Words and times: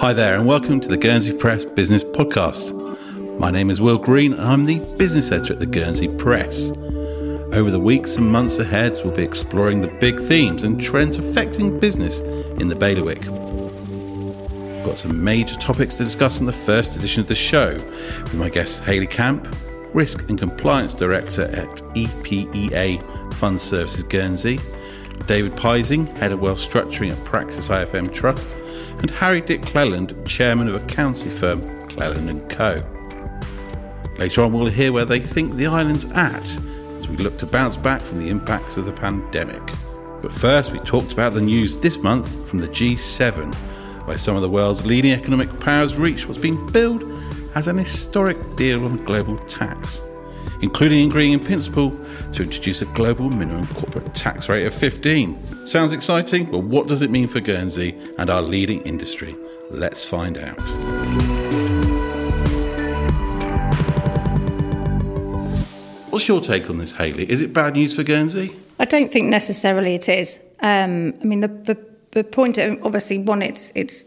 Hi 0.00 0.14
there, 0.14 0.34
and 0.34 0.46
welcome 0.46 0.80
to 0.80 0.88
the 0.88 0.96
Guernsey 0.96 1.34
Press 1.34 1.62
Business 1.62 2.02
Podcast. 2.02 2.72
My 3.38 3.50
name 3.50 3.68
is 3.68 3.82
Will 3.82 3.98
Green, 3.98 4.32
and 4.32 4.40
I'm 4.40 4.64
the 4.64 4.78
business 4.96 5.30
editor 5.30 5.52
at 5.52 5.58
the 5.58 5.66
Guernsey 5.66 6.08
Press. 6.08 6.70
Over 6.70 7.70
the 7.70 7.78
weeks 7.78 8.16
and 8.16 8.26
months 8.26 8.58
ahead, 8.58 8.98
we'll 9.04 9.14
be 9.14 9.22
exploring 9.22 9.82
the 9.82 9.88
big 10.00 10.18
themes 10.18 10.64
and 10.64 10.80
trends 10.80 11.18
affecting 11.18 11.78
business 11.78 12.20
in 12.20 12.68
the 12.68 12.74
bailiwick. 12.74 13.26
We've 13.26 14.86
got 14.86 14.96
some 14.96 15.22
major 15.22 15.56
topics 15.56 15.96
to 15.96 16.04
discuss 16.04 16.40
in 16.40 16.46
the 16.46 16.52
first 16.52 16.96
edition 16.96 17.20
of 17.20 17.26
the 17.26 17.34
show 17.34 17.74
with 17.74 18.34
my 18.36 18.48
guest 18.48 18.82
Hayley 18.84 19.06
Camp, 19.06 19.54
Risk 19.92 20.30
and 20.30 20.38
Compliance 20.38 20.94
Director 20.94 21.42
at 21.42 21.82
EPEA 21.94 23.34
Fund 23.34 23.60
Services 23.60 24.04
Guernsey, 24.04 24.58
David 25.26 25.52
Piesing, 25.52 26.06
Head 26.16 26.32
of 26.32 26.40
Wealth 26.40 26.66
Structuring 26.66 27.12
at 27.12 27.22
Praxis 27.26 27.68
IFM 27.68 28.10
Trust, 28.10 28.56
and 29.00 29.10
Harry 29.10 29.40
Dick 29.40 29.62
Cleland, 29.62 30.14
Chairman 30.26 30.68
of 30.68 30.74
accountancy 30.74 31.30
firm 31.30 31.60
Cleland 31.88 32.48
& 32.50 32.50
Co. 32.50 32.82
Later 34.18 34.42
on, 34.42 34.52
we'll 34.52 34.68
hear 34.68 34.92
where 34.92 35.04
they 35.04 35.20
think 35.20 35.54
the 35.54 35.66
island's 35.66 36.04
at 36.12 36.44
as 36.98 37.08
we 37.08 37.16
look 37.16 37.38
to 37.38 37.46
bounce 37.46 37.76
back 37.76 38.02
from 38.02 38.18
the 38.18 38.28
impacts 38.28 38.76
of 38.76 38.84
the 38.84 38.92
pandemic. 38.92 39.62
But 40.20 40.32
first, 40.32 40.72
we 40.72 40.78
talked 40.80 41.12
about 41.12 41.32
the 41.32 41.40
news 41.40 41.78
this 41.78 41.96
month 41.98 42.46
from 42.48 42.58
the 42.58 42.68
G7, 42.68 43.54
where 44.06 44.18
some 44.18 44.36
of 44.36 44.42
the 44.42 44.48
world's 44.48 44.84
leading 44.84 45.12
economic 45.12 45.60
powers 45.60 45.96
reached 45.96 46.28
what's 46.28 46.38
being 46.38 46.70
billed 46.70 47.04
as 47.54 47.68
an 47.68 47.78
historic 47.78 48.56
deal 48.56 48.84
on 48.84 49.02
global 49.04 49.38
tax, 49.38 50.02
including 50.62 51.08
agreeing 51.08 51.32
in 51.32 51.40
principle 51.40 51.90
to 52.32 52.42
introduce 52.42 52.82
a 52.82 52.86
global 52.86 53.28
minimum 53.30 53.66
corporate 53.68 54.14
tax 54.14 54.48
rate 54.48 54.66
of 54.66 54.74
15. 54.74 55.66
Sounds 55.66 55.92
exciting? 55.92 56.50
Well, 56.50 56.62
what 56.62 56.86
does 56.86 57.02
it 57.02 57.10
mean 57.10 57.26
for 57.26 57.40
Guernsey 57.40 57.98
and 58.18 58.30
our 58.30 58.42
leading 58.42 58.82
industry? 58.82 59.36
Let's 59.70 60.04
find 60.04 60.36
out. 60.38 60.58
What's 66.10 66.26
your 66.26 66.40
take 66.40 66.68
on 66.68 66.78
this, 66.78 66.92
Hayley? 66.92 67.30
Is 67.30 67.40
it 67.40 67.52
bad 67.52 67.74
news 67.74 67.94
for 67.94 68.02
Guernsey? 68.02 68.56
I 68.78 68.84
don't 68.84 69.12
think 69.12 69.26
necessarily 69.26 69.94
it 69.94 70.08
is. 70.08 70.40
Um, 70.60 71.14
I 71.20 71.24
mean, 71.24 71.40
the, 71.40 71.48
the, 71.48 71.78
the 72.10 72.24
point, 72.24 72.58
obviously, 72.58 73.18
one, 73.18 73.42
it's 73.42 73.70
it's 73.74 74.04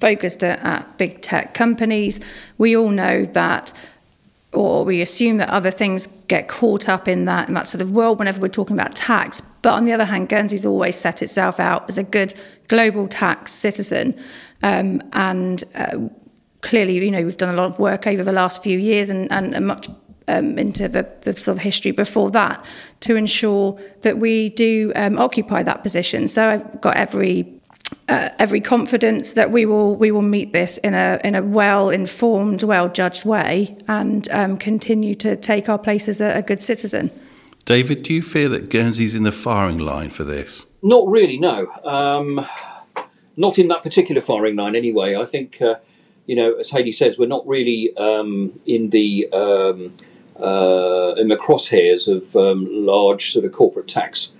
focused 0.00 0.42
at, 0.42 0.58
at 0.60 0.98
big 0.98 1.22
tech 1.22 1.54
companies. 1.54 2.20
We 2.58 2.76
all 2.76 2.90
know 2.90 3.24
that 3.26 3.72
or 4.56 4.84
we 4.84 5.00
assume 5.00 5.36
that 5.36 5.48
other 5.50 5.70
things 5.70 6.08
get 6.28 6.48
caught 6.48 6.88
up 6.88 7.06
in 7.06 7.26
that 7.26 7.48
in 7.48 7.54
that 7.54 7.66
sort 7.66 7.82
of 7.82 7.90
world 7.90 8.18
whenever 8.18 8.40
we're 8.40 8.48
talking 8.48 8.74
about 8.74 8.94
tax. 8.96 9.40
But 9.62 9.74
on 9.74 9.84
the 9.84 9.92
other 9.92 10.04
hand, 10.04 10.28
Guernsey's 10.28 10.66
always 10.66 10.96
set 10.96 11.22
itself 11.22 11.60
out 11.60 11.88
as 11.88 11.98
a 11.98 12.02
good 12.02 12.34
global 12.68 13.06
tax 13.06 13.52
citizen, 13.52 14.18
um, 14.62 15.02
and 15.12 15.62
uh, 15.74 15.98
clearly, 16.62 16.94
you 16.94 17.10
know, 17.10 17.22
we've 17.22 17.36
done 17.36 17.54
a 17.54 17.56
lot 17.56 17.66
of 17.66 17.78
work 17.78 18.06
over 18.06 18.24
the 18.24 18.32
last 18.32 18.62
few 18.62 18.78
years 18.78 19.10
and, 19.10 19.30
and, 19.30 19.66
much 19.66 19.88
um, 20.28 20.58
into 20.58 20.88
the, 20.88 21.08
the, 21.20 21.38
sort 21.38 21.58
of 21.58 21.62
history 21.62 21.92
before 21.92 22.30
that 22.32 22.64
to 23.00 23.14
ensure 23.14 23.78
that 24.00 24.18
we 24.18 24.48
do 24.50 24.92
um, 24.96 25.18
occupy 25.18 25.62
that 25.62 25.82
position. 25.82 26.26
So 26.26 26.48
I've 26.48 26.80
got 26.80 26.96
every 26.96 27.55
uh, 28.08 28.30
every 28.38 28.60
confidence 28.60 29.32
that 29.32 29.50
we 29.50 29.66
will 29.66 29.96
we 29.96 30.10
will 30.10 30.22
meet 30.22 30.52
this 30.52 30.78
in 30.78 30.94
a 30.94 31.20
in 31.24 31.34
a 31.34 31.42
well 31.42 31.90
informed, 31.90 32.62
well 32.62 32.88
judged 32.88 33.24
way, 33.24 33.76
and 33.88 34.28
um, 34.30 34.56
continue 34.56 35.14
to 35.16 35.36
take 35.36 35.68
our 35.68 35.78
place 35.78 36.08
as 36.08 36.20
a, 36.20 36.38
a, 36.38 36.42
good 36.42 36.60
citizen. 36.60 37.10
David, 37.64 38.04
do 38.04 38.14
you 38.14 38.22
fear 38.22 38.48
that 38.48 38.70
Guernsey's 38.70 39.14
in 39.14 39.24
the 39.24 39.32
firing 39.32 39.78
line 39.78 40.10
for 40.10 40.22
this? 40.22 40.66
Not 40.82 41.08
really, 41.08 41.36
no. 41.36 41.66
Um, 41.84 42.46
not 43.36 43.58
in 43.58 43.68
that 43.68 43.82
particular 43.82 44.20
firing 44.20 44.54
line, 44.54 44.76
anyway. 44.76 45.16
I 45.16 45.26
think, 45.26 45.60
uh, 45.60 45.76
you 46.26 46.36
know, 46.36 46.54
as 46.54 46.70
Hayley 46.70 46.92
says, 46.92 47.18
we're 47.18 47.26
not 47.26 47.46
really 47.46 47.94
um, 47.96 48.52
in 48.66 48.90
the 48.90 49.28
um, 49.32 49.96
uh, 50.40 51.14
in 51.16 51.26
the 51.26 51.36
crosshairs 51.36 52.06
of 52.06 52.36
um, 52.36 52.68
large 52.70 53.32
sort 53.32 53.44
of 53.44 53.52
corporate 53.52 53.88
tax 53.88 54.32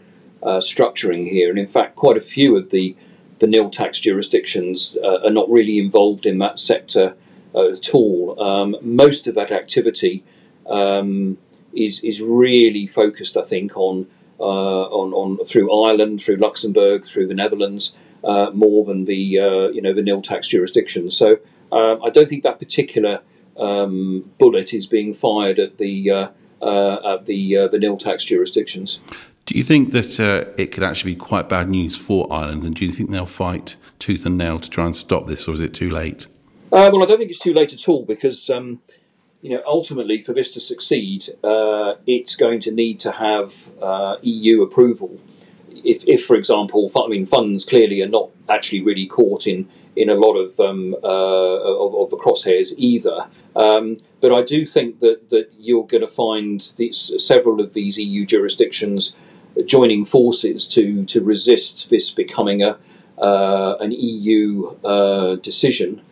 uh, 0.42 0.58
structuring 0.58 1.28
here, 1.28 1.50
and 1.50 1.58
in 1.58 1.66
fact, 1.66 1.96
quite 1.96 2.16
a 2.16 2.20
few 2.20 2.56
of 2.56 2.70
the 2.70 2.96
the 3.38 3.46
nil 3.46 3.70
tax 3.70 4.00
jurisdictions 4.00 4.96
uh, 5.02 5.20
are 5.24 5.30
not 5.30 5.48
really 5.50 5.78
involved 5.78 6.26
in 6.26 6.38
that 6.38 6.58
sector 6.58 7.14
uh, 7.54 7.68
at 7.68 7.94
all. 7.94 8.40
Um, 8.40 8.76
most 8.82 9.26
of 9.26 9.34
that 9.34 9.50
activity 9.50 10.24
um, 10.68 11.38
is 11.72 12.02
is 12.02 12.22
really 12.22 12.86
focused, 12.86 13.36
I 13.36 13.42
think, 13.42 13.76
on 13.76 14.06
uh, 14.38 14.42
on 14.42 15.12
on 15.12 15.44
through 15.44 15.72
Ireland, 15.84 16.22
through 16.22 16.36
Luxembourg, 16.36 17.04
through 17.04 17.28
the 17.28 17.34
Netherlands, 17.34 17.94
uh, 18.24 18.50
more 18.52 18.84
than 18.84 19.04
the 19.04 19.38
uh, 19.38 19.68
you 19.68 19.82
know 19.82 19.92
the 19.92 20.02
nil 20.02 20.22
tax 20.22 20.48
jurisdictions. 20.48 21.16
So 21.16 21.38
um, 21.72 22.02
I 22.04 22.10
don't 22.10 22.28
think 22.28 22.42
that 22.42 22.58
particular 22.58 23.20
um, 23.58 24.30
bullet 24.38 24.72
is 24.74 24.86
being 24.86 25.12
fired 25.12 25.58
at 25.58 25.78
the 25.78 26.10
uh, 26.10 26.28
at 27.14 27.26
the 27.26 27.68
the 27.70 27.78
nil 27.78 27.96
tax 27.96 28.24
jurisdictions. 28.24 29.00
Do 29.46 29.56
you 29.56 29.62
think 29.62 29.92
that 29.92 30.18
uh, 30.18 30.50
it 30.56 30.72
could 30.72 30.82
actually 30.82 31.12
be 31.12 31.20
quite 31.20 31.48
bad 31.48 31.68
news 31.68 31.96
for 31.96 32.30
Ireland? 32.32 32.64
And 32.64 32.74
do 32.74 32.84
you 32.84 32.90
think 32.90 33.10
they'll 33.10 33.26
fight 33.26 33.76
tooth 34.00 34.26
and 34.26 34.36
nail 34.36 34.58
to 34.58 34.68
try 34.68 34.84
and 34.84 34.94
stop 34.94 35.26
this, 35.26 35.46
or 35.46 35.54
is 35.54 35.60
it 35.60 35.72
too 35.72 35.88
late? 35.88 36.26
Uh, 36.72 36.90
well, 36.92 37.02
I 37.04 37.06
don't 37.06 37.18
think 37.18 37.30
it's 37.30 37.38
too 37.38 37.54
late 37.54 37.72
at 37.72 37.88
all 37.88 38.04
because, 38.04 38.50
um, 38.50 38.80
you 39.40 39.50
know, 39.50 39.62
ultimately 39.64 40.20
for 40.20 40.32
this 40.32 40.52
to 40.54 40.60
succeed, 40.60 41.28
uh, 41.44 41.94
it's 42.08 42.34
going 42.34 42.58
to 42.60 42.72
need 42.72 42.98
to 43.00 43.12
have 43.12 43.70
uh, 43.80 44.16
EU 44.22 44.62
approval. 44.62 45.20
If, 45.70 46.02
if, 46.08 46.24
for 46.24 46.34
example, 46.34 46.90
I 46.96 47.06
mean, 47.06 47.24
funds 47.24 47.64
clearly 47.64 48.02
are 48.02 48.08
not 48.08 48.30
actually 48.48 48.82
really 48.82 49.06
caught 49.06 49.46
in 49.46 49.68
in 49.94 50.10
a 50.10 50.14
lot 50.14 50.34
of 50.34 50.58
um, 50.58 50.94
uh, 51.04 51.06
of, 51.06 51.94
of, 51.94 52.10
the 52.10 52.16
crosshairs 52.16 52.74
either. 52.76 53.28
Um, 53.54 53.96
but 54.20 54.32
I 54.32 54.42
do 54.42 54.66
think 54.66 54.98
that 54.98 55.30
that 55.30 55.52
you're 55.58 55.86
going 55.86 56.02
to 56.02 56.08
find 56.08 56.72
these, 56.76 57.12
several 57.24 57.60
of 57.60 57.72
these 57.72 57.96
EU 57.96 58.26
jurisdictions 58.26 59.14
joining 59.64 60.04
forces 60.04 60.68
to 60.68 61.04
to 61.06 61.22
resist 61.22 61.90
this 61.90 62.10
becoming 62.10 62.62
a 62.62 62.78
uh, 63.18 63.76
an 63.80 63.92
EU 63.92 64.74
uh, 64.84 65.36
decision 65.36 66.02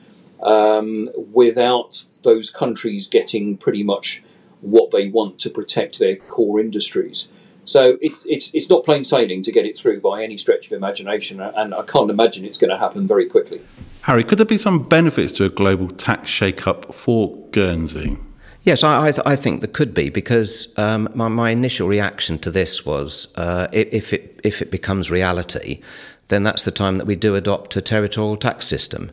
um, 0.42 1.10
without 1.32 2.06
those 2.22 2.50
countries 2.50 3.06
getting 3.06 3.56
pretty 3.56 3.82
much 3.82 4.22
what 4.60 4.90
they 4.90 5.08
want 5.08 5.38
to 5.38 5.50
protect 5.50 5.98
their 5.98 6.16
core 6.16 6.58
industries. 6.58 7.28
So 7.66 7.96
it's 8.00 8.24
it's 8.26 8.50
it's 8.54 8.68
not 8.68 8.84
plain 8.84 9.04
sailing 9.04 9.42
to 9.42 9.52
get 9.52 9.64
it 9.64 9.76
through 9.76 10.00
by 10.00 10.22
any 10.22 10.36
stretch 10.36 10.66
of 10.66 10.72
imagination, 10.72 11.40
and 11.40 11.74
I 11.74 11.82
can't 11.82 12.10
imagine 12.10 12.44
it's 12.44 12.58
going 12.58 12.70
to 12.70 12.78
happen 12.78 13.06
very 13.06 13.26
quickly. 13.26 13.62
Harry, 14.02 14.22
could 14.22 14.38
there 14.38 14.44
be 14.44 14.58
some 14.58 14.82
benefits 14.82 15.32
to 15.34 15.46
a 15.46 15.48
global 15.48 15.88
tax 15.88 16.28
shake-up 16.28 16.94
for 16.94 17.48
Guernsey? 17.52 18.18
Yes, 18.64 18.82
I, 18.82 19.08
I, 19.08 19.12
th- 19.12 19.26
I, 19.26 19.36
think 19.36 19.60
there 19.60 19.68
could 19.68 19.92
be 19.92 20.08
because 20.08 20.72
um, 20.78 21.06
my, 21.14 21.28
my, 21.28 21.50
initial 21.50 21.86
reaction 21.86 22.38
to 22.38 22.50
this 22.50 22.86
was 22.86 23.28
uh, 23.36 23.68
if 23.72 24.14
it 24.14 24.40
if 24.42 24.62
it 24.62 24.70
becomes 24.70 25.10
reality, 25.10 25.82
then 26.28 26.44
that's 26.44 26.62
the 26.62 26.70
time 26.70 26.96
that 26.96 27.06
we 27.06 27.14
do 27.14 27.34
adopt 27.34 27.76
a 27.76 27.82
territorial 27.82 28.38
tax 28.38 28.66
system, 28.66 29.12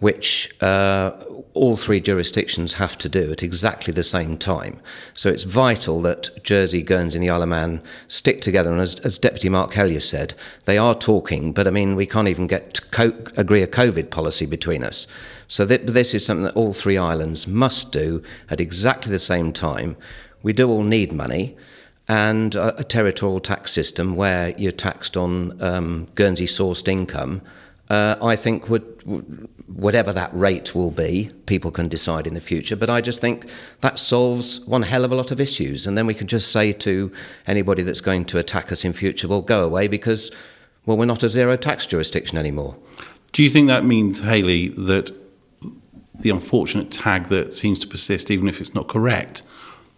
which 0.00 0.52
uh, 0.60 1.12
all 1.54 1.76
three 1.76 2.00
jurisdictions 2.00 2.74
have 2.74 2.98
to 2.98 3.08
do 3.08 3.30
at 3.30 3.40
exactly 3.40 3.92
the 3.92 4.02
same 4.02 4.36
time. 4.36 4.80
So 5.14 5.30
it's 5.30 5.44
vital 5.44 6.02
that 6.02 6.42
Jersey, 6.42 6.82
Guernsey, 6.82 7.18
and 7.18 7.24
the 7.24 7.30
Isle 7.30 7.42
of 7.42 7.48
Man 7.50 7.80
stick 8.08 8.40
together. 8.40 8.72
And 8.72 8.80
as, 8.80 8.96
as 9.00 9.16
Deputy 9.16 9.48
Mark 9.48 9.74
Helyar 9.74 10.02
said, 10.02 10.34
they 10.64 10.76
are 10.76 10.96
talking, 10.96 11.52
but 11.52 11.68
I 11.68 11.70
mean 11.70 11.94
we 11.94 12.06
can't 12.06 12.26
even 12.26 12.48
get 12.48 12.90
co- 12.90 13.22
agree 13.36 13.62
a 13.62 13.68
COVID 13.68 14.10
policy 14.10 14.44
between 14.44 14.82
us. 14.82 15.06
So 15.48 15.66
th- 15.66 15.82
this 15.86 16.14
is 16.14 16.24
something 16.24 16.44
that 16.44 16.54
all 16.54 16.72
three 16.72 16.98
islands 16.98 17.46
must 17.48 17.90
do 17.90 18.22
at 18.50 18.60
exactly 18.60 19.10
the 19.10 19.18
same 19.18 19.52
time. 19.52 19.96
We 20.42 20.52
do 20.52 20.68
all 20.68 20.84
need 20.84 21.12
money, 21.12 21.56
and 22.06 22.54
a, 22.54 22.80
a 22.80 22.84
territorial 22.84 23.40
tax 23.40 23.72
system 23.72 24.14
where 24.14 24.54
you're 24.56 24.72
taxed 24.72 25.16
on 25.16 25.60
um, 25.62 26.08
Guernsey 26.14 26.46
sourced 26.46 26.86
income, 26.86 27.42
uh, 27.90 28.16
I 28.22 28.36
think 28.36 28.68
would, 28.68 29.06
would, 29.06 29.48
whatever 29.66 30.12
that 30.12 30.30
rate 30.34 30.74
will 30.74 30.90
be, 30.90 31.30
people 31.46 31.70
can 31.70 31.88
decide 31.88 32.26
in 32.26 32.34
the 32.34 32.40
future. 32.40 32.76
But 32.76 32.90
I 32.90 33.00
just 33.00 33.20
think 33.20 33.48
that 33.80 33.98
solves 33.98 34.60
one 34.66 34.82
hell 34.82 35.04
of 35.04 35.12
a 35.12 35.14
lot 35.14 35.30
of 35.30 35.40
issues, 35.40 35.86
and 35.86 35.96
then 35.96 36.06
we 36.06 36.14
can 36.14 36.26
just 36.26 36.52
say 36.52 36.72
to 36.74 37.10
anybody 37.46 37.82
that's 37.82 38.02
going 38.02 38.26
to 38.26 38.38
attack 38.38 38.70
us 38.70 38.84
in 38.84 38.92
future, 38.92 39.28
"Well, 39.28 39.42
go 39.42 39.64
away," 39.64 39.88
because 39.88 40.30
well, 40.84 40.96
we're 40.96 41.06
not 41.06 41.22
a 41.22 41.28
zero 41.28 41.56
tax 41.56 41.86
jurisdiction 41.86 42.38
anymore. 42.38 42.76
Do 43.32 43.42
you 43.42 43.50
think 43.50 43.68
that 43.68 43.84
means, 43.84 44.20
Hayley, 44.20 44.68
that 44.68 45.12
the 46.18 46.30
unfortunate 46.30 46.90
tag 46.90 47.24
that 47.26 47.54
seems 47.54 47.78
to 47.80 47.86
persist, 47.86 48.30
even 48.30 48.48
if 48.48 48.60
it's 48.60 48.74
not 48.74 48.88
correct, 48.88 49.42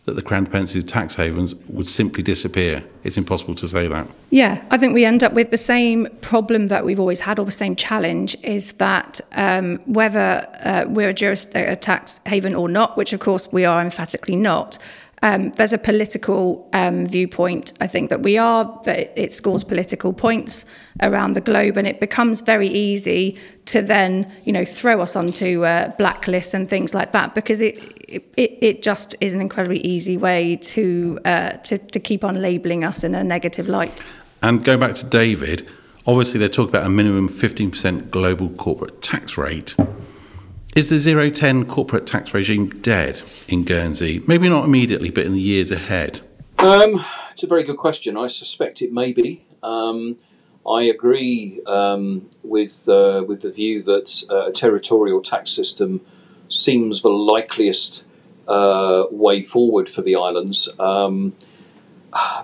that 0.05 0.17
the 0.17 0.23
Crown 0.23 0.45
Dependencies 0.45 0.85
tax 0.85 1.15
havens 1.15 1.55
would 1.69 1.87
simply 1.87 2.23
disappear. 2.23 2.83
It's 3.05 3.19
impossible 3.19 3.55
to 3.57 3.69
say 3.69 3.87
that. 3.87 4.09
Yeah, 4.31 4.63
I 4.71 4.79
think 4.79 4.95
we 4.95 5.05
end 5.05 5.23
up 5.23 5.35
with 5.35 5.51
the 5.51 5.59
same 5.59 6.09
problem 6.21 6.69
that 6.69 6.85
we've 6.85 7.01
always 7.01 7.21
had, 7.21 7.39
or 7.39 7.45
the 7.45 7.53
same 7.53 7.77
challenge, 7.77 8.37
is 8.43 8.73
that 8.75 9.21
um, 9.33 9.79
whether 9.85 10.47
uh, 10.65 10.85
we're 10.89 11.11
a, 11.55 11.73
a 11.73 11.77
tax 11.77 12.21
haven 12.27 12.55
or 12.55 12.69
not, 12.69 12.97
which 12.97 13.13
of 13.13 13.21
course 13.21 13.51
we 13.53 13.65
are 13.65 13.81
emphatically 13.81 14.37
not, 14.37 14.79
Um, 15.23 15.51
there's 15.53 15.75
a 15.75 15.79
political 15.79 16.69
um, 16.73 17.07
viewpoint, 17.07 17.75
I 17.81 17.87
think, 17.87 18.09
that 18.09 18.23
we 18.23 18.39
are, 18.39 18.65
but 18.85 19.13
it 19.17 19.33
scores 19.35 19.65
political 19.65 20.15
points 20.15 20.65
around 21.03 21.35
the 21.35 21.43
globe, 21.43 21.77
and 21.77 21.87
it 21.87 22.01
becomes 22.01 22.41
very 22.41 22.69
easy 22.69 23.39
to 23.67 23.83
then, 23.83 24.31
you 24.45 24.53
know, 24.53 24.65
throw 24.65 25.03
us 25.03 25.17
onto 25.17 25.65
uh, 25.65 25.95
blacklists 25.97 26.55
and 26.55 26.69
things 26.69 26.95
like 26.95 27.13
that 27.13 27.35
because 27.35 27.61
it, 27.61 27.79
it 28.09 28.59
it 28.61 28.83
just 28.83 29.15
is 29.21 29.35
an 29.35 29.41
incredibly 29.41 29.81
easy 29.81 30.17
way 30.17 30.57
to 30.57 31.19
uh, 31.27 31.51
to, 31.51 31.77
to 31.77 32.01
keep 32.01 32.25
on 32.25 32.41
labelling 32.41 32.83
us 32.83 33.05
in 33.05 33.15
a 33.15 33.23
negative 33.23 33.69
light. 33.69 34.03
And 34.43 34.65
going 34.65 34.81
back 34.81 34.95
to 34.97 35.05
David, 35.05 35.69
obviously 36.07 36.41
they 36.41 36.49
talk 36.49 36.71
about 36.71 36.87
a 36.87 36.89
minimum 36.89 37.29
15% 37.29 38.11
global 38.11 38.49
corporate 38.51 39.03
tax 39.03 39.37
rate. 39.37 39.77
Is 40.77 40.89
the 40.89 41.31
010 41.31 41.67
corporate 41.67 42.07
tax 42.07 42.33
regime 42.33 42.69
dead 42.69 43.23
in 43.49 43.65
Guernsey? 43.65 44.23
Maybe 44.29 44.49
not 44.49 44.65
immediately, 44.65 45.11
but 45.11 45.27
in 45.27 45.33
the 45.33 45.41
years 45.41 45.73
ahead. 45.73 46.21
Um, 46.59 47.05
it's 47.33 47.43
a 47.43 47.49
very 47.49 47.65
good 47.65 47.77
question. 47.77 48.17
I 48.17 48.29
suspect 48.29 48.81
it 48.81 48.93
may 48.93 49.13
be. 49.13 49.45
Um, 49.65 50.19
I 50.65 50.83
agree 50.83 51.61
um, 51.67 52.31
with 52.45 52.89
uh, 52.89 53.25
with 53.27 53.41
the 53.41 53.51
view 53.51 53.83
that 53.83 54.25
uh, 54.31 54.47
a 54.47 54.53
territorial 54.53 55.21
tax 55.23 55.51
system 55.51 56.03
seems 56.49 57.03
the 57.03 57.09
likeliest 57.09 58.05
uh, 58.47 59.07
way 59.11 59.43
forward 59.43 59.89
for 59.89 60.03
the 60.03 60.15
islands. 60.15 60.69
Um, 60.79 61.35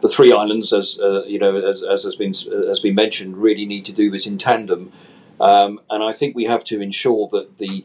the 0.02 0.08
three 0.08 0.32
islands, 0.32 0.72
as 0.72 0.98
uh, 0.98 1.22
you 1.26 1.38
know, 1.38 1.54
as, 1.56 1.82
as, 1.84 2.02
has 2.02 2.16
been 2.16 2.32
has 2.32 2.80
been 2.80 2.94
mentioned, 2.96 3.36
really 3.36 3.66
need 3.66 3.84
to 3.84 3.92
do 3.92 4.10
this 4.10 4.26
in 4.26 4.36
tandem, 4.36 4.90
um, 5.38 5.80
and 5.90 6.02
I 6.02 6.12
think 6.12 6.34
we 6.34 6.44
have 6.44 6.64
to 6.64 6.80
ensure 6.80 7.28
that 7.28 7.58
the 7.58 7.84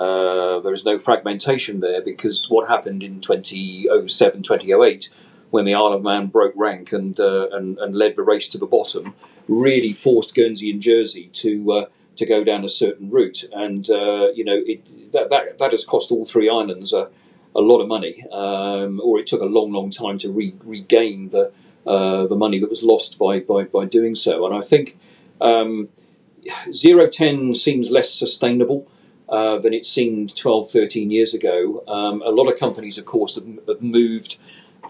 uh, 0.00 0.60
there 0.60 0.72
is 0.72 0.86
no 0.86 0.98
fragmentation 0.98 1.80
there 1.80 2.00
because 2.00 2.48
what 2.48 2.68
happened 2.68 3.02
in 3.02 3.20
2007, 3.20 4.42
2008, 4.42 5.10
when 5.50 5.66
the 5.66 5.74
Isle 5.74 5.92
of 5.92 6.02
Man 6.02 6.28
broke 6.28 6.54
rank 6.56 6.92
and, 6.92 7.20
uh, 7.20 7.48
and, 7.52 7.78
and 7.78 7.94
led 7.94 8.16
the 8.16 8.22
race 8.22 8.48
to 8.50 8.58
the 8.58 8.66
bottom, 8.66 9.14
really 9.46 9.92
forced 9.92 10.34
Guernsey 10.34 10.70
and 10.70 10.80
Jersey 10.80 11.28
to 11.34 11.72
uh, 11.72 11.86
to 12.16 12.24
go 12.24 12.44
down 12.44 12.64
a 12.64 12.68
certain 12.68 13.10
route, 13.10 13.44
and 13.52 13.90
uh, 13.90 14.28
you 14.34 14.44
know 14.44 14.58
it, 14.64 15.12
that, 15.12 15.28
that 15.30 15.58
that 15.58 15.72
has 15.72 15.84
cost 15.84 16.10
all 16.10 16.24
three 16.24 16.48
islands 16.48 16.92
a, 16.92 17.08
a 17.54 17.60
lot 17.60 17.80
of 17.80 17.88
money, 17.88 18.24
um, 18.32 19.00
or 19.02 19.18
it 19.18 19.26
took 19.26 19.40
a 19.40 19.46
long, 19.46 19.72
long 19.72 19.90
time 19.90 20.18
to 20.18 20.30
re- 20.30 20.54
regain 20.64 21.30
the 21.30 21.52
uh, 21.86 22.26
the 22.26 22.36
money 22.36 22.58
that 22.58 22.70
was 22.70 22.82
lost 22.82 23.18
by 23.18 23.40
by, 23.40 23.64
by 23.64 23.84
doing 23.84 24.14
so. 24.14 24.46
And 24.46 24.54
I 24.54 24.60
think 24.60 24.98
um, 25.40 25.88
zero 26.72 27.06
ten 27.06 27.54
seems 27.54 27.90
less 27.90 28.12
sustainable 28.12 28.86
uh, 29.30 29.58
than 29.58 29.72
it 29.72 29.86
seemed 29.86 30.36
12, 30.36 30.70
13 30.70 31.10
years 31.10 31.32
ago. 31.32 31.84
Um, 31.86 32.20
a 32.22 32.30
lot 32.30 32.48
of 32.50 32.58
companies, 32.58 32.98
of 32.98 33.06
course, 33.06 33.36
have, 33.36 33.46
have, 33.68 33.80
moved 33.80 34.38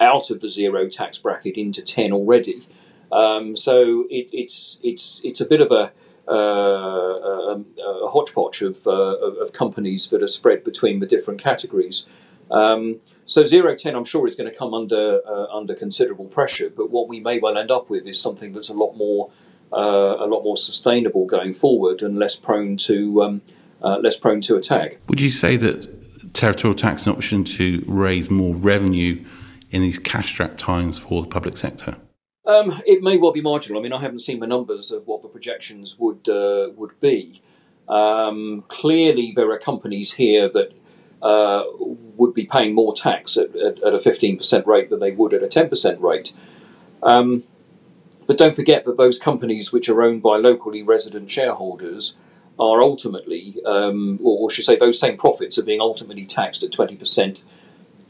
out 0.01 0.31
of 0.31 0.41
the 0.41 0.49
zero 0.49 0.89
tax 0.89 1.19
bracket 1.19 1.57
into 1.57 1.83
10 1.83 2.11
already. 2.11 2.67
Um, 3.13 3.55
so 3.55 4.07
it, 4.09 4.31
it's, 4.33 4.79
it's, 4.83 5.21
it's 5.25 5.43
a 5.43 5.45
bit 5.45 5.61
of 5.61 5.71
a, 5.71 5.93
uh, 6.27 6.35
a, 6.35 7.65
a 7.83 8.09
hodgepodge 8.09 8.63
of, 8.63 8.87
uh, 8.87 8.93
of, 8.93 9.53
companies 9.53 10.09
that 10.09 10.23
are 10.23 10.29
spread 10.29 10.65
between 10.65 11.01
the 11.01 11.07
different 11.07 11.39
categories. 11.39 12.07
Um, 12.51 13.01
so 13.27 13.45
zero 13.45 13.77
ten, 13.77 13.95
I'm 13.95 14.05
sure, 14.05 14.27
is 14.27 14.37
going 14.37 14.51
to 14.51 14.57
come 14.57 14.73
under 14.75 15.21
uh, 15.27 15.47
under 15.55 15.75
considerable 15.75 16.27
pressure. 16.27 16.69
But 16.69 16.91
what 16.91 17.09
we 17.09 17.21
may 17.21 17.39
well 17.39 17.57
end 17.57 17.71
up 17.71 17.89
with 17.89 18.07
is 18.07 18.21
something 18.21 18.53
that's 18.53 18.69
a 18.69 18.75
lot 18.75 18.95
more 18.95 19.31
uh, 19.73 20.17
a 20.19 20.27
lot 20.27 20.43
more 20.43 20.57
sustainable 20.57 21.27
going 21.27 21.55
forward 21.55 22.03
and 22.03 22.19
less 22.19 22.37
prone 22.37 22.77
to 22.77 23.23
um, 23.23 23.43
uh, 23.83 23.99
less 23.99 24.17
prone 24.17 24.41
to 24.43 24.57
attack. 24.57 24.99
Would 25.09 25.21
you 25.21 25.31
say 25.31 25.57
that 25.57 26.35
territorial 26.35 26.77
tax 26.77 27.03
is 27.03 27.07
an 27.07 27.15
option 27.15 27.45
to 27.45 27.83
raise 27.87 28.31
more 28.31 28.55
revenue 28.55 29.25
in 29.71 29.83
these 29.83 29.99
cash-strapped 29.99 30.59
times 30.59 30.99
for 30.99 31.23
the 31.23 31.29
public 31.29 31.57
sector? 31.57 31.97
Um, 32.47 32.83
it 32.87 33.03
may 33.03 33.17
well 33.17 33.33
be 33.33 33.43
marginal. 33.43 33.81
I 33.81 33.83
mean, 33.83 33.93
I 33.93 34.01
haven't 34.01 34.21
seen 34.21 34.41
the 34.41 34.47
numbers 34.47 34.91
of 34.91 35.07
what 35.07 35.23
the 35.23 35.29
projections 35.29 35.99
would 35.99 36.29
uh, 36.29 36.71
would 36.75 36.99
be. 37.01 37.43
Um, 37.89 38.65
clearly, 38.69 39.33
there 39.35 39.51
are 39.51 39.59
companies 39.59 40.15
here 40.15 40.49
that 40.49 40.73
uh, 41.23 41.65
would 41.79 42.35
be 42.35 42.45
paying 42.45 42.75
more 42.75 42.95
tax 42.95 43.37
at, 43.37 43.55
at, 43.57 43.83
at, 43.83 43.95
a 43.95 43.99
15% 43.99 44.67
rate 44.67 44.91
than 44.91 45.01
they 45.01 45.11
would 45.11 45.35
at 45.35 45.43
a 45.43 45.47
10% 45.47 46.01
rate. 46.01 46.33
Um, 47.03 47.45
but 48.27 48.39
don't 48.39 48.55
forget 48.55 48.85
that 48.85 48.97
those 48.97 49.19
companies 49.19 49.73
which 49.73 49.89
are 49.89 50.03
owned 50.03 50.23
by 50.23 50.37
locally 50.37 50.83
resident 50.83 51.31
shareholders 51.31 52.17
are 52.61 52.83
ultimately, 52.83 53.57
um, 53.65 54.21
or, 54.23 54.51
should 54.51 54.67
say, 54.67 54.77
those 54.77 55.01
same 55.01 55.17
profits 55.17 55.57
are 55.59 55.65
being 55.65 55.81
ultimately 55.81 56.27
taxed 56.27 56.63
at 56.63 56.71
20% 56.71 57.43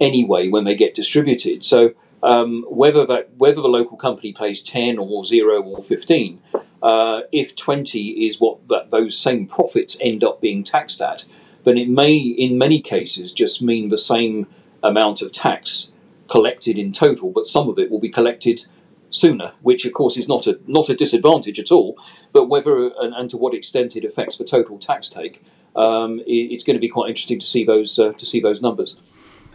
anyway 0.00 0.48
when 0.48 0.64
they 0.64 0.74
get 0.74 0.92
distributed. 0.92 1.64
So 1.64 1.92
um, 2.22 2.66
whether 2.68 3.06
that 3.06 3.30
whether 3.36 3.62
the 3.62 3.68
local 3.68 3.96
company 3.96 4.32
pays 4.32 4.62
10 4.62 4.98
or 4.98 5.24
0 5.24 5.62
or 5.62 5.84
15, 5.84 6.42
uh, 6.82 7.20
if 7.32 7.54
20 7.54 8.26
is 8.26 8.40
what 8.40 8.66
that, 8.68 8.90
those 8.90 9.16
same 9.16 9.46
profits 9.46 9.96
end 10.00 10.24
up 10.24 10.40
being 10.40 10.64
taxed 10.64 11.00
at, 11.00 11.26
then 11.64 11.78
it 11.78 11.88
may, 11.88 12.16
in 12.16 12.58
many 12.58 12.80
cases, 12.80 13.32
just 13.32 13.62
mean 13.62 13.88
the 13.88 13.98
same 13.98 14.46
amount 14.82 15.22
of 15.22 15.30
tax 15.30 15.92
collected 16.28 16.78
in 16.78 16.92
total, 16.92 17.30
but 17.30 17.46
some 17.46 17.68
of 17.68 17.78
it 17.78 17.90
will 17.90 18.00
be 18.00 18.08
collected 18.08 18.66
sooner, 19.10 19.52
which 19.62 19.84
of 19.84 19.92
course 19.92 20.16
is 20.16 20.28
not 20.28 20.46
a 20.46 20.58
not 20.66 20.88
a 20.88 20.94
disadvantage 20.94 21.58
at 21.58 21.70
all. 21.70 21.98
But 22.32 22.48
whether 22.48 22.88
and, 22.88 23.14
and 23.14 23.30
to 23.30 23.36
what 23.36 23.54
extent 23.54 23.96
it 23.96 24.04
affects 24.04 24.36
the 24.36 24.44
total 24.44 24.78
tax 24.78 25.08
take, 25.08 25.42
um, 25.76 26.20
it, 26.20 26.52
it's 26.52 26.64
going 26.64 26.76
to 26.76 26.80
be 26.80 26.88
quite 26.88 27.08
interesting 27.08 27.38
to 27.40 27.46
see 27.46 27.64
those 27.64 27.98
uh, 27.98 28.12
to 28.12 28.26
see 28.26 28.40
those 28.40 28.62
numbers. 28.62 28.96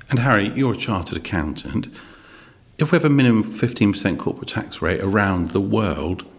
And 0.09 0.19
Harry, 0.19 0.49
you're 0.49 0.73
a 0.73 0.77
chartered 0.77 1.17
accountant. 1.17 1.87
If 2.77 2.91
we 2.91 2.97
have 2.97 3.05
a 3.05 3.09
minimum 3.09 3.43
15% 3.43 4.19
corporate 4.19 4.49
tax 4.49 4.81
rate 4.81 4.99
around 4.99 5.51
the 5.51 5.61
world, 5.61 6.31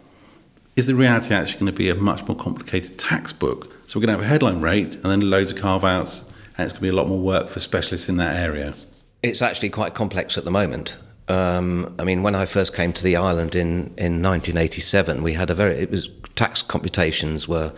is 0.76 0.86
the 0.86 0.94
reality 0.94 1.34
actually 1.34 1.60
going 1.60 1.72
to 1.72 1.76
be 1.76 1.88
a 1.88 1.94
much 1.94 2.26
more 2.28 2.36
complicated 2.36 2.98
tax 2.98 3.32
book? 3.32 3.72
So 3.86 3.98
we're 3.98 4.06
going 4.06 4.18
to 4.18 4.22
have 4.22 4.30
a 4.30 4.32
headline 4.32 4.60
rate 4.60 4.96
and 4.96 5.04
then 5.04 5.30
loads 5.30 5.50
of 5.50 5.56
carve 5.56 5.84
outs, 5.84 6.24
and 6.56 6.64
it's 6.64 6.72
going 6.72 6.80
to 6.80 6.80
be 6.82 6.88
a 6.88 6.92
lot 6.92 7.08
more 7.08 7.18
work 7.18 7.48
for 7.48 7.58
specialists 7.58 8.08
in 8.08 8.18
that 8.18 8.36
area. 8.36 8.74
It's 9.22 9.40
actually 9.40 9.70
quite 9.70 9.94
complex 9.94 10.36
at 10.36 10.44
the 10.44 10.50
moment. 10.50 10.96
Um, 11.28 11.94
I 11.98 12.04
mean, 12.04 12.22
when 12.22 12.34
I 12.34 12.46
first 12.46 12.74
came 12.74 12.92
to 12.92 13.02
the 13.02 13.16
island 13.16 13.54
in, 13.54 13.92
in 13.96 14.22
1987, 14.22 15.22
we 15.22 15.32
had 15.32 15.50
a 15.50 15.54
very 15.54 15.76
it 15.76 15.90
was 15.90 16.08
tax 16.36 16.62
computations 16.62 17.48
were 17.48 17.72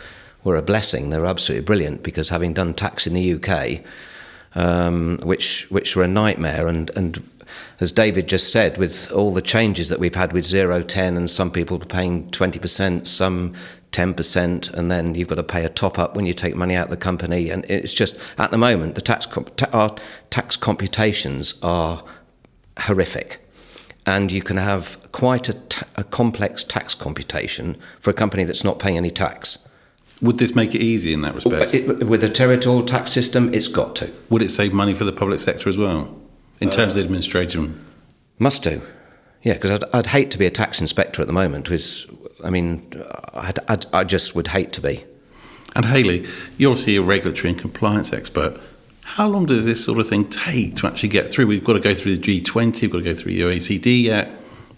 were 0.44 0.56
a 0.56 0.62
blessing. 0.62 1.10
They 1.10 1.18
were 1.18 1.26
absolutely 1.26 1.64
brilliant 1.64 2.02
because 2.02 2.28
having 2.28 2.52
done 2.52 2.74
tax 2.74 3.06
in 3.06 3.14
the 3.14 3.34
UK, 3.34 3.80
um, 4.54 5.18
which 5.22 5.66
which 5.70 5.96
were 5.96 6.02
a 6.02 6.08
nightmare, 6.08 6.68
and 6.68 6.90
and 6.96 7.26
as 7.80 7.90
David 7.90 8.28
just 8.28 8.52
said, 8.52 8.76
with 8.76 9.10
all 9.12 9.32
the 9.32 9.40
changes 9.40 9.88
that 9.88 9.98
we've 9.98 10.14
had 10.14 10.32
with 10.32 10.44
zero 10.44 10.82
ten, 10.82 11.16
and 11.16 11.30
some 11.30 11.50
people 11.50 11.78
paying 11.78 12.30
twenty 12.30 12.58
percent, 12.58 13.06
some 13.06 13.54
ten 13.92 14.12
percent, 14.12 14.68
and 14.68 14.90
then 14.90 15.14
you've 15.14 15.28
got 15.28 15.36
to 15.36 15.42
pay 15.42 15.64
a 15.64 15.70
top 15.70 15.98
up 15.98 16.14
when 16.14 16.26
you 16.26 16.34
take 16.34 16.54
money 16.54 16.74
out 16.74 16.84
of 16.84 16.90
the 16.90 16.98
company, 16.98 17.48
and 17.48 17.64
it's 17.70 17.94
just 17.94 18.14
at 18.36 18.50
the 18.50 18.58
moment 18.58 18.94
the 18.94 19.00
tax 19.00 19.24
comp- 19.24 19.74
our 19.74 19.96
tax 20.28 20.56
computations 20.56 21.54
are 21.62 22.04
horrific. 22.80 23.40
And 24.06 24.32
you 24.32 24.42
can 24.42 24.56
have 24.56 24.98
quite 25.12 25.48
a, 25.48 25.54
t- 25.54 25.86
a 25.96 26.04
complex 26.04 26.64
tax 26.64 26.94
computation 26.94 27.76
for 28.00 28.10
a 28.10 28.14
company 28.14 28.44
that's 28.44 28.64
not 28.64 28.78
paying 28.78 28.96
any 28.96 29.10
tax. 29.10 29.58
Would 30.22 30.38
this 30.38 30.54
make 30.54 30.74
it 30.74 30.80
easy 30.80 31.12
in 31.12 31.20
that 31.20 31.34
respect? 31.34 31.74
It, 31.74 32.06
with 32.06 32.24
a 32.24 32.28
territorial 32.28 32.84
tax 32.84 33.12
system, 33.12 33.52
it's 33.54 33.68
got 33.68 33.94
to. 33.96 34.12
Would 34.30 34.42
it 34.42 34.50
save 34.50 34.72
money 34.72 34.94
for 34.94 35.04
the 35.04 35.12
public 35.12 35.40
sector 35.40 35.68
as 35.68 35.78
well, 35.78 36.18
in 36.60 36.68
uh, 36.68 36.72
terms 36.72 36.92
of 36.92 36.94
the 36.96 37.02
administration? 37.02 37.84
Must 38.38 38.62
do. 38.62 38.80
Yeah, 39.42 39.54
because 39.54 39.70
I'd, 39.70 39.84
I'd, 39.92 40.06
hate 40.08 40.30
to 40.32 40.38
be 40.38 40.46
a 40.46 40.50
tax 40.50 40.80
inspector 40.80 41.22
at 41.22 41.28
the 41.28 41.34
moment. 41.34 41.70
With, 41.70 42.04
I 42.42 42.50
mean, 42.50 42.92
I'd, 43.34 43.58
I'd, 43.68 43.86
I 43.92 44.04
just 44.04 44.34
would 44.34 44.48
hate 44.48 44.72
to 44.72 44.80
be. 44.80 45.04
And 45.76 45.84
Hayley, 45.84 46.26
you're 46.56 46.70
obviously 46.70 46.96
a 46.96 47.02
regulatory 47.02 47.50
and 47.50 47.60
compliance 47.60 48.12
expert. 48.12 48.60
How 49.08 49.26
long 49.26 49.46
does 49.46 49.64
this 49.64 49.82
sort 49.82 49.98
of 49.98 50.06
thing 50.06 50.28
take 50.28 50.76
to 50.76 50.86
actually 50.86 51.08
get 51.08 51.32
through? 51.32 51.46
We've 51.46 51.64
got 51.64 51.72
to 51.72 51.80
go 51.80 51.94
through 51.94 52.18
the 52.18 52.42
G20, 52.42 52.82
we've 52.82 52.90
got 52.90 52.98
to 52.98 53.04
go 53.04 53.14
through 53.14 53.32
the 53.32 53.40
OECD 53.40 54.02
yet. 54.02 54.28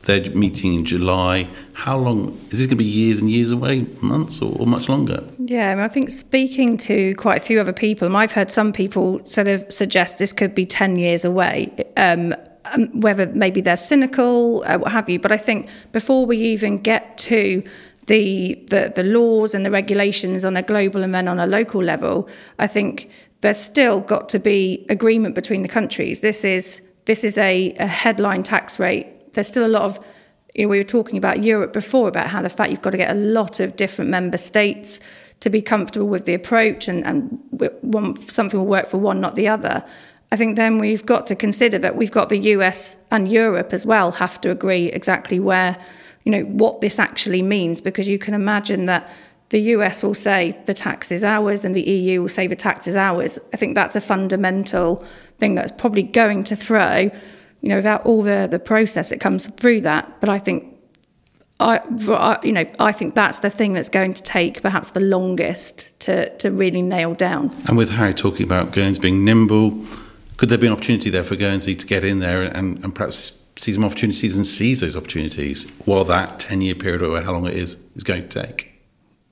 They're 0.02 0.30
meeting 0.30 0.72
in 0.72 0.84
July. 0.84 1.48
How 1.74 1.98
long 1.98 2.38
is 2.50 2.60
this 2.60 2.66
going 2.66 2.70
to 2.70 2.76
be? 2.76 2.84
Years 2.84 3.18
and 3.18 3.28
years 3.28 3.50
away, 3.50 3.86
months, 4.00 4.40
or, 4.40 4.56
or 4.58 4.66
much 4.66 4.88
longer? 4.88 5.24
Yeah, 5.38 5.72
I, 5.72 5.74
mean, 5.74 5.84
I 5.84 5.88
think 5.88 6.10
speaking 6.10 6.78
to 6.78 7.14
quite 7.16 7.42
a 7.42 7.44
few 7.44 7.60
other 7.60 7.72
people, 7.72 8.16
I've 8.16 8.32
heard 8.32 8.50
some 8.50 8.72
people 8.72 9.22
sort 9.26 9.48
of 9.48 9.70
suggest 9.70 10.18
this 10.18 10.32
could 10.32 10.54
be 10.54 10.64
ten 10.64 10.96
years 10.96 11.24
away. 11.24 11.84
Um, 11.98 12.34
um, 12.72 13.00
whether 13.00 13.26
maybe 13.26 13.60
they're 13.60 13.76
cynical, 13.76 14.62
uh, 14.66 14.78
what 14.78 14.92
have 14.92 15.08
you. 15.10 15.18
But 15.18 15.32
I 15.32 15.38
think 15.38 15.68
before 15.92 16.24
we 16.24 16.38
even 16.38 16.78
get 16.78 17.18
to 17.18 17.62
the, 18.10 18.54
the 18.70 18.92
the 18.92 19.04
laws 19.04 19.54
and 19.54 19.64
the 19.64 19.70
regulations 19.70 20.44
on 20.44 20.56
a 20.56 20.62
global 20.62 21.04
and 21.04 21.14
then 21.14 21.28
on 21.28 21.38
a 21.38 21.46
local 21.46 21.80
level, 21.80 22.28
I 22.58 22.66
think 22.66 23.08
there's 23.40 23.60
still 23.60 24.00
got 24.00 24.28
to 24.30 24.40
be 24.40 24.84
agreement 24.88 25.36
between 25.36 25.62
the 25.62 25.68
countries. 25.68 26.18
This 26.18 26.44
is 26.44 26.82
this 27.04 27.22
is 27.22 27.38
a, 27.38 27.72
a 27.78 27.86
headline 27.86 28.42
tax 28.42 28.80
rate. 28.80 29.32
There's 29.34 29.46
still 29.46 29.64
a 29.64 29.74
lot 29.78 29.82
of 29.82 30.04
you 30.56 30.64
know, 30.64 30.70
we 30.70 30.78
were 30.78 30.92
talking 30.98 31.18
about 31.18 31.44
Europe 31.44 31.72
before 31.72 32.08
about 32.08 32.26
how 32.26 32.42
the 32.42 32.48
fact 32.48 32.72
you've 32.72 32.82
got 32.82 32.90
to 32.90 32.96
get 32.96 33.10
a 33.10 33.20
lot 33.20 33.60
of 33.60 33.76
different 33.76 34.10
member 34.10 34.38
states 34.38 34.98
to 35.38 35.48
be 35.48 35.62
comfortable 35.62 36.08
with 36.08 36.24
the 36.24 36.34
approach, 36.34 36.88
and, 36.88 37.06
and 37.06 37.38
one, 37.80 38.28
something 38.28 38.58
will 38.58 38.66
work 38.66 38.88
for 38.88 38.98
one, 38.98 39.20
not 39.20 39.36
the 39.36 39.46
other. 39.46 39.84
I 40.32 40.36
think 40.36 40.56
then 40.56 40.78
we've 40.78 41.06
got 41.06 41.28
to 41.28 41.36
consider 41.36 41.78
that 41.78 41.94
we've 41.94 42.10
got 42.10 42.28
the 42.28 42.38
US 42.56 42.96
and 43.12 43.30
Europe 43.30 43.72
as 43.72 43.86
well 43.86 44.10
have 44.10 44.40
to 44.40 44.50
agree 44.50 44.86
exactly 44.86 45.38
where, 45.38 45.76
you 46.24 46.32
know, 46.32 46.42
what 46.42 46.80
this 46.80 46.98
actually 46.98 47.42
means, 47.42 47.80
because 47.80 48.08
you 48.08 48.18
can 48.18 48.34
imagine 48.34 48.86
that 48.86 49.08
the 49.50 49.60
US 49.74 50.02
will 50.02 50.14
say 50.14 50.58
the 50.66 50.74
tax 50.74 51.10
is 51.10 51.24
ours 51.24 51.64
and 51.64 51.74
the 51.74 51.82
EU 51.82 52.22
will 52.22 52.28
say 52.28 52.46
the 52.46 52.56
tax 52.56 52.86
is 52.86 52.96
ours. 52.96 53.38
I 53.52 53.56
think 53.56 53.74
that's 53.74 53.96
a 53.96 54.00
fundamental 54.00 55.04
thing 55.38 55.54
that's 55.54 55.72
probably 55.72 56.04
going 56.04 56.44
to 56.44 56.56
throw, 56.56 57.10
you 57.60 57.68
know, 57.68 57.76
without 57.76 58.04
all 58.06 58.22
the, 58.22 58.46
the 58.50 58.58
process 58.58 59.10
that 59.10 59.18
comes 59.18 59.48
through 59.48 59.82
that. 59.82 60.20
But 60.20 60.28
I 60.28 60.38
think 60.38 60.76
I, 61.60 62.38
you 62.42 62.52
know, 62.52 62.64
I 62.78 62.90
think 62.90 63.14
that's 63.14 63.40
the 63.40 63.50
thing 63.50 63.74
that's 63.74 63.90
going 63.90 64.14
to 64.14 64.22
take 64.22 64.62
perhaps 64.62 64.92
the 64.92 65.00
longest 65.00 65.90
to, 66.00 66.34
to 66.38 66.50
really 66.50 66.80
nail 66.80 67.14
down. 67.14 67.54
And 67.66 67.76
with 67.76 67.90
Harry 67.90 68.14
talking 68.14 68.44
about 68.44 68.72
Guernsey 68.72 68.98
being 68.98 69.26
nimble, 69.26 69.84
could 70.38 70.48
there 70.48 70.56
be 70.56 70.66
an 70.66 70.72
opportunity 70.72 71.10
there 71.10 71.22
for 71.22 71.36
Guernsey 71.36 71.74
to 71.74 71.86
get 71.86 72.02
in 72.02 72.20
there 72.20 72.42
and, 72.42 72.82
and 72.82 72.94
perhaps 72.94 73.39
see 73.60 73.74
some 73.74 73.84
opportunities 73.84 74.36
and 74.36 74.46
seize 74.46 74.80
those 74.80 74.96
opportunities 74.96 75.66
while 75.84 76.04
that 76.04 76.38
10 76.38 76.62
year 76.62 76.74
period 76.74 77.02
or 77.02 77.20
how 77.20 77.32
long 77.32 77.46
it 77.46 77.54
is 77.54 77.76
is 77.94 78.02
going 78.02 78.26
to 78.26 78.42
take? 78.42 78.82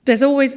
There's 0.05 0.23
always 0.23 0.55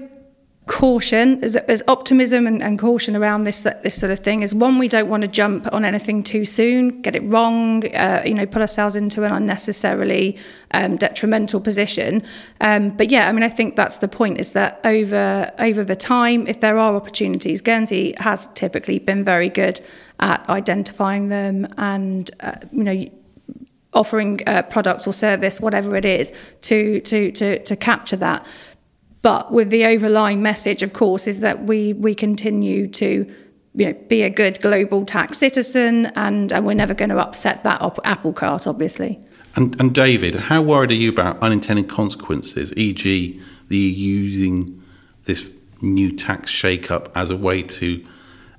caution, 0.67 1.41
there's, 1.41 1.55
there's 1.67 1.83
optimism 1.89 2.47
and, 2.47 2.63
and, 2.63 2.79
caution 2.79 3.17
around 3.17 3.45
this 3.45 3.63
this 3.63 3.99
sort 3.99 4.13
of 4.13 4.19
thing. 4.21 4.43
Is 4.43 4.55
one, 4.55 4.79
we 4.79 4.87
don't 4.87 5.09
want 5.09 5.23
to 5.23 5.29
jump 5.29 5.73
on 5.73 5.85
anything 5.85 6.23
too 6.23 6.45
soon, 6.45 7.03
get 7.03 7.17
it 7.17 7.23
wrong, 7.25 7.85
uh, 7.97 8.23
you 8.25 8.35
know, 8.35 8.47
put 8.47 8.61
ourselves 8.61 8.95
into 8.95 9.25
an 9.25 9.33
unnecessarily 9.33 10.39
um, 10.71 10.97
detrimental 10.97 11.61
position. 11.61 12.23
Um, 12.61 12.91
but 12.91 13.11
yeah, 13.11 13.29
I 13.29 13.33
mean, 13.33 13.43
I 13.43 13.49
think 13.49 13.75
that's 13.75 13.99
the 13.99 14.09
point. 14.09 14.39
Is 14.39 14.53
that 14.53 14.81
over 14.85 15.51
over 15.59 15.83
the 15.83 15.97
time, 15.97 16.47
if 16.47 16.61
there 16.61 16.79
are 16.79 16.95
opportunities, 16.95 17.61
Guernsey 17.61 18.15
has 18.19 18.47
typically 18.55 19.01
been 19.01 19.25
very 19.25 19.49
good 19.49 19.81
at 20.21 20.49
identifying 20.49 21.29
them 21.29 21.67
and 21.77 22.31
uh, 22.41 22.53
you 22.71 22.85
know 22.85 23.11
offering 23.93 24.41
uh, 24.47 24.63
products 24.63 25.07
or 25.07 25.13
service, 25.13 25.61
whatever 25.61 25.97
it 25.97 26.05
is, 26.05 26.33
to 26.63 27.01
to 27.01 27.33
to 27.33 27.59
to 27.61 27.77
capture 27.77 28.17
that. 28.17 28.47
But 29.23 29.53
with 29.53 29.71
the 29.71 29.85
overlying 29.85 30.43
message, 30.43 30.83
of 30.83 30.93
course, 30.93 31.27
is 31.27 31.41
that 31.41 31.65
we 31.65 31.93
we 31.93 32.15
continue 32.15 32.89
to 32.89 33.33
you 33.75 33.87
know, 33.87 33.93
be 34.09 34.23
a 34.23 34.31
good 34.31 34.61
global 34.61 35.05
tax 35.07 35.39
citizen, 35.39 36.07
and, 36.15 36.53
and 36.53 36.67
we're 36.67 36.75
never 36.75 36.95
going 36.95 37.09
to 37.09 37.19
upset 37.19 37.65
that 37.65 37.81
op- 37.81 37.99
apple 38.05 38.33
cart, 38.33 38.67
obviously. 38.67 39.19
And, 39.57 39.79
and 39.81 39.95
David, 39.95 40.35
how 40.35 40.63
worried 40.63 40.91
are 40.91 40.95
you 40.95 41.11
about 41.11 41.39
unintended 41.43 41.89
consequences, 41.89 42.73
e.g., 42.77 43.41
the 43.69 43.77
using 43.77 44.83
this 45.25 45.53
new 45.81 46.15
tax 46.15 46.51
shake-up 46.51 47.11
as 47.17 47.31
a 47.31 47.37
way 47.37 47.63
to 47.63 48.05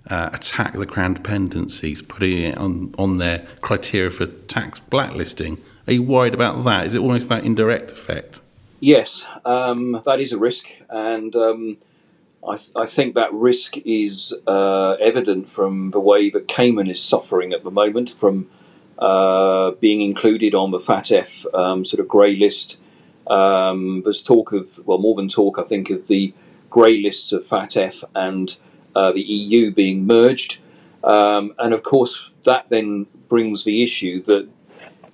uh, 0.10 0.30
attack 0.34 0.74
the 0.74 0.86
crown 0.86 1.14
dependencies, 1.14 2.02
putting 2.02 2.38
it 2.40 2.58
on, 2.58 2.94
on 2.98 3.18
their 3.18 3.46
criteria 3.62 4.10
for 4.10 4.26
tax 4.26 4.80
blacklisting? 4.80 5.62
Are 5.88 5.94
you 5.94 6.04
worried 6.04 6.34
about 6.34 6.64
that? 6.66 6.86
Is 6.86 6.96
it 6.96 7.00
almost 7.00 7.30
that 7.30 7.44
indirect 7.44 7.92
effect? 7.92 8.42
Yes, 8.80 9.26
um, 9.46 10.02
that 10.06 10.20
is 10.20 10.34
a 10.34 10.38
risk, 10.38 10.68
and 10.90 11.34
um, 11.36 11.78
I, 12.46 12.58
th- 12.58 12.72
I, 12.76 12.86
think 12.86 13.16
that 13.16 13.34
risk 13.34 13.78
is 13.86 14.34
uh, 14.46 14.92
evident 14.94 15.48
from 15.48 15.92
the 15.92 16.02
way 16.02 16.30
that 16.30 16.50
Cayman 16.50 16.90
is 16.90 17.02
suffering 17.02 17.54
at 17.54 17.64
the 17.64 17.72
moment 17.72 18.10
from 18.10 18.50
uh, 19.00 19.72
being 19.72 20.02
included 20.02 20.54
on 20.54 20.72
the 20.72 20.80
FATF 20.80 21.54
um, 21.54 21.84
sort 21.86 22.02
of 22.02 22.08
grey 22.10 22.36
list. 22.36 22.78
Um, 23.28 24.02
there's 24.04 24.22
talk 24.22 24.52
of, 24.52 24.86
well, 24.86 24.98
more 24.98 25.16
than 25.16 25.30
talk, 25.30 25.58
I 25.58 25.64
think, 25.64 25.90
of 25.90 26.08
the 26.08 26.34
grey 26.70 27.02
lists 27.02 27.32
of 27.32 27.44
FATF 27.44 28.04
and 28.14 28.58
uh, 28.96 29.12
the 29.12 29.22
EU 29.22 29.72
being 29.72 30.06
merged. 30.06 30.60
Um, 31.04 31.54
and 31.60 31.74
of 31.74 31.84
course, 31.84 32.32
that 32.44 32.70
then 32.70 33.08
brings 33.28 33.64
the 33.64 33.84
issue 33.84 34.22
that 34.24 34.48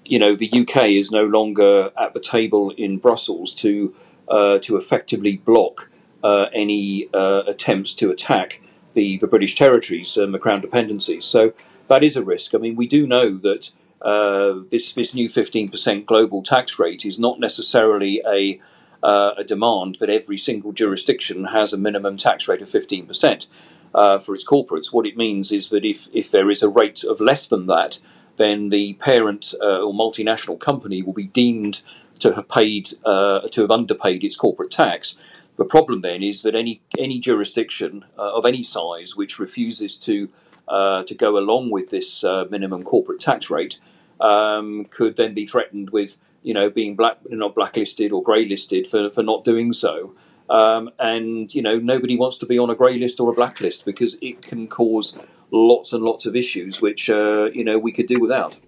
you 0.10 0.18
know, 0.18 0.36
the 0.36 0.52
UK 0.52 0.90
is 0.90 1.12
no 1.12 1.24
longer 1.24 1.92
at 1.96 2.14
the 2.14 2.20
table 2.20 2.72
in 2.72 2.98
Brussels 2.98 3.54
to 3.56 3.94
uh, 4.28 4.58
to 4.60 4.78
effectively 4.78 5.38
block 5.38 5.90
uh, 6.24 6.48
any 6.52 7.08
uh, 7.14 7.44
attempts 7.48 7.94
to 7.96 8.12
attack 8.12 8.62
the, 8.94 9.18
the 9.18 9.28
British 9.28 9.56
territories 9.56 10.18
and 10.18 10.34
the 10.34 10.40
Crown 10.40 10.62
dependencies. 10.62 11.26
So 11.26 11.54
that 11.88 12.04
is 12.04 12.16
a 12.16 12.24
risk. 12.24 12.54
I 12.54 12.58
mean, 12.58 12.76
we 12.76 12.88
do 12.88 13.08
know 13.08 13.38
that 13.38 13.72
uh, 14.02 14.62
this 14.70 14.94
this 14.94 15.14
new 15.14 15.30
15% 15.30 16.06
global 16.06 16.42
tax 16.42 16.80
rate 16.80 17.06
is 17.06 17.20
not 17.20 17.40
necessarily 17.40 18.22
a 18.28 18.60
uh, 19.03 19.32
a 19.38 19.44
demand 19.44 19.96
that 20.00 20.10
every 20.10 20.38
single 20.38 20.72
jurisdiction 20.72 21.46
has 21.46 21.74
a 21.74 21.77
minimum 21.77 22.18
tax 22.18 22.48
rate 22.48 22.62
of 22.62 22.68
15% 22.68 23.74
uh, 23.94 24.20
for 24.20 24.36
its 24.36 24.48
corporates. 24.48 24.94
What 24.94 25.06
it 25.06 25.18
means 25.18 25.51
is 25.51 25.70
that 25.70 25.86
if, 25.86 26.08
if 26.13 26.32
there 26.32 26.50
is 26.50 26.62
a 26.62 26.70
rate 26.70 27.03
of 27.03 27.22
less 27.22 27.48
than 27.48 27.68
that, 27.68 28.00
then 28.38 28.70
the 28.70 28.94
parent 28.94 29.53
uh, 29.62 29.82
or 29.82 29.94
multinational 29.94 30.60
company 30.60 31.01
will 31.01 31.13
be 31.13 31.27
deemed 31.27 31.82
to 32.20 32.34
have 32.34 32.50
paid 32.50 32.89
uh, 33.06 33.41
to 33.41 33.62
have 33.62 33.72
underpaid 33.72 34.24
its 34.24 34.36
corporate 34.36 34.72
tax. 34.72 35.15
The 35.58 35.65
problem 35.65 36.01
then 36.01 36.24
is 36.24 36.41
that 36.44 36.56
any 36.56 36.82
any 36.98 37.20
jurisdiction 37.20 38.06
uh, 38.18 38.34
of 38.34 38.46
any 38.46 38.63
size 38.63 39.15
which 39.15 39.39
refuses 39.39 39.98
to 40.00 40.29
uh, 40.68 41.03
to 41.03 41.15
go 41.15 41.38
along 41.38 41.70
with 41.70 41.89
this 41.89 42.24
minimum 42.50 42.84
corporate 42.84 43.20
tax 43.20 43.50
rate 43.50 43.79
um, 44.22 44.86
could 44.86 45.15
then 45.15 45.34
be 45.34 45.46
threatened 45.46 45.89
with 45.89 46.18
you 46.43 46.53
know 46.53 46.69
being 46.69 46.96
black 46.96 47.17
not 47.29 47.55
blacklisted 47.55 48.12
or 48.12 48.24
grey 48.24 48.46
listed 48.46 48.88
for, 48.88 49.10
for 49.10 49.24
not 49.24 49.43
doing 49.43 49.74
so. 49.74 50.15
Um, 50.50 50.89
and 50.98 51.53
you 51.53 51.62
know 51.62 51.77
nobody 51.77 52.17
wants 52.17 52.38
to 52.39 52.46
be 52.46 52.58
on 52.58 52.69
a 52.69 52.75
grey 52.75 52.98
list 52.98 53.19
or 53.19 53.29
a 53.31 53.34
blacklist 53.34 53.86
because 53.86 54.17
it 54.22 54.41
can 54.41 54.67
cause 54.67 55.17
lots 55.51 55.93
and 55.93 56.03
lots 56.03 56.25
of 56.25 56.36
issues 56.36 56.81
which 56.81 57.10
uh, 57.10 57.46
you 57.53 57.63
know 57.63 57.77
we 57.77 57.91
could 57.91 58.08
do 58.08 58.19
without. 58.19 58.60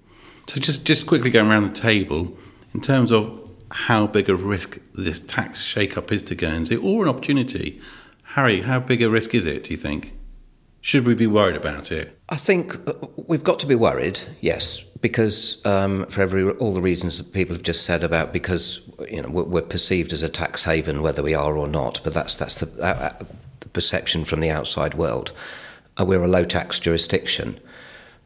So 0.48 0.60
just 0.60 0.86
just 0.86 1.08
quickly 1.08 1.30
going 1.30 1.50
around 1.50 1.64
the 1.64 1.74
table 1.74 2.38
in 2.74 2.82
terms 2.82 3.12
of 3.12 3.50
how 3.72 4.08
big 4.08 4.30
a 4.30 4.36
risk 4.36 4.80
this 4.94 5.20
tax 5.20 5.64
shake-up 5.64 6.12
is 6.12 6.24
to 6.24 6.36
Guernsey 6.36 6.76
or 6.76 7.04
an 7.04 7.10
opportunity. 7.10 7.82
Harry, 8.24 8.62
how 8.62 8.80
big 8.80 9.02
a 9.02 9.10
risk 9.10 9.34
is 9.34 9.46
it? 9.46 9.66
Do 9.66 9.72
you 9.72 9.78
think? 9.78 10.14
Should 10.82 11.06
we 11.06 11.14
be 11.14 11.28
worried 11.28 11.56
about 11.56 11.92
it? 11.92 12.20
I 12.30 12.38
think 12.38 12.76
uh, 12.88 12.94
we've 13.28 13.44
got 13.44 13.60
to 13.60 13.68
be 13.68 13.76
worried, 13.76 14.22
yes, 14.40 14.84
because 15.02 15.66
um, 15.66 16.06
for 16.06 16.22
every 16.22 16.50
all 16.50 16.74
the 16.74 16.82
reasons 16.82 17.18
that 17.18 17.34
people 17.34 17.56
have 17.56 17.64
just 17.64 17.86
said 17.86 18.04
about 18.04 18.32
because 18.32 18.82
you 19.10 19.22
know 19.22 19.30
we're 19.30 19.62
perceived 19.62 20.14
as 20.14 20.22
a 20.22 20.30
tax 20.30 20.64
haven, 20.64 21.02
whether 21.02 21.24
we 21.24 21.34
are 21.34 21.58
or 21.58 21.68
not. 21.68 22.00
But 22.04 22.14
that's 22.14 22.36
that's 22.36 22.56
the, 22.56 22.70
uh, 22.82 23.10
uh 23.20 23.24
the 23.60 23.70
perception 23.70 24.26
from 24.26 24.40
the 24.40 24.50
outside 24.50 24.94
world 24.94 25.32
uh, 26.00 26.06
we're 26.06 26.24
a 26.24 26.28
low 26.28 26.44
tax 26.44 26.80
jurisdiction. 26.80 27.60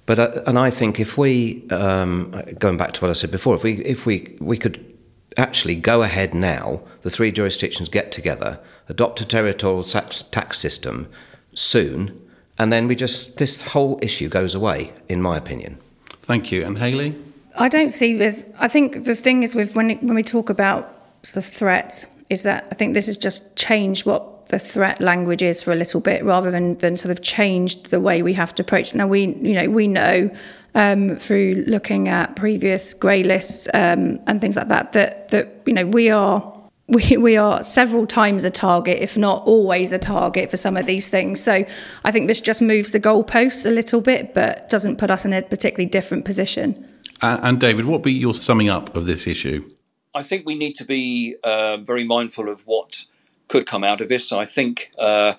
But 0.05 0.19
uh, 0.19 0.43
and 0.45 0.59
I 0.59 0.69
think 0.69 0.99
if 0.99 1.17
we 1.17 1.67
um, 1.69 2.31
going 2.59 2.77
back 2.77 2.93
to 2.93 3.01
what 3.01 3.09
I 3.09 3.13
said 3.13 3.31
before, 3.31 3.55
if 3.55 3.63
we 3.63 3.83
if 3.83 4.05
we 4.05 4.35
we 4.39 4.57
could 4.57 4.93
actually 5.37 5.75
go 5.75 6.03
ahead 6.03 6.33
now, 6.33 6.81
the 7.01 7.09
three 7.09 7.31
jurisdictions 7.31 7.89
get 7.89 8.11
together, 8.11 8.59
adopt 8.87 9.19
a 9.21 9.25
territorial 9.25 9.83
tax, 9.83 10.21
tax 10.21 10.59
system 10.59 11.09
soon, 11.53 12.21
and 12.57 12.71
then 12.71 12.87
we 12.87 12.95
just 12.95 13.37
this 13.37 13.61
whole 13.61 13.99
issue 14.01 14.29
goes 14.29 14.53
away, 14.53 14.93
in 15.09 15.21
my 15.21 15.37
opinion. 15.37 15.79
Thank 16.25 16.51
you, 16.51 16.65
and 16.65 16.77
Hayley. 16.79 17.15
I 17.55 17.69
don't 17.69 17.91
see 17.91 18.17
this. 18.17 18.45
I 18.59 18.67
think 18.67 19.05
the 19.05 19.13
thing 19.13 19.43
is 19.43 19.53
with 19.53 19.75
when 19.75 19.91
when 19.97 20.15
we 20.15 20.23
talk 20.23 20.49
about 20.49 20.91
the 21.33 21.41
threat, 21.41 22.05
is 22.31 22.41
that 22.43 22.67
I 22.71 22.75
think 22.75 22.95
this 22.95 23.05
has 23.05 23.15
just 23.15 23.55
changed 23.55 24.07
what 24.07 24.47
the 24.47 24.57
threat 24.57 25.01
language 25.01 25.43
is 25.43 25.61
for 25.61 25.71
a 25.71 25.75
little 25.75 26.01
bit 26.01 26.23
rather 26.23 26.49
than, 26.49 26.77
than 26.77 26.97
sort 26.97 27.11
of 27.11 27.21
changed 27.21 27.91
the 27.91 27.99
way 27.99 28.23
we 28.23 28.33
have 28.33 28.55
to 28.55 28.63
approach. 28.63 28.95
Now 28.95 29.05
we 29.05 29.21
you 29.21 29.53
know 29.53 29.69
we 29.69 29.87
know 29.87 30.31
um, 30.73 31.15
through 31.17 31.63
looking 31.67 32.09
at 32.09 32.35
previous 32.35 32.95
grey 32.95 33.21
lists 33.21 33.67
um, 33.75 34.19
and 34.25 34.41
things 34.41 34.55
like 34.55 34.69
that 34.69 34.93
that 34.93 35.29
that 35.29 35.47
you 35.67 35.73
know 35.73 35.85
we 35.85 36.09
are 36.09 36.54
we, 36.87 37.17
we 37.17 37.35
are 37.35 37.63
several 37.63 38.05
times 38.05 38.43
a 38.43 38.49
target, 38.49 38.99
if 39.01 39.17
not 39.17 39.43
always 39.45 39.91
a 39.91 39.97
target 39.97 40.51
for 40.51 40.57
some 40.57 40.77
of 40.77 40.85
these 40.85 41.07
things. 41.07 41.41
So 41.41 41.65
I 42.03 42.11
think 42.11 42.27
this 42.27 42.41
just 42.41 42.61
moves 42.61 42.91
the 42.91 42.99
goalposts 42.99 43.65
a 43.65 43.71
little 43.71 44.01
bit, 44.01 44.33
but 44.33 44.69
doesn't 44.69 44.97
put 44.97 45.09
us 45.09 45.25
in 45.25 45.33
a 45.33 45.41
particularly 45.41 45.89
different 45.89 46.25
position. 46.25 46.87
Uh, 47.21 47.39
and 47.41 47.59
David, 47.59 47.85
what 47.85 47.93
would 47.93 48.03
be 48.03 48.13
your 48.13 48.33
summing 48.33 48.69
up 48.69 48.95
of 48.95 49.05
this 49.05 49.25
issue? 49.25 49.67
I 50.13 50.21
think 50.21 50.45
we 50.45 50.55
need 50.55 50.73
to 50.75 50.85
be 50.85 51.35
uh, 51.43 51.77
very 51.77 52.03
mindful 52.03 52.49
of 52.49 52.61
what 52.67 53.05
could 53.47 53.65
come 53.65 53.83
out 53.83 54.01
of 54.01 54.09
this. 54.09 54.31
I 54.31 54.45
think 54.45 54.91
uh, 54.99 55.33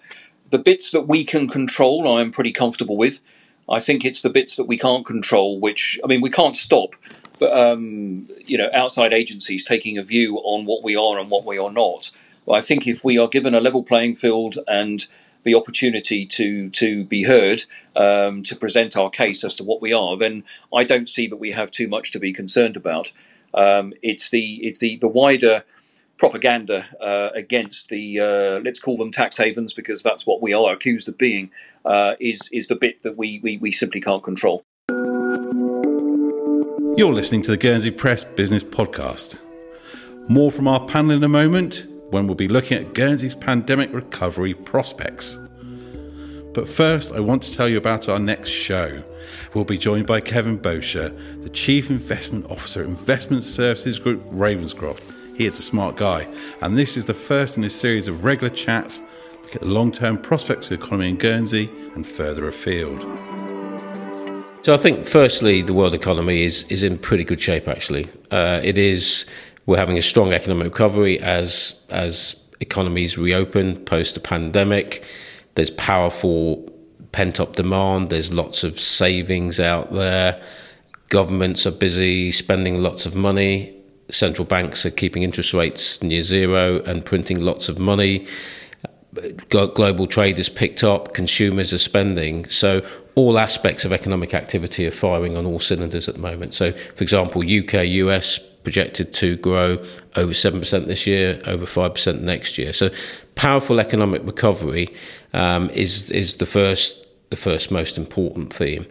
the 0.50 0.59
bits 0.59 0.91
that 0.91 1.03
we 1.03 1.25
can 1.25 1.49
control, 1.49 2.17
I 2.17 2.21
am 2.21 2.31
pretty 2.31 2.53
comfortable 2.53 2.97
with. 2.97 3.21
I 3.69 3.81
think 3.81 4.05
it's 4.05 4.21
the 4.21 4.31
bits 4.31 4.57
that 4.57 4.65
we 4.65 4.79
can't 4.79 5.05
control, 5.05 5.59
which 5.59 5.99
I 6.05 6.07
mean, 6.07 6.21
we 6.21 6.31
can't 6.31 6.57
stop. 6.57 6.95
But 7.38 7.52
um, 7.57 8.28
you 8.45 8.57
know, 8.59 8.71
outside 8.73 9.12
agencies 9.12 9.64
taking 9.64 9.99
a 9.99 10.02
view 10.02 10.38
on 10.38 10.64
what 10.64 10.83
we 10.83 10.97
are 10.97 11.19
and 11.19 11.31
what 11.31 11.45
we 11.45 11.59
are 11.59 11.71
not. 11.71 12.12
I 12.50 12.61
think 12.61 12.87
if 12.87 13.02
we 13.02 13.19
are 13.19 13.28
given 13.28 13.55
a 13.55 13.61
level 13.61 13.83
playing 13.83 14.14
field 14.14 14.57
and 14.69 15.05
the 15.43 15.55
opportunity 15.55 16.26
to 16.26 16.71
to 16.71 17.05
be 17.05 17.25
heard, 17.25 17.64
um, 17.95 18.43
to 18.45 18.57
present 18.57 18.97
our 18.97 19.11
case 19.11 19.45
as 19.45 19.57
to 19.57 19.64
what 19.64 19.81
we 19.81 19.93
are, 19.93 20.16
then 20.16 20.45
I 20.75 20.85
don't 20.85 21.09
see 21.09 21.26
that 21.28 21.37
we 21.37 21.52
have 21.52 21.71
too 21.71 21.88
much 21.88 22.12
to 22.12 22.19
be 22.19 22.33
concerned 22.33 22.76
about. 22.76 23.12
Um, 23.55 23.95
it's 24.02 24.28
the 24.28 24.57
it's 24.66 24.78
the 24.78 24.97
the 24.97 25.09
wider 25.09 25.64
propaganda 26.19 26.87
uh, 27.00 27.31
against 27.35 27.88
the 27.88 28.21
uh, 28.21 28.61
let's 28.64 28.81
call 28.81 28.97
them 28.97 29.11
tax 29.11 29.37
havens 29.37 29.73
because 29.73 30.02
that's 30.02 30.26
what 30.26 30.40
we 30.40 30.52
are 30.52 30.73
accused 30.73 31.09
of 31.09 31.19
being 31.19 31.50
uh, 31.85 32.14
is 32.19 32.49
is 32.52 32.66
the 32.66 32.76
bit 32.76 33.02
that 33.02 33.16
we, 33.16 33.40
we 33.43 33.57
we 33.59 33.73
simply 33.73 34.00
can't 34.00 34.23
control. 34.23 34.64
You're 36.97 37.12
listening 37.12 37.43
to 37.43 37.50
the 37.50 37.59
Guernsey 37.59 37.91
Press 37.91 38.25
Business 38.25 38.65
Podcast. 38.65 39.38
More 40.29 40.50
from 40.50 40.67
our 40.67 40.83
panel 40.87 41.11
in 41.11 41.23
a 41.23 41.29
moment 41.29 41.87
when 42.09 42.26
we'll 42.26 42.35
be 42.35 42.49
looking 42.49 42.79
at 42.79 42.95
Guernsey's 42.95 43.35
pandemic 43.35 43.93
recovery 43.93 44.55
prospects. 44.55 45.38
But 46.55 46.67
first, 46.67 47.12
I 47.12 47.21
want 47.21 47.43
to 47.43 47.55
tell 47.55 47.69
you 47.69 47.76
about 47.76 48.09
our 48.09 48.19
next 48.19 48.49
show. 48.49 49.03
We'll 49.53 49.65
be 49.65 49.76
joined 49.76 50.07
by 50.07 50.23
Kevin 50.23 50.59
Boscher, 50.59 51.15
the 51.43 51.50
Chief 51.50 51.91
Investment 51.91 52.50
Officer 52.50 52.81
at 52.81 52.87
Investment 52.87 53.45
Services 53.45 53.99
Group 53.99 54.25
Ravenscroft. 54.31 55.03
He 55.37 55.45
is 55.45 55.59
a 55.59 55.62
smart 55.62 55.97
guy, 55.97 56.26
and 56.62 56.79
this 56.79 56.97
is 56.97 57.05
the 57.05 57.12
first 57.12 57.59
in 57.59 57.65
a 57.65 57.71
series 57.71 58.09
of 58.09 58.25
regular 58.25 58.49
chats 58.49 59.03
look 59.43 59.55
at 59.55 59.61
the 59.61 59.69
long 59.69 59.93
term 59.93 60.17
prospects 60.17 60.71
of 60.71 60.79
the 60.79 60.87
economy 60.87 61.11
in 61.11 61.17
Guernsey 61.17 61.71
and 61.95 62.07
further 62.07 62.49
afield. 62.49 63.05
So 64.66 64.75
I 64.75 64.78
think, 64.78 65.06
firstly, 65.06 65.62
the 65.62 65.73
world 65.73 65.94
economy 65.94 66.42
is 66.42 66.64
is 66.68 66.82
in 66.82 66.99
pretty 66.99 67.23
good 67.23 67.40
shape. 67.40 67.68
Actually, 67.68 68.08
uh, 68.32 68.61
it 68.64 68.76
is. 68.76 69.25
We're 69.64 69.76
having 69.76 69.96
a 69.96 70.02
strong 70.02 70.32
economic 70.32 70.64
recovery 70.64 71.20
as 71.20 71.76
as 71.88 72.35
economies 72.58 73.16
reopen 73.16 73.76
post 73.85 74.14
the 74.14 74.20
pandemic. 74.20 75.04
There's 75.54 75.70
powerful 75.70 76.68
pent 77.12 77.38
up 77.38 77.54
demand. 77.54 78.11
There's 78.11 78.32
lots 78.32 78.64
of 78.64 78.80
savings 78.80 79.61
out 79.61 79.92
there. 79.92 80.42
Governments 81.11 81.64
are 81.64 81.70
busy 81.70 82.32
spending 82.32 82.82
lots 82.82 83.06
of 83.06 83.14
money. 83.14 83.73
Central 84.11 84.46
banks 84.46 84.85
are 84.85 84.90
keeping 84.90 85.23
interest 85.23 85.54
rates 85.54 86.02
near 86.02 86.25
zero 86.25 86.82
and 86.82 87.04
printing 87.04 87.38
lots 87.38 87.68
of 87.68 87.78
money. 87.78 88.26
Global 89.49 90.08
trade 90.08 90.38
has 90.38 90.49
picked 90.49 90.82
up, 90.82 91.14
consumers 91.14 91.73
are 91.73 91.78
spending. 91.78 92.46
So, 92.46 92.85
all 93.16 93.38
aspects 93.38 93.85
of 93.85 93.92
economic 93.92 94.35
activity 94.35 94.87
are 94.87 94.92
firing 94.92 95.37
on 95.37 95.44
all 95.44 95.58
cylinders 95.58 96.08
at 96.08 96.14
the 96.14 96.20
moment. 96.20 96.54
So, 96.54 96.73
for 96.73 97.02
example, 97.02 97.42
UK, 97.42 97.87
US 97.87 98.38
projected 98.62 99.12
to 99.14 99.37
grow 99.37 99.78
over 100.16 100.32
7% 100.32 100.87
this 100.87 101.06
year, 101.06 101.40
over 101.46 101.66
5% 101.66 102.20
next 102.20 102.58
year. 102.58 102.73
So, 102.73 102.90
powerful 103.35 103.80
economic 103.80 104.25
recovery 104.25 104.94
um, 105.32 105.70
is, 105.70 106.11
is 106.11 106.37
the 106.37 106.46
first 106.46 107.02
the 107.30 107.37
first 107.37 107.73
most 107.73 107.99
important 107.99 108.52
theme. 108.52 108.87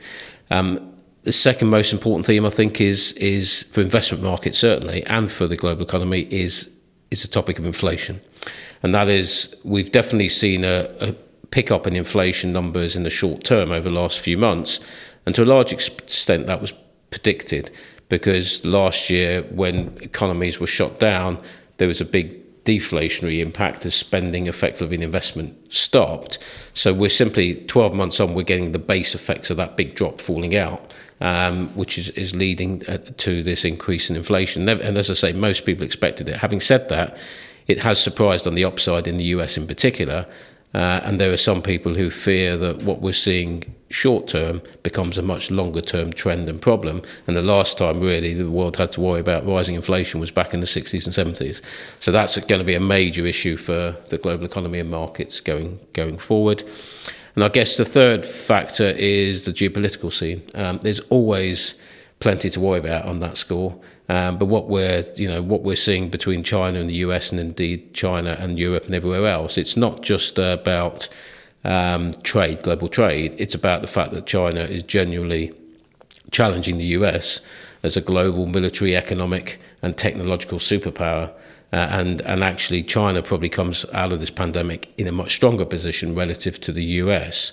Um, 0.52 0.94
the 1.24 1.32
second 1.32 1.70
most 1.70 1.94
important 1.94 2.26
theme, 2.26 2.46
I 2.46 2.50
think, 2.50 2.80
is 2.80 3.14
is 3.14 3.64
for 3.72 3.82
investment 3.82 4.24
markets 4.24 4.60
certainly, 4.60 5.04
and 5.06 5.32
for 5.32 5.48
the 5.48 5.56
global 5.56 5.84
economy, 5.84 6.28
is 6.30 6.70
is 7.12 7.22
the 7.22 7.28
topic 7.28 7.58
of 7.58 7.66
inflation, 7.66 8.22
and 8.84 8.94
that 8.94 9.10
is 9.10 9.56
we've 9.64 9.92
definitely 9.92 10.30
seen 10.30 10.64
a, 10.64 10.90
a 11.00 11.16
pickup 11.56 11.88
in 11.88 11.96
inflation 11.96 12.52
numbers 12.52 12.98
in 12.98 13.04
the 13.04 13.10
short 13.10 13.42
term 13.46 13.72
over 13.72 13.88
the 13.88 13.96
last 13.96 14.20
few 14.20 14.38
months, 14.38 14.82
and 15.26 15.34
to 15.34 15.42
a 15.42 15.46
large 15.46 15.72
extent 15.72 16.48
that 16.48 16.60
was 16.60 16.74
predicted 17.12 17.72
because 18.10 18.64
last 18.66 19.10
year 19.10 19.42
when 19.44 19.98
economies 20.02 20.60
were 20.60 20.68
shut 20.68 21.00
down, 21.00 21.42
there 21.78 21.88
was 21.88 22.02
a 22.02 22.06
big 22.06 22.28
deflationary 22.66 23.40
impact 23.40 23.86
as 23.86 23.96
spending 23.96 24.48
effectively 24.48 24.96
in 24.96 25.02
investment 25.02 25.56
stopped. 25.74 26.40
So 26.74 26.94
we're 26.94 27.10
simply 27.10 27.56
12 27.68 27.94
months 27.94 28.20
on, 28.20 28.34
we're 28.34 28.44
getting 28.44 28.74
the 28.74 28.80
base 28.94 29.16
effects 29.16 29.50
of 29.50 29.56
that 29.56 29.78
big 29.78 29.96
drop 29.96 30.20
falling 30.20 30.58
out, 30.58 30.94
um, 31.22 31.70
which 31.70 31.98
is, 31.98 32.10
is 32.10 32.36
leading 32.36 32.86
uh, 32.90 32.98
to 33.16 33.44
this 33.44 33.64
increase 33.64 34.10
in 34.10 34.18
inflation. 34.18 34.68
And 34.68 34.98
as 34.98 35.10
I 35.10 35.14
say, 35.14 35.32
most 35.32 35.64
people 35.64 35.86
expected 35.86 36.28
it. 36.28 36.36
Having 36.36 36.60
said 36.60 36.90
that, 36.90 37.16
it 37.66 37.80
has 37.80 37.98
surprised 37.98 38.46
on 38.46 38.56
the 38.56 38.66
upside 38.66 39.08
in 39.08 39.16
the 39.16 39.24
US 39.36 39.56
in 39.56 39.68
particular. 39.68 40.28
Uh, 40.76 41.00
and 41.06 41.22
there 41.22 41.32
are 41.32 41.38
some 41.38 41.62
people 41.62 41.96
who 41.96 42.10
fear 42.10 42.58
that 42.58 42.84
what 42.84 43.00
we're 43.00 43.14
seeing 43.14 43.74
short 43.90 44.28
term 44.28 44.62
becomes 44.84 45.18
a 45.18 45.22
much 45.22 45.50
longer 45.50 45.80
term 45.80 46.12
trend 46.12 46.50
and 46.50 46.62
problem. 46.62 47.02
And 47.26 47.38
the 47.38 47.42
last 47.42 47.78
time, 47.78 48.02
really, 48.02 48.34
the 48.34 48.52
world 48.52 48.76
had 48.76 48.92
to 48.92 49.00
worry 49.00 49.22
about 49.22 49.48
rising 49.48 49.76
inflation 49.76 50.20
was 50.20 50.32
back 50.32 50.54
in 50.54 50.60
the 50.60 50.66
60s 50.66 51.06
and 51.06 51.36
70s. 51.36 51.62
So 52.02 52.12
that's 52.12 52.38
going 52.40 52.60
to 52.60 52.66
be 52.66 52.76
a 52.76 52.82
major 52.82 53.26
issue 53.26 53.56
for 53.56 53.96
the 54.10 54.18
global 54.18 54.44
economy 54.44 54.80
and 54.80 54.92
markets 54.92 55.40
going, 55.40 55.80
going 55.94 56.18
forward. 56.18 56.62
And 57.36 57.46
I 57.46 57.48
guess 57.48 57.78
the 57.78 57.86
third 57.86 58.26
factor 58.26 58.90
is 58.90 59.46
the 59.46 59.54
geopolitical 59.54 60.12
scene. 60.12 60.42
Um, 60.56 60.80
there's 60.84 61.00
always 61.10 61.76
plenty 62.20 62.50
to 62.50 62.60
worry 62.60 62.80
about 62.80 63.06
on 63.06 63.20
that 63.20 63.38
score. 63.38 63.80
Um, 64.08 64.38
but 64.38 64.46
what 64.46 64.68
we're, 64.68 65.04
you 65.16 65.28
know, 65.28 65.42
what 65.42 65.64
we're 65.64 65.76
seeing 65.76 66.10
between 66.10 66.44
China 66.44 66.80
and 66.80 66.90
the 66.90 66.96
US, 66.96 67.32
and 67.32 67.40
indeed 67.40 67.94
China 67.94 68.38
and 68.40 68.58
Europe 68.58 68.86
and 68.86 68.96
everywhere 68.96 69.28
else, 69.28 69.58
it's 69.58 69.76
not 69.76 70.02
just 70.02 70.38
about 70.38 71.10
um, 71.64 72.14
trade, 72.22 72.62
global 72.62 72.88
trade. 72.88 73.36
It's 73.38 73.56
about 73.56 73.82
the 73.82 73.88
fact 73.88 74.12
that 74.12 74.26
China 74.26 74.62
is 74.62 74.84
genuinely 74.84 75.54
challenging 76.32 76.78
the 76.78 76.86
US 76.86 77.42
as 77.84 77.98
a 77.98 78.02
global 78.02 78.46
military, 78.46 78.96
economic, 78.96 79.60
and 79.82 79.98
technological 79.98 80.60
superpower. 80.60 81.32
Uh, 81.74 81.88
and 81.90 82.22
and 82.22 82.44
actually, 82.44 82.84
China 82.84 83.22
probably 83.22 83.50
comes 83.50 83.86
out 83.92 84.12
of 84.12 84.20
this 84.20 84.30
pandemic 84.30 84.94
in 84.98 85.08
a 85.08 85.12
much 85.12 85.36
stronger 85.36 85.66
position 85.66 86.16
relative 86.16 86.60
to 86.62 86.72
the 86.72 86.84
US. 87.04 87.52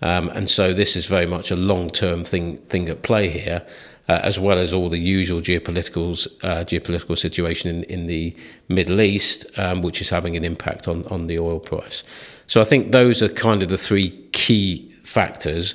Um, 0.00 0.28
and 0.28 0.48
so 0.48 0.72
this 0.72 0.94
is 0.96 1.06
very 1.06 1.26
much 1.26 1.50
a 1.50 1.56
long-term 1.56 2.24
thing 2.24 2.58
thing 2.68 2.88
at 2.88 3.02
play 3.02 3.28
here, 3.28 3.66
uh, 4.08 4.20
as 4.22 4.38
well 4.38 4.58
as 4.58 4.72
all 4.72 4.88
the 4.88 4.98
usual 4.98 5.40
geopolitical 5.40 6.26
uh, 6.42 6.64
geopolitical 6.64 7.16
situation 7.16 7.70
in, 7.70 7.84
in 7.84 8.06
the 8.06 8.34
Middle 8.68 9.00
East, 9.00 9.46
um, 9.58 9.82
which 9.82 10.00
is 10.00 10.10
having 10.10 10.36
an 10.36 10.44
impact 10.44 10.88
on 10.88 11.04
on 11.06 11.26
the 11.26 11.38
oil 11.38 11.60
price. 11.60 12.02
So 12.46 12.60
I 12.60 12.64
think 12.64 12.92
those 12.92 13.22
are 13.22 13.28
kind 13.28 13.62
of 13.62 13.68
the 13.68 13.76
three 13.76 14.10
key 14.32 14.88
factors. 15.04 15.74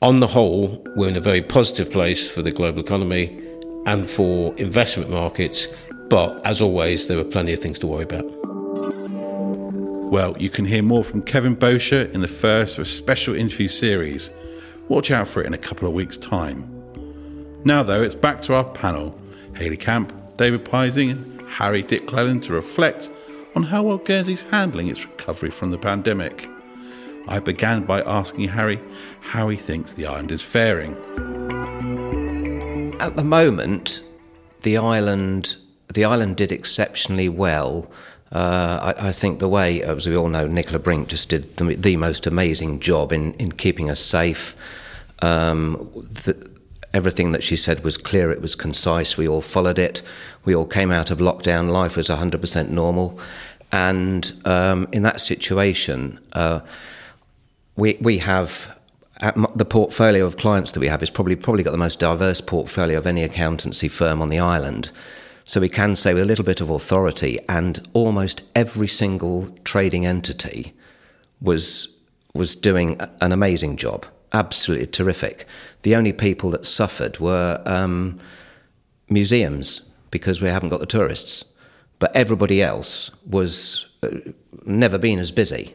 On 0.00 0.20
the 0.20 0.28
whole, 0.28 0.84
we're 0.94 1.08
in 1.08 1.16
a 1.16 1.20
very 1.20 1.42
positive 1.42 1.90
place 1.90 2.30
for 2.30 2.42
the 2.42 2.52
global 2.52 2.80
economy 2.80 3.36
and 3.86 4.08
for 4.08 4.54
investment 4.56 5.10
markets, 5.10 5.66
but 6.08 6.44
as 6.46 6.60
always, 6.60 7.08
there 7.08 7.18
are 7.18 7.24
plenty 7.24 7.52
of 7.52 7.58
things 7.58 7.78
to 7.80 7.86
worry 7.86 8.04
about. 8.04 8.24
Well, 10.10 10.36
you 10.38 10.50
can 10.50 10.64
hear 10.64 10.82
more 10.82 11.04
from 11.04 11.22
Kevin 11.22 11.56
Boscher 11.56 12.10
in 12.12 12.20
the 12.20 12.28
first 12.28 12.78
of 12.78 12.82
a 12.82 12.88
special 12.88 13.34
interview 13.34 13.68
series. 13.68 14.30
Watch 14.88 15.10
out 15.10 15.28
for 15.28 15.42
it 15.42 15.46
in 15.46 15.54
a 15.54 15.58
couple 15.58 15.86
of 15.86 15.94
weeks' 15.94 16.16
time. 16.16 16.77
Now, 17.68 17.82
though, 17.82 18.00
it's 18.02 18.14
back 18.14 18.40
to 18.42 18.54
our 18.54 18.64
panel 18.64 19.14
Hayley 19.54 19.76
Camp, 19.76 20.10
David 20.38 20.64
Piesing, 20.64 21.10
and 21.10 21.42
Harry 21.42 21.82
Dick 21.82 22.06
Cleland 22.06 22.42
to 22.44 22.54
reflect 22.54 23.10
on 23.54 23.62
how 23.62 23.82
well 23.82 23.98
Guernsey's 23.98 24.44
handling 24.44 24.88
its 24.88 25.04
recovery 25.04 25.50
from 25.50 25.70
the 25.70 25.76
pandemic. 25.76 26.48
I 27.28 27.40
began 27.40 27.84
by 27.84 28.00
asking 28.00 28.48
Harry 28.48 28.80
how 29.20 29.50
he 29.50 29.58
thinks 29.58 29.92
the 29.92 30.06
island 30.06 30.32
is 30.32 30.40
faring. 30.40 30.94
At 33.00 33.16
the 33.16 33.24
moment, 33.24 34.00
the 34.62 34.78
island 34.78 35.56
the 35.92 36.06
island 36.06 36.38
did 36.38 36.50
exceptionally 36.50 37.28
well. 37.28 37.90
Uh, 38.32 38.94
I, 38.96 39.08
I, 39.08 39.12
think 39.12 39.40
the 39.40 39.48
way, 39.48 39.82
as 39.82 40.06
we 40.06 40.16
all 40.16 40.30
know, 40.30 40.46
Nicola 40.46 40.78
Brink 40.78 41.08
just 41.08 41.28
did 41.28 41.58
the, 41.58 41.74
the 41.74 41.98
most 41.98 42.26
amazing 42.26 42.80
job 42.80 43.12
in, 43.12 43.34
in 43.34 43.52
keeping 43.52 43.90
us 43.90 44.00
safe. 44.00 44.56
Um, 45.20 45.90
the, 46.24 46.57
everything 46.94 47.32
that 47.32 47.42
she 47.42 47.56
said 47.56 47.84
was 47.84 47.96
clear, 47.96 48.30
it 48.30 48.40
was 48.40 48.54
concise, 48.54 49.16
we 49.16 49.28
all 49.28 49.40
followed 49.40 49.78
it. 49.78 50.02
We 50.44 50.54
all 50.54 50.66
came 50.66 50.90
out 50.90 51.10
of 51.10 51.18
lockdown, 51.18 51.70
life 51.70 51.96
was 51.96 52.08
100% 52.08 52.68
normal. 52.68 53.18
And 53.70 54.32
um, 54.44 54.88
in 54.92 55.02
that 55.02 55.20
situation, 55.20 56.18
uh, 56.32 56.60
we, 57.76 57.98
we 58.00 58.18
have 58.18 58.74
the 59.54 59.64
portfolio 59.64 60.24
of 60.24 60.36
clients 60.36 60.72
that 60.72 60.80
we 60.80 60.88
have 60.88 61.02
is 61.02 61.10
probably 61.10 61.36
probably 61.36 61.62
got 61.62 61.72
the 61.72 61.76
most 61.76 61.98
diverse 61.98 62.40
portfolio 62.40 62.98
of 62.98 63.06
any 63.06 63.24
accountancy 63.24 63.88
firm 63.88 64.22
on 64.22 64.28
the 64.28 64.38
island. 64.38 64.92
So 65.44 65.60
we 65.60 65.68
can 65.68 65.96
say 65.96 66.14
with 66.14 66.22
a 66.22 66.26
little 66.26 66.44
bit 66.44 66.60
of 66.60 66.70
authority, 66.70 67.38
and 67.48 67.80
almost 67.94 68.42
every 68.54 68.86
single 68.86 69.48
trading 69.64 70.06
entity 70.06 70.74
was 71.40 71.88
was 72.34 72.54
doing 72.54 73.00
an 73.20 73.32
amazing 73.32 73.76
job, 73.76 74.06
absolutely 74.32 74.86
terrific. 74.86 75.46
The 75.82 75.96
only 75.96 76.12
people 76.12 76.50
that 76.50 76.64
suffered 76.64 77.18
were 77.18 77.62
um, 77.64 78.18
museums 79.08 79.82
because 80.10 80.40
we 80.40 80.48
haven't 80.48 80.70
got 80.70 80.80
the 80.80 80.86
tourists. 80.86 81.44
But 81.98 82.14
everybody 82.14 82.62
else 82.62 83.10
was 83.26 83.86
uh, 84.02 84.08
never 84.64 84.98
been 84.98 85.18
as 85.18 85.32
busy. 85.32 85.74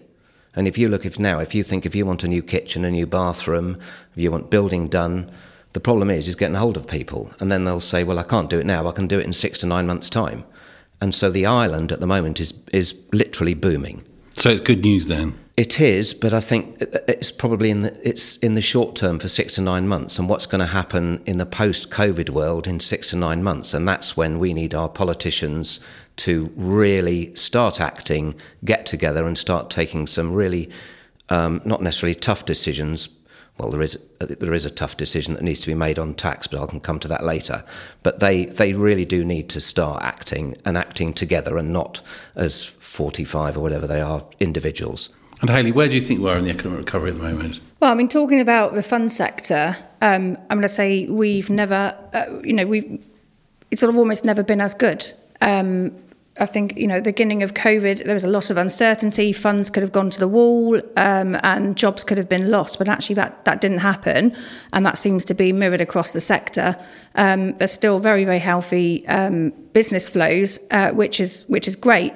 And 0.55 0.67
if 0.67 0.77
you 0.77 0.87
look 0.87 1.05
if 1.05 1.19
now, 1.19 1.39
if 1.39 1.55
you 1.55 1.63
think 1.63 1.85
if 1.85 1.95
you 1.95 2.05
want 2.05 2.23
a 2.23 2.27
new 2.27 2.41
kitchen, 2.41 2.85
a 2.85 2.91
new 2.91 3.07
bathroom, 3.07 3.79
if 4.15 4.21
you 4.21 4.31
want 4.31 4.49
building 4.49 4.87
done, 4.87 5.31
the 5.73 5.79
problem 5.79 6.09
is 6.11 6.27
is 6.27 6.35
getting 6.35 6.55
hold 6.55 6.77
of 6.77 6.87
people, 6.87 7.31
and 7.39 7.49
then 7.49 7.65
they'll 7.65 7.79
say, 7.79 8.03
"Well, 8.03 8.19
I 8.19 8.23
can't 8.23 8.49
do 8.49 8.59
it 8.59 8.65
now. 8.65 8.87
I 8.87 8.91
can 8.91 9.07
do 9.07 9.19
it 9.19 9.25
in 9.25 9.33
six 9.33 9.57
to 9.59 9.65
nine 9.65 9.87
months' 9.87 10.09
time." 10.09 10.45
And 11.01 11.15
so 11.15 11.31
the 11.31 11.47
island 11.47 11.91
at 11.91 11.99
the 11.99 12.07
moment 12.07 12.39
is 12.39 12.53
is 12.71 12.93
literally 13.11 13.55
booming. 13.55 14.03
So 14.35 14.51
it's 14.51 14.61
good 14.61 14.83
news 14.83 15.07
then. 15.07 15.33
It 15.55 15.79
is, 15.79 16.15
but 16.15 16.33
I 16.33 16.39
think 16.39 16.77
it's 16.81 17.31
probably 17.31 17.69
in 17.69 17.81
the 17.81 17.95
it's 18.07 18.37
in 18.37 18.55
the 18.55 18.61
short 18.61 18.95
term 18.95 19.19
for 19.19 19.27
six 19.27 19.53
to 19.55 19.61
nine 19.61 19.87
months, 19.87 20.17
and 20.17 20.27
what's 20.27 20.47
going 20.47 20.61
to 20.61 20.65
happen 20.65 21.21
in 21.27 21.37
the 21.37 21.45
post-COVID 21.45 22.31
world 22.31 22.65
in 22.65 22.79
six 22.79 23.11
to 23.11 23.17
nine 23.17 23.43
months, 23.43 23.71
and 23.75 23.87
that's 23.87 24.17
when 24.17 24.39
we 24.39 24.51
need 24.51 24.73
our 24.73 24.89
politicians 24.89 25.79
to 26.15 26.51
really 26.55 27.35
start 27.35 27.79
acting, 27.79 28.33
get 28.65 28.87
together, 28.87 29.27
and 29.27 29.37
start 29.37 29.69
taking 29.69 30.07
some 30.07 30.33
really 30.33 30.71
um, 31.29 31.61
not 31.65 31.83
necessarily 31.83 32.15
tough 32.15 32.45
decisions. 32.45 33.09
Well, 33.59 33.69
there 33.69 33.83
is 33.83 33.99
there 34.19 34.55
is 34.55 34.65
a 34.65 34.71
tough 34.71 34.97
decision 34.97 35.35
that 35.35 35.43
needs 35.43 35.61
to 35.61 35.67
be 35.67 35.75
made 35.75 35.99
on 35.99 36.15
tax, 36.15 36.47
but 36.47 36.63
I 36.63 36.65
can 36.65 36.79
come 36.79 36.97
to 36.97 37.07
that 37.09 37.23
later. 37.23 37.63
But 38.01 38.21
they 38.21 38.45
they 38.45 38.73
really 38.73 39.05
do 39.05 39.23
need 39.23 39.49
to 39.49 39.61
start 39.61 40.01
acting 40.01 40.57
and 40.65 40.79
acting 40.79 41.13
together, 41.13 41.59
and 41.59 41.71
not 41.71 42.01
as 42.35 42.65
forty 42.65 43.23
five 43.23 43.55
or 43.55 43.59
whatever 43.59 43.85
they 43.85 44.01
are 44.01 44.25
individuals. 44.39 45.09
And 45.43 45.49
Hayley, 45.49 45.73
where 45.73 45.89
do 45.89 45.95
you 45.95 45.99
think 45.99 46.21
we 46.21 46.29
are 46.29 46.37
in 46.37 46.45
the 46.45 46.51
economic 46.51 46.79
recovery 46.85 47.09
at 47.09 47.17
the 47.17 47.21
moment? 47.21 47.59
Well, 47.81 47.91
I 47.91 47.95
mean, 47.95 48.07
talking 48.07 48.39
about 48.39 48.75
the 48.75 48.81
fund 48.81 49.11
sector, 49.11 49.75
um, 50.01 50.37
I'm 50.49 50.57
going 50.57 50.61
to 50.61 50.69
say 50.69 51.05
we've 51.07 51.49
never, 51.49 51.97
uh, 52.13 52.39
you 52.45 52.53
know, 52.53 52.65
we've 52.65 53.03
it's 53.69 53.81
sort 53.81 53.89
of 53.89 53.97
almost 53.97 54.23
never 54.23 54.41
been 54.41 54.61
as 54.61 54.73
good. 54.73 55.11
Um, 55.41 55.93
I 56.39 56.45
think 56.45 56.77
you 56.77 56.87
know, 56.87 57.01
beginning 57.01 57.43
of 57.43 57.55
COVID, 57.55 58.05
there 58.05 58.13
was 58.13 58.23
a 58.23 58.29
lot 58.29 58.51
of 58.51 58.55
uncertainty. 58.55 59.33
Funds 59.33 59.69
could 59.69 59.83
have 59.83 59.91
gone 59.91 60.09
to 60.11 60.19
the 60.19 60.29
wall, 60.29 60.77
um, 60.95 61.37
and 61.43 61.75
jobs 61.75 62.05
could 62.05 62.17
have 62.17 62.29
been 62.29 62.49
lost. 62.49 62.77
But 62.77 62.87
actually, 62.87 63.15
that 63.15 63.43
that 63.43 63.59
didn't 63.59 63.79
happen, 63.79 64.33
and 64.71 64.85
that 64.85 64.97
seems 64.97 65.25
to 65.25 65.33
be 65.33 65.51
mirrored 65.51 65.81
across 65.81 66.13
the 66.13 66.21
sector. 66.21 66.77
Um, 67.15 67.51
there's 67.57 67.73
still 67.73 67.99
very 67.99 68.23
very 68.23 68.39
healthy 68.39 69.05
um, 69.09 69.49
business 69.73 70.07
flows, 70.07 70.57
uh, 70.71 70.91
which 70.91 71.19
is 71.19 71.43
which 71.49 71.67
is 71.67 71.75
great. 71.75 72.13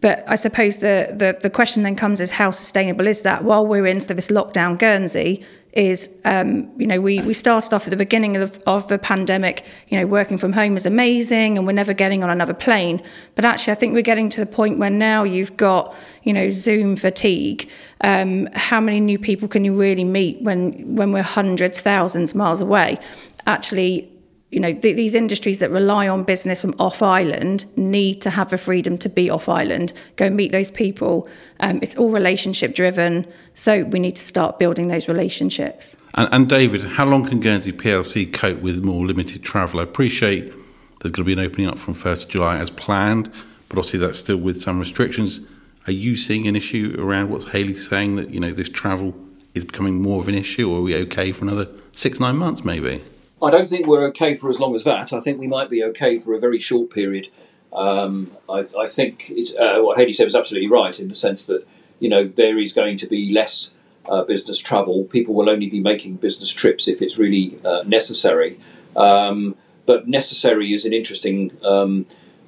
But 0.00 0.24
I 0.26 0.34
suppose 0.34 0.78
the, 0.78 1.08
the, 1.10 1.38
the 1.40 1.50
question 1.50 1.82
then 1.82 1.96
comes 1.96 2.20
is 2.20 2.32
how 2.32 2.50
sustainable 2.50 3.06
is 3.06 3.22
that? 3.22 3.44
While 3.44 3.66
we're 3.66 3.86
in 3.86 4.00
sort 4.00 4.10
of 4.10 4.16
this 4.16 4.28
lockdown 4.28 4.78
Guernsey, 4.78 5.44
is 5.76 6.08
um, 6.24 6.72
you 6.80 6.86
know 6.86 7.00
we, 7.00 7.20
we 7.20 7.34
started 7.34 7.74
off 7.74 7.86
at 7.86 7.90
the 7.90 7.98
beginning 7.98 8.34
of, 8.34 8.58
of 8.66 8.88
the 8.88 8.98
pandemic 8.98 9.62
you 9.88 10.00
know 10.00 10.06
working 10.06 10.38
from 10.38 10.54
home 10.54 10.74
is 10.74 10.86
amazing 10.86 11.58
and 11.58 11.66
we're 11.66 11.72
never 11.74 11.92
getting 11.92 12.24
on 12.24 12.30
another 12.30 12.54
plane. 12.54 13.00
But 13.34 13.44
actually 13.44 13.72
I 13.72 13.76
think 13.76 13.92
we're 13.92 14.00
getting 14.02 14.30
to 14.30 14.40
the 14.40 14.46
point 14.46 14.78
where 14.78 14.90
now 14.90 15.22
you've 15.22 15.56
got 15.58 15.94
you 16.22 16.32
know 16.32 16.48
Zoom 16.48 16.96
fatigue. 16.96 17.70
Um, 18.00 18.48
how 18.54 18.80
many 18.80 19.00
new 19.00 19.18
people 19.18 19.48
can 19.48 19.64
you 19.64 19.78
really 19.78 20.04
meet 20.04 20.40
when 20.40 20.96
when 20.96 21.12
we're 21.12 21.22
hundreds 21.22 21.80
thousands 21.82 22.34
miles 22.34 22.62
away? 22.62 22.98
Actually 23.46 24.10
you 24.50 24.60
know, 24.60 24.72
th- 24.72 24.96
these 24.96 25.14
industries 25.14 25.58
that 25.58 25.70
rely 25.70 26.06
on 26.06 26.22
business 26.22 26.60
from 26.60 26.74
off 26.78 27.02
island 27.02 27.64
need 27.76 28.20
to 28.22 28.30
have 28.30 28.50
the 28.50 28.58
freedom 28.58 28.96
to 28.98 29.08
be 29.08 29.28
off 29.28 29.48
island, 29.48 29.92
go 30.14 30.30
meet 30.30 30.52
those 30.52 30.70
people. 30.70 31.28
Um, 31.60 31.80
it's 31.82 31.96
all 31.96 32.10
relationship 32.10 32.74
driven. 32.74 33.26
So 33.54 33.84
we 33.84 33.98
need 33.98 34.16
to 34.16 34.22
start 34.22 34.58
building 34.58 34.88
those 34.88 35.08
relationships. 35.08 35.96
And, 36.14 36.28
and, 36.30 36.48
David, 36.48 36.84
how 36.84 37.06
long 37.06 37.26
can 37.26 37.40
Guernsey 37.40 37.72
PLC 37.72 38.32
cope 38.32 38.60
with 38.60 38.84
more 38.84 39.04
limited 39.04 39.42
travel? 39.42 39.80
I 39.80 39.82
appreciate 39.82 40.52
there's 41.00 41.12
going 41.12 41.12
to 41.12 41.24
be 41.24 41.32
an 41.32 41.40
opening 41.40 41.68
up 41.68 41.78
from 41.78 41.94
1st 41.94 42.24
of 42.24 42.30
July 42.30 42.56
as 42.58 42.70
planned, 42.70 43.30
but 43.68 43.78
obviously 43.78 43.98
that's 43.98 44.18
still 44.18 44.38
with 44.38 44.60
some 44.62 44.78
restrictions. 44.78 45.40
Are 45.88 45.92
you 45.92 46.16
seeing 46.16 46.46
an 46.46 46.54
issue 46.54 46.96
around 46.98 47.30
what's 47.30 47.46
Hayley 47.46 47.74
saying 47.74 48.16
that, 48.16 48.30
you 48.30 48.40
know, 48.40 48.52
this 48.52 48.68
travel 48.68 49.14
is 49.54 49.64
becoming 49.64 50.00
more 50.00 50.20
of 50.20 50.28
an 50.28 50.34
issue, 50.34 50.70
or 50.70 50.78
are 50.78 50.82
we 50.82 50.96
okay 51.02 51.32
for 51.32 51.44
another 51.44 51.68
six, 51.92 52.20
nine 52.20 52.36
months 52.36 52.64
maybe? 52.64 53.02
I 53.42 53.50
don't 53.50 53.68
think 53.68 53.86
we're 53.86 54.06
okay 54.08 54.34
for 54.34 54.48
as 54.48 54.58
long 54.58 54.74
as 54.74 54.84
that. 54.84 55.12
I 55.12 55.20
think 55.20 55.38
we 55.38 55.46
might 55.46 55.68
be 55.68 55.84
okay 55.84 56.18
for 56.18 56.34
a 56.34 56.40
very 56.40 56.58
short 56.58 56.90
period. 56.90 57.28
Um, 57.72 58.30
I, 58.48 58.64
I, 58.78 58.86
think 58.86 59.30
uh, 59.58 59.80
what 59.80 59.98
Hayley 59.98 60.14
said 60.14 60.24
was 60.24 60.34
absolutely 60.34 60.70
right 60.70 60.98
in 60.98 61.08
the 61.08 61.14
sense 61.14 61.44
that 61.44 61.66
you 62.00 62.08
know 62.08 62.26
there 62.26 62.58
is 62.58 62.72
going 62.72 62.96
to 62.98 63.06
be 63.06 63.30
less 63.30 63.72
uh, 64.08 64.24
business 64.24 64.58
travel. 64.58 65.04
People 65.04 65.34
will 65.34 65.50
only 65.50 65.68
be 65.68 65.80
making 65.80 66.16
business 66.16 66.50
trips 66.50 66.88
if 66.88 67.02
it's 67.02 67.18
really 67.18 67.58
uh, 67.64 67.82
necessary. 67.84 68.58
Um, 68.94 69.56
but 69.84 70.08
necessary 70.08 70.72
is 70.72 70.84
an 70.84 70.92
interesting, 70.92 71.52
um, 71.62 72.06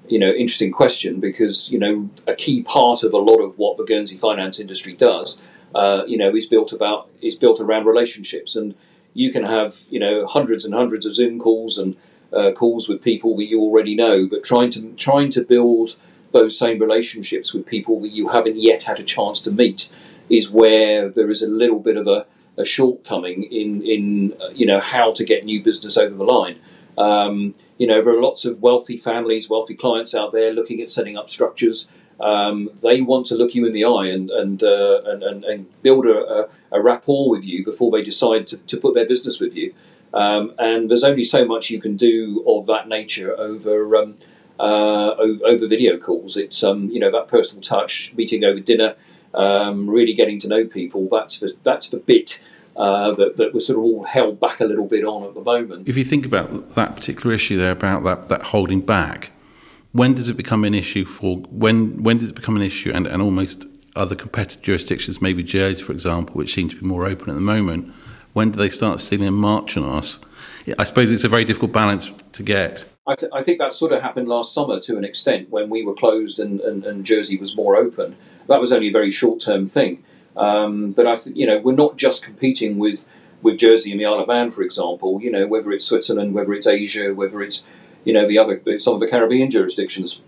you 0.09 0.19
know, 0.19 0.31
interesting 0.31 0.73
question 0.73 1.21
because 1.21 1.71
you 1.71 1.79
know 1.79 2.09
a 2.27 2.35
key 2.35 2.63
part 2.63 3.03
of 3.03 3.13
a 3.13 3.19
lot 3.19 3.41
of 3.41 3.59
what 3.59 3.77
the 3.77 3.85
Guernsey 3.85 4.17
finance 4.17 4.59
industry 4.59 4.95
does, 4.95 5.41
uh, 5.75 6.05
you 6.07 6.17
know, 6.17 6.35
is 6.35 6.47
built 6.47 6.73
about 6.73 7.11
is 7.21 7.37
built 7.37 7.61
around 7.61 7.85
relationships 7.85 8.57
and 8.57 8.75
you 9.19 9.33
can 9.33 9.43
have 9.43 9.83
you 9.91 9.99
know 9.99 10.27
hundreds 10.27 10.65
and 10.65 10.73
hundreds 10.73 11.05
of 11.05 11.13
Zoom 11.13 11.41
calls 11.41 11.77
and 11.77 11.97
uh, 12.33 12.53
calls 12.53 12.89
with 12.89 13.03
people 13.03 13.37
that 13.37 13.47
you 13.47 13.61
already 13.61 13.97
know, 13.97 14.27
but 14.27 14.45
trying 14.45 14.71
to 14.71 14.93
trying 14.95 15.31
to 15.31 15.43
build 15.43 15.99
those 16.31 16.57
same 16.57 16.79
relationships 16.79 17.53
with 17.53 17.67
people 17.67 18.01
that 18.01 18.11
you 18.11 18.29
haven't 18.29 18.57
yet 18.57 18.85
had 18.85 19.01
a 19.01 19.03
chance 19.03 19.43
to 19.43 19.51
meet 19.51 19.91
is 20.29 20.51
where 20.51 21.09
there 21.09 21.31
is 21.31 21.43
a 21.43 21.49
little 21.49 21.81
bit 21.81 21.97
of 21.97 22.07
a, 22.07 22.27
a 22.57 22.65
shortcoming 22.65 23.43
in 23.43 23.83
in 23.83 24.35
uh, 24.41 24.51
you 24.51 24.67
know 24.67 24.79
how 24.79 25.13
to 25.13 25.25
get 25.25 25.45
new 25.45 25.61
business 25.63 25.97
over 25.97 26.15
the 26.15 26.25
line. 26.25 26.57
Um, 26.97 27.55
you 27.77 27.89
know 27.89 28.01
there 28.03 28.15
are 28.15 28.23
lots 28.23 28.45
of 28.45 28.63
wealthy 28.63 28.97
families, 28.97 29.51
wealthy 29.51 29.75
clients 29.75 30.15
out 30.15 30.31
there 30.31 30.53
looking 30.53 30.81
at 30.81 30.91
setting 30.91 31.19
up 31.19 31.29
structures 31.29 31.89
um, 32.21 32.71
they 32.83 33.01
want 33.01 33.27
to 33.27 33.37
look 33.37 33.55
you 33.55 33.65
in 33.67 33.73
the 33.73 33.85
eye 33.85 34.07
and 34.07 34.31
and 34.31 34.63
uh, 34.63 35.03
and, 35.05 35.45
and, 35.45 35.83
build 35.83 36.07
a, 36.07 36.49
a, 36.73 36.83
rapport 36.83 37.31
with 37.31 37.45
you 37.45 37.65
before 37.65 37.93
they 37.93 38.03
decide 38.03 38.47
to, 38.49 38.57
to 38.57 38.77
put 38.77 38.95
their 38.95 39.07
business 39.07 39.39
with 39.39 39.55
you. 39.55 39.73
Um, 40.13 40.55
and 40.59 40.89
there's 40.89 41.05
only 41.05 41.23
so 41.23 41.45
much 41.45 41.71
you 41.71 41.81
can 41.81 41.97
do 41.97 42.43
of 42.47 42.67
that 42.67 42.89
nature 42.89 43.39
over 43.39 43.97
um, 43.97 44.17
uh, 44.59 45.15
over 45.15 45.69
video 45.69 45.97
calls. 45.97 46.37
It's 46.37 46.65
um, 46.65 46.91
you 46.91 46.99
know 46.99 47.13
that 47.13 47.29
personal 47.29 47.63
touch, 47.63 48.13
meeting 48.15 48.43
over 48.43 48.59
dinner, 48.59 48.97
um, 49.35 49.89
really 49.89 50.13
getting 50.13 50.41
to 50.41 50.49
know 50.49 50.65
people. 50.67 51.09
That's 51.11 51.39
the, 51.39 51.55
that's 51.63 51.89
the 51.91 51.99
bit. 51.99 52.43
Uh, 52.77 53.11
that, 53.13 53.37
that 53.37 53.53
we're 53.53 53.59
sort 53.59 53.77
of 53.77 53.85
all 53.85 54.05
held 54.05 54.39
back 54.39 54.61
a 54.61 54.65
little 54.65 54.87
bit 54.87 55.05
on 55.05 55.25
at 55.25 55.35
the 55.35 55.41
moment. 55.41 55.89
If 55.89 55.97
you 55.97 56.05
think 56.05 56.25
about 56.25 56.77
that 56.77 56.95
particular 56.95 57.35
issue 57.35 57.59
there 57.59 57.73
about 57.73 58.05
that, 58.05 58.29
that 58.29 58.43
holding 58.43 58.83
back, 58.83 59.33
when 59.93 60.15
does 60.15 60.29
it 60.29 60.37
become 60.37 60.65
an 60.65 60.75
issue 60.75 61.05
for 61.05 61.39
when 61.51 62.03
when 62.03 62.19
does 62.19 62.31
it 62.31 62.35
become 62.35 62.57
an 62.57 62.63
issue 62.63 62.93
and, 62.93 63.07
and 63.07 63.23
almost 63.23 63.67
other 63.99 64.15
competitive 64.15 64.63
jurisdictions, 64.63 65.21
maybe 65.21 65.43
Jersey, 65.43 65.83
for 65.83 65.93
example, 65.93 66.35
which 66.35 66.55
seem 66.55 66.69
to 66.69 66.77
be 66.77 66.87
more 66.87 67.07
open 67.07 67.29
at 67.31 67.35
the 67.35 67.41
moment, 67.41 67.93
when 68.33 68.53
do 68.53 68.59
they 68.59 68.69
start 68.69 69.01
seeing 69.01 69.27
a 69.27 69.31
march 69.31 69.77
on 69.77 69.85
us? 69.85 70.21
I 70.79 70.85
suppose 70.85 71.11
it's 71.11 71.25
a 71.25 71.29
very 71.29 71.45
difficult 71.45 71.73
balance 71.73 72.09
to 72.33 72.43
get. 72.43 72.85
I, 73.07 73.15
th- 73.15 73.33
I, 73.35 73.43
think 73.43 73.59
that 73.59 73.73
sort 73.73 73.93
of 73.93 74.03
happened 74.03 74.29
last 74.29 74.53
summer 74.53 74.79
to 74.81 74.99
an 74.99 75.05
extent 75.05 75.51
when 75.51 75.71
we 75.71 75.83
were 75.83 75.95
closed 75.95 76.39
and, 76.39 76.61
and, 76.61 76.85
and 76.85 77.05
Jersey 77.05 77.39
was 77.39 77.57
more 77.57 77.75
open. 77.75 78.17
That 78.49 78.61
was 78.61 78.71
only 78.71 78.89
a 78.89 78.93
very 78.93 79.11
short 79.11 79.41
term 79.41 79.67
thing. 79.67 80.05
Um, 80.37 80.93
but 80.93 81.07
I 81.07 81.17
think, 81.17 81.37
you 81.37 81.47
know, 81.47 81.59
we're 81.59 81.73
not 81.73 81.97
just 81.97 82.23
competing 82.23 82.79
with, 82.79 83.07
with 83.41 83.59
Jersey 83.59 83.91
and 83.91 84.01
the 84.01 84.05
Isle 84.05 84.21
of 84.21 84.29
Man, 84.29 84.51
for 84.51 84.63
example, 84.63 85.23
you 85.23 85.31
know, 85.31 85.47
whether 85.47 85.73
it's 85.73 85.87
Switzerland, 85.87 86.35
whether 86.35 86.53
it's 86.53 86.67
Asia, 86.67 87.15
whether 87.15 87.41
it's 87.43 87.65
you 88.05 88.13
know 88.13 88.27
the 88.27 88.39
other 88.39 88.61
some 88.79 88.95
of 88.95 89.01
the 89.01 89.09
Caribbean 89.09 89.51
jurisdictions. 89.51 90.21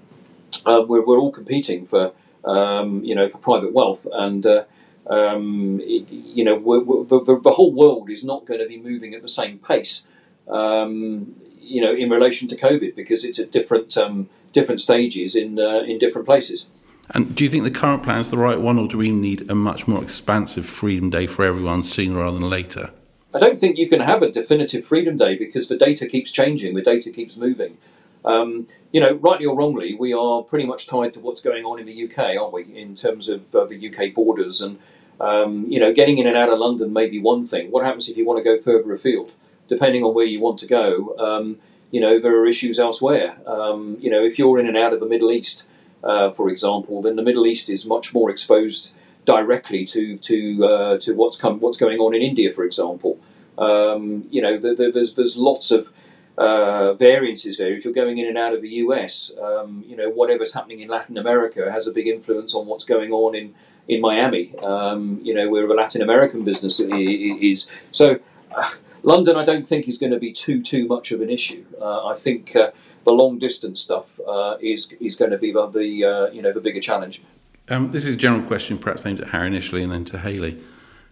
Um, 0.66 0.88
we're, 0.88 1.04
we're 1.04 1.18
all 1.18 1.32
competing 1.32 1.84
for 1.84 2.12
um, 2.44 3.04
you 3.04 3.14
know 3.14 3.28
for 3.28 3.38
private 3.38 3.72
wealth, 3.72 4.06
and 4.12 4.44
uh, 4.46 4.64
um, 5.08 5.80
it, 5.82 6.10
you 6.10 6.44
know 6.44 6.56
we're, 6.56 6.80
we're, 6.80 7.04
the, 7.04 7.40
the, 7.42 7.50
whole 7.52 7.72
world 7.72 8.10
is 8.10 8.24
not 8.24 8.46
going 8.46 8.60
to 8.60 8.66
be 8.66 8.78
moving 8.78 9.14
at 9.14 9.22
the 9.22 9.28
same 9.28 9.58
pace. 9.58 10.02
Um, 10.48 11.36
you 11.60 11.80
know, 11.80 11.94
in 11.94 12.10
relation 12.10 12.48
to 12.48 12.56
COVID, 12.56 12.96
because 12.96 13.24
it's 13.24 13.38
at 13.38 13.52
different 13.52 13.96
um, 13.96 14.28
different 14.52 14.80
stages 14.80 15.34
in 15.36 15.58
uh, 15.58 15.80
in 15.80 15.98
different 15.98 16.26
places. 16.26 16.68
And 17.12 17.34
do 17.34 17.42
you 17.42 17.50
think 17.50 17.64
the 17.64 17.70
current 17.70 18.02
plan 18.02 18.20
is 18.20 18.30
the 18.30 18.38
right 18.38 18.60
one, 18.60 18.78
or 18.78 18.86
do 18.86 18.96
we 18.98 19.10
need 19.10 19.50
a 19.50 19.54
much 19.54 19.88
more 19.88 20.02
expansive 20.02 20.64
Freedom 20.66 21.10
Day 21.10 21.26
for 21.26 21.44
everyone 21.44 21.82
sooner 21.82 22.20
rather 22.20 22.38
than 22.38 22.48
later? 22.48 22.90
I 23.34 23.38
don't 23.38 23.58
think 23.58 23.78
you 23.78 23.88
can 23.88 24.00
have 24.00 24.22
a 24.22 24.30
definitive 24.30 24.84
Freedom 24.84 25.16
Day 25.16 25.36
because 25.36 25.68
the 25.68 25.76
data 25.76 26.06
keeps 26.06 26.30
changing, 26.30 26.74
the 26.74 26.82
data 26.82 27.10
keeps 27.10 27.36
moving. 27.36 27.78
Um, 28.24 28.66
you 28.92 29.00
know, 29.00 29.14
rightly 29.14 29.46
or 29.46 29.56
wrongly, 29.56 29.94
we 29.94 30.12
are 30.12 30.42
pretty 30.42 30.66
much 30.66 30.86
tied 30.86 31.14
to 31.14 31.20
what's 31.20 31.40
going 31.40 31.64
on 31.64 31.78
in 31.78 31.86
the 31.86 32.04
UK, 32.04 32.36
aren't 32.36 32.52
we, 32.52 32.64
in 32.64 32.94
terms 32.96 33.28
of 33.28 33.54
uh, 33.54 33.64
the 33.66 33.88
UK 33.88 34.12
borders? 34.12 34.60
And, 34.60 34.78
um, 35.20 35.66
you 35.68 35.78
know, 35.78 35.92
getting 35.92 36.18
in 36.18 36.26
and 36.26 36.36
out 36.36 36.48
of 36.48 36.58
London 36.58 36.92
may 36.92 37.08
be 37.08 37.20
one 37.20 37.44
thing. 37.44 37.70
What 37.70 37.84
happens 37.84 38.08
if 38.08 38.16
you 38.16 38.26
want 38.26 38.38
to 38.38 38.44
go 38.44 38.60
further 38.60 38.92
afield? 38.92 39.32
Depending 39.68 40.02
on 40.02 40.12
where 40.12 40.26
you 40.26 40.40
want 40.40 40.58
to 40.58 40.66
go, 40.66 41.14
um, 41.18 41.58
you 41.92 42.00
know, 42.00 42.20
there 42.20 42.34
are 42.36 42.46
issues 42.46 42.80
elsewhere. 42.80 43.36
Um, 43.46 43.96
you 44.00 44.10
know, 44.10 44.24
if 44.24 44.38
you're 44.38 44.58
in 44.58 44.66
and 44.66 44.76
out 44.76 44.92
of 44.92 44.98
the 44.98 45.06
Middle 45.06 45.30
East, 45.30 45.68
uh, 46.02 46.30
for 46.30 46.48
example, 46.48 47.00
then 47.00 47.14
the 47.14 47.22
Middle 47.22 47.46
East 47.46 47.70
is 47.70 47.86
much 47.86 48.12
more 48.12 48.28
exposed 48.28 48.92
directly 49.24 49.84
to 49.86 50.16
to 50.18 50.64
uh, 50.64 50.98
to 50.98 51.14
what's 51.14 51.36
come 51.36 51.60
what's 51.60 51.76
going 51.76 51.98
on 51.98 52.14
in 52.14 52.22
India, 52.22 52.52
for 52.52 52.64
example. 52.64 53.18
Um, 53.58 54.26
you 54.30 54.40
know, 54.40 54.58
there's 54.58 55.14
there's 55.14 55.36
lots 55.36 55.70
of 55.70 55.92
uh, 56.38 56.94
variances 56.94 57.58
there. 57.58 57.74
If 57.74 57.84
you're 57.84 57.94
going 57.94 58.18
in 58.18 58.26
and 58.26 58.38
out 58.38 58.54
of 58.54 58.62
the 58.62 58.70
US, 58.84 59.30
um, 59.40 59.84
you 59.86 59.96
know, 59.96 60.08
whatever's 60.08 60.54
happening 60.54 60.80
in 60.80 60.88
Latin 60.88 61.18
America 61.18 61.70
has 61.70 61.86
a 61.86 61.92
big 61.92 62.06
influence 62.06 62.54
on 62.54 62.66
what's 62.66 62.84
going 62.84 63.12
on 63.12 63.34
in 63.34 63.54
in 63.88 64.00
Miami. 64.00 64.56
Um, 64.58 65.20
you 65.22 65.34
know, 65.34 65.48
where 65.50 65.64
a 65.66 65.74
Latin 65.74 66.02
American 66.02 66.42
business 66.44 66.80
is. 66.80 67.68
So, 67.92 68.20
uh, 68.56 68.70
London, 69.02 69.36
I 69.36 69.44
don't 69.44 69.66
think 69.66 69.88
is 69.88 69.98
going 69.98 70.12
to 70.12 70.18
be 70.18 70.32
too 70.32 70.62
too 70.62 70.86
much 70.86 71.12
of 71.12 71.20
an 71.20 71.30
issue. 71.30 71.64
Uh, 71.80 72.06
I 72.06 72.14
think 72.14 72.56
uh, 72.56 72.70
the 73.04 73.12
long 73.12 73.38
distance 73.38 73.80
stuff 73.80 74.18
uh, 74.26 74.56
is 74.60 74.92
is 75.00 75.16
going 75.16 75.30
to 75.30 75.38
be 75.38 75.52
the, 75.52 75.66
the 75.66 76.04
uh, 76.04 76.30
you 76.30 76.42
know 76.42 76.52
the 76.52 76.60
bigger 76.60 76.80
challenge. 76.80 77.22
Um, 77.70 77.92
this 77.92 78.04
is 78.04 78.14
a 78.14 78.16
general 78.16 78.42
question, 78.42 78.78
perhaps 78.78 79.06
aimed 79.06 79.20
at 79.20 79.28
Harry 79.28 79.46
initially 79.46 79.82
and 79.82 79.92
then 79.92 80.04
to 80.06 80.18
Hayley. 80.18 80.58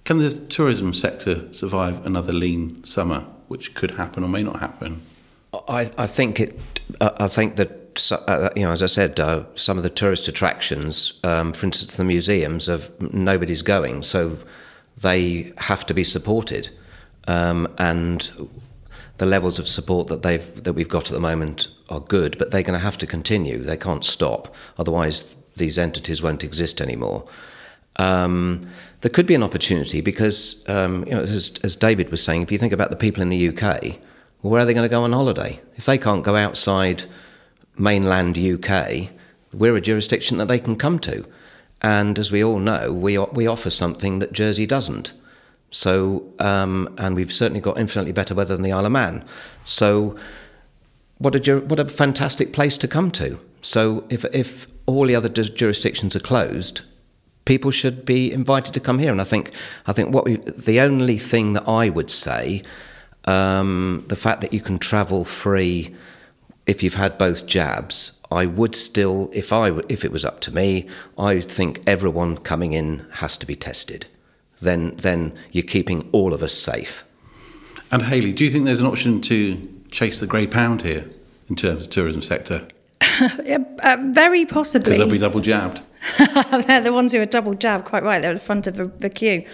Can 0.05 0.18
the 0.18 0.31
tourism 0.31 0.92
sector 0.92 1.53
survive 1.53 2.05
another 2.05 2.33
lean 2.33 2.83
summer, 2.85 3.21
which 3.47 3.75
could 3.75 3.92
happen 3.92 4.25
or 4.25 4.29
may 4.29 4.42
not 4.42 4.59
happen? 4.59 5.03
I, 5.68 5.90
I 5.97 6.07
think 6.07 6.40
it. 6.40 6.59
I 7.01 7.29
think 7.29 7.57
that 7.57 8.11
uh, 8.12 8.51
you 8.57 8.62
know, 8.62 8.73
as 8.73 8.83
I 8.83 8.87
said, 8.87 9.21
uh, 9.21 9.44
some 9.55 9.77
of 9.77 9.83
the 9.83 9.90
tourist 9.90 10.29
attractions, 10.29 11.14
um, 11.25 11.53
for 11.53 11.66
instance, 11.66 11.94
the 11.94 12.05
museums, 12.05 12.68
of 12.68 12.90
nobody's 13.12 13.62
going, 13.62 14.03
so 14.03 14.38
they 14.97 15.53
have 15.59 15.87
to 15.87 15.94
be 15.94 16.05
supported, 16.05 16.71
um, 17.27 17.68
and 17.79 18.31
the 19.18 19.27
levels 19.27 19.59
of 19.59 19.66
support 19.68 20.09
that 20.09 20.23
they've 20.23 20.64
that 20.64 20.75
we've 20.75 20.88
got 20.88 21.07
at 21.07 21.14
the 21.14 21.21
moment 21.21 21.68
are 21.88 22.01
good, 22.01 22.37
but 22.38 22.51
they're 22.51 22.62
going 22.62 22.79
to 22.79 22.85
have 22.85 22.99
to 22.99 23.07
continue. 23.07 23.59
They 23.59 23.77
can't 23.77 24.05
stop, 24.05 24.55
otherwise 24.79 25.35
these 25.59 25.79
entities 25.79 26.23
won't 26.23 26.44
exist 26.44 26.81
anymore. 26.81 27.25
Um, 27.97 28.68
there 29.01 29.11
could 29.11 29.27
be 29.27 29.35
an 29.35 29.42
opportunity 29.42 30.01
because, 30.01 30.68
um, 30.68 31.05
you 31.05 31.12
know, 31.12 31.23
as, 31.23 31.53
as 31.62 31.77
David 31.77 32.11
was 32.11 32.23
saying, 32.23 32.42
if 32.42 32.53
you 32.53 32.59
think 32.59 32.73
about 32.73 32.90
the 32.90 32.97
people 32.97 33.23
in 33.23 33.29
the 33.29 33.49
UK, 33.49 33.99
well, 34.42 34.53
where 34.53 34.62
are 34.62 34.64
they 34.64 34.75
going 34.75 34.85
to 34.85 34.88
go 34.88 35.03
on 35.03 35.12
holiday? 35.12 35.61
If 35.77 35.87
they 35.87 35.99
can't 35.99 36.25
go 36.25 36.37
outside 36.37 37.05
mainland 37.77 38.38
UK, 38.38 39.11
we're 39.53 39.77
a 39.77 39.81
jurisdiction 39.81 40.38
that 40.38 40.47
they 40.47 40.59
can 40.59 40.77
come 40.77 40.99
to. 41.01 41.27
And 41.81 42.18
as 42.18 42.33
we 42.33 42.42
all 42.42 42.59
know, 42.59 42.92
we, 42.92 43.18
we 43.18 43.47
offer 43.47 43.71
something 43.71 44.18
that 44.18 44.33
Jersey 44.33 44.66
doesn't. 44.66 45.12
So, 45.71 46.33
um, 46.38 46.94
and 46.99 47.14
we've 47.14 47.33
certainly 47.33 47.61
got 47.61 47.79
infinitely 47.79 48.12
better 48.12 48.35
weather 48.35 48.55
than 48.55 48.62
the 48.62 48.73
Isle 48.73 48.87
of 48.87 48.92
Man. 48.92 49.25
So, 49.64 50.16
what 51.18 51.35
a, 51.35 51.59
what 51.61 51.79
a 51.79 51.85
fantastic 51.85 52.53
place 52.53 52.77
to 52.79 52.88
come 52.88 53.11
to. 53.12 53.38
So, 53.61 54.05
if, 54.09 54.25
if 54.27 54.66
all 54.88 55.07
the 55.07 55.14
other 55.14 55.29
jurisdictions 55.29 56.16
are 56.16 56.20
closed, 56.20 56.81
people 57.44 57.70
should 57.70 58.05
be 58.05 58.33
invited 58.33 58.74
to 58.74 58.81
come 58.81 58.98
here. 58.98 59.12
And 59.12 59.20
I 59.20 59.24
think, 59.24 59.53
I 59.87 59.92
think 59.92 60.14
what 60.14 60.24
we, 60.24 60.37
the 60.37 60.81
only 60.81 61.18
thing 61.18 61.53
that 61.53 61.68
I 61.68 61.90
would 61.90 62.11
say 62.11 62.62
um, 63.24 64.05
the 64.09 64.16
fact 64.16 64.40
that 64.40 64.55
you 64.55 64.61
can 64.61 64.79
travel 64.79 65.24
free 65.24 65.94
if 66.66 66.83
you've 66.83 66.94
had 66.94 67.18
both 67.18 67.46
jabs, 67.46 68.12
I 68.31 68.46
would 68.46 68.74
still, 68.74 69.31
if 69.33 69.53
I 69.53 69.70
if 69.88 70.05
it 70.05 70.12
was 70.12 70.24
up 70.24 70.40
to 70.42 70.55
me, 70.55 70.87
I 71.18 71.40
think 71.40 71.83
everyone 71.87 72.38
coming 72.38 72.72
in 72.72 73.07
has 73.12 73.37
to 73.38 73.46
be 73.46 73.55
tested. 73.55 74.07
Then 74.61 74.96
then 74.96 75.35
you're 75.53 75.62
keeping 75.62 76.09
all 76.12 76.35
of 76.35 76.42
us 76.42 76.55
safe. 76.55 77.05
And 77.90 78.03
Hayley, 78.03 78.33
do 78.33 78.44
you 78.44 78.51
think 78.51 78.64
there's 78.64 78.81
an 78.81 78.87
option 78.87 79.20
to 79.22 79.68
chase 79.90 80.20
the 80.20 80.27
grey 80.27 80.46
pound 80.46 80.83
here 80.83 81.09
in 81.48 81.57
terms 81.57 81.87
of 81.87 81.92
tourism 81.92 82.22
sector? 82.22 82.68
uh, 83.83 83.96
very 84.11 84.44
possibly. 84.44 84.85
Because 84.85 84.98
they'll 84.98 85.11
be 85.11 85.18
double 85.18 85.40
jabbed. 85.40 85.83
They're 86.66 86.81
the 86.81 86.92
ones 86.92 87.12
who 87.12 87.20
are 87.20 87.26
double 87.26 87.54
jabbed, 87.54 87.85
quite 87.85 88.02
right. 88.02 88.20
They're 88.20 88.31
at 88.31 88.38
the 88.38 88.44
front 88.44 88.66
of 88.66 88.76
the, 88.76 88.87
the 88.87 89.11
queue. 89.11 89.44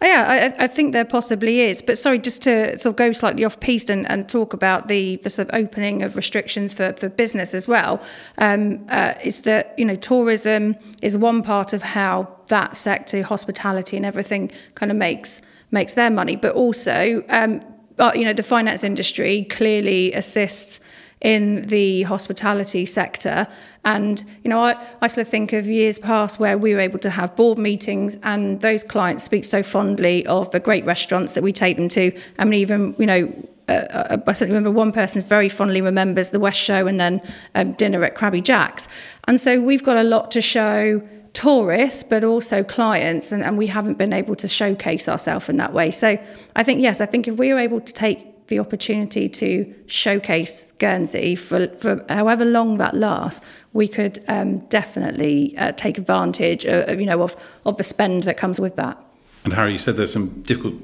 Oh, 0.00 0.06
yeah, 0.06 0.52
I, 0.58 0.64
I, 0.64 0.66
think 0.68 0.92
there 0.92 1.04
possibly 1.04 1.60
is. 1.60 1.82
But 1.82 1.98
sorry, 1.98 2.20
just 2.20 2.42
to 2.42 2.78
sort 2.78 2.92
of 2.92 2.96
go 2.96 3.10
slightly 3.10 3.44
off 3.44 3.58
piste 3.58 3.90
and, 3.90 4.08
and 4.08 4.28
talk 4.28 4.52
about 4.52 4.86
the, 4.86 5.16
the, 5.16 5.30
sort 5.30 5.48
of 5.48 5.54
opening 5.56 6.04
of 6.04 6.14
restrictions 6.14 6.72
for, 6.72 6.92
for 6.92 7.08
business 7.08 7.52
as 7.52 7.66
well, 7.66 8.00
um, 8.38 8.86
uh, 8.90 9.14
is 9.24 9.40
that, 9.40 9.76
you 9.76 9.84
know, 9.84 9.96
tourism 9.96 10.76
is 11.02 11.16
one 11.16 11.42
part 11.42 11.72
of 11.72 11.82
how 11.82 12.28
that 12.46 12.76
sector, 12.76 13.24
hospitality 13.24 13.96
and 13.96 14.06
everything 14.06 14.52
kind 14.74 14.92
of 14.92 14.96
makes 14.96 15.42
makes 15.70 15.94
their 15.94 16.10
money. 16.10 16.36
But 16.36 16.54
also, 16.54 17.24
um, 17.28 17.60
uh, 17.98 18.12
you 18.14 18.24
know, 18.24 18.32
the 18.32 18.44
finance 18.44 18.84
industry 18.84 19.44
clearly 19.50 20.12
assists 20.12 20.78
in 21.20 21.62
the 21.62 22.02
hospitality 22.02 22.86
sector. 22.86 23.46
And, 23.84 24.22
you 24.44 24.50
know, 24.50 24.60
I, 24.60 24.76
I 25.00 25.06
sort 25.06 25.26
of 25.26 25.30
think 25.30 25.52
of 25.52 25.66
years 25.66 25.98
past 25.98 26.38
where 26.38 26.58
we 26.58 26.74
were 26.74 26.80
able 26.80 26.98
to 27.00 27.10
have 27.10 27.34
board 27.36 27.58
meetings 27.58 28.16
and 28.22 28.60
those 28.60 28.84
clients 28.84 29.24
speak 29.24 29.44
so 29.44 29.62
fondly 29.62 30.26
of 30.26 30.50
the 30.50 30.60
great 30.60 30.84
restaurants 30.84 31.34
that 31.34 31.42
we 31.42 31.52
take 31.52 31.76
them 31.76 31.88
to. 31.90 32.12
I 32.38 32.44
mean, 32.44 32.60
even, 32.60 32.94
you 32.98 33.06
know, 33.06 33.48
uh, 33.68 33.72
uh 33.72 34.18
I 34.26 34.32
certainly 34.32 34.56
remember 34.56 34.70
one 34.70 34.92
person 34.92 35.22
very 35.22 35.48
fondly 35.48 35.80
remembers 35.80 36.30
the 36.30 36.40
West 36.40 36.60
Show 36.60 36.86
and 36.86 37.00
then 37.00 37.20
um, 37.54 37.72
dinner 37.72 38.04
at 38.04 38.14
Crabby 38.14 38.40
Jack's. 38.40 38.88
And 39.26 39.40
so 39.40 39.60
we've 39.60 39.84
got 39.84 39.96
a 39.96 40.04
lot 40.04 40.30
to 40.32 40.40
show 40.40 41.02
tourists, 41.32 42.02
but 42.02 42.24
also 42.24 42.64
clients, 42.64 43.32
and, 43.32 43.42
and 43.42 43.56
we 43.56 43.66
haven't 43.66 43.96
been 43.96 44.12
able 44.12 44.34
to 44.34 44.48
showcase 44.48 45.08
ourselves 45.08 45.48
in 45.48 45.56
that 45.58 45.72
way. 45.72 45.90
So 45.90 46.18
I 46.56 46.62
think, 46.62 46.80
yes, 46.80 47.00
I 47.00 47.06
think 47.06 47.28
if 47.28 47.36
we 47.36 47.52
were 47.52 47.58
able 47.58 47.80
to 47.80 47.92
take 47.92 48.26
the 48.48 48.58
opportunity 48.58 49.28
to 49.28 49.74
showcase 49.86 50.72
Guernsey 50.72 51.34
for, 51.34 51.68
for 51.76 52.04
however 52.08 52.44
long 52.44 52.78
that 52.78 52.94
lasts, 52.94 53.44
we 53.72 53.86
could 53.86 54.22
um, 54.28 54.58
definitely 54.68 55.56
uh, 55.56 55.72
take 55.72 55.98
advantage, 55.98 56.64
of, 56.64 57.00
you 57.00 57.06
know, 57.06 57.22
of, 57.22 57.36
of 57.64 57.76
the 57.76 57.84
spend 57.84 58.24
that 58.24 58.36
comes 58.36 58.58
with 58.58 58.76
that. 58.76 58.98
And 59.44 59.52
Harry, 59.52 59.72
you 59.72 59.78
said 59.78 59.96
there's 59.96 60.12
some 60.12 60.42
difficult 60.42 60.74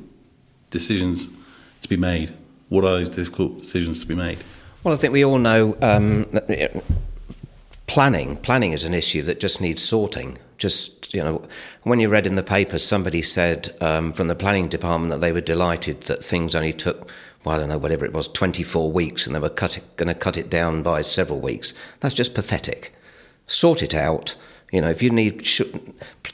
decisions 0.70 1.29
to 1.83 1.88
be 1.88 1.96
made. 1.96 2.33
What 2.68 2.85
are 2.85 2.98
those 2.98 3.09
difficult 3.09 3.62
decisions 3.62 3.98
to 4.00 4.07
be 4.07 4.14
made? 4.14 4.44
Well, 4.83 4.94
I 4.94 4.96
think 4.96 5.12
we 5.12 5.24
all 5.24 5.38
know 5.38 5.77
um, 5.81 6.27
planning. 7.87 8.37
Planning 8.37 8.72
is 8.72 8.85
an 8.85 8.94
issue 8.94 9.22
that 9.22 9.40
just 9.40 9.61
needs 9.61 9.83
sorting. 9.83 10.38
Just 10.59 11.14
you 11.14 11.22
know, 11.22 11.46
when 11.83 12.00
you 12.00 12.09
read 12.09 12.27
in 12.27 12.35
the 12.35 12.42
paper, 12.42 12.79
somebody 12.79 13.22
said 13.22 13.74
um, 13.81 14.12
from 14.12 14.29
the 14.29 14.35
planning 14.35 14.68
department 14.68 15.11
that 15.11 15.20
they 15.20 15.33
were 15.33 15.40
delighted 15.40 16.03
that 16.03 16.24
things 16.24 16.55
only 16.55 16.72
took 16.72 17.11
well, 17.44 17.57
I 17.57 17.59
don't 17.59 17.68
know, 17.68 17.78
whatever 17.78 18.04
it 18.04 18.12
was, 18.12 18.28
24 18.28 18.90
weeks, 18.90 19.26
and 19.26 19.35
they 19.35 19.40
were 19.40 19.50
going 19.50 20.09
to 20.09 20.14
cut 20.14 20.37
it 20.37 20.48
down 20.48 20.83
by 20.83 21.02
several 21.02 21.40
weeks. 21.40 21.74
That's 22.00 22.14
just 22.14 22.35
pathetic. 22.35 22.94
Sort 23.46 23.83
it 23.83 23.94
out. 23.94 24.35
You 24.72 24.80
know, 24.80 24.88
if 24.88 25.02
you 25.02 25.11
need 25.11 25.46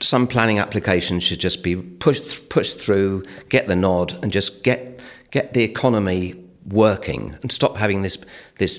some 0.01 0.27
planning 0.27 0.59
applications 0.59 1.25
should 1.25 1.41
just 1.41 1.63
be 1.63 1.77
pushed 1.77 2.49
pushed 2.49 2.81
through, 2.81 3.25
get 3.49 3.67
the 3.67 3.77
nod, 3.77 4.19
and 4.23 4.33
just 4.33 4.63
get 4.63 5.01
get 5.31 5.53
the 5.53 5.63
economy 5.63 6.43
working, 6.67 7.37
and 7.43 7.51
stop 7.51 7.77
having 7.77 8.03
this 8.03 8.17
this 8.59 8.79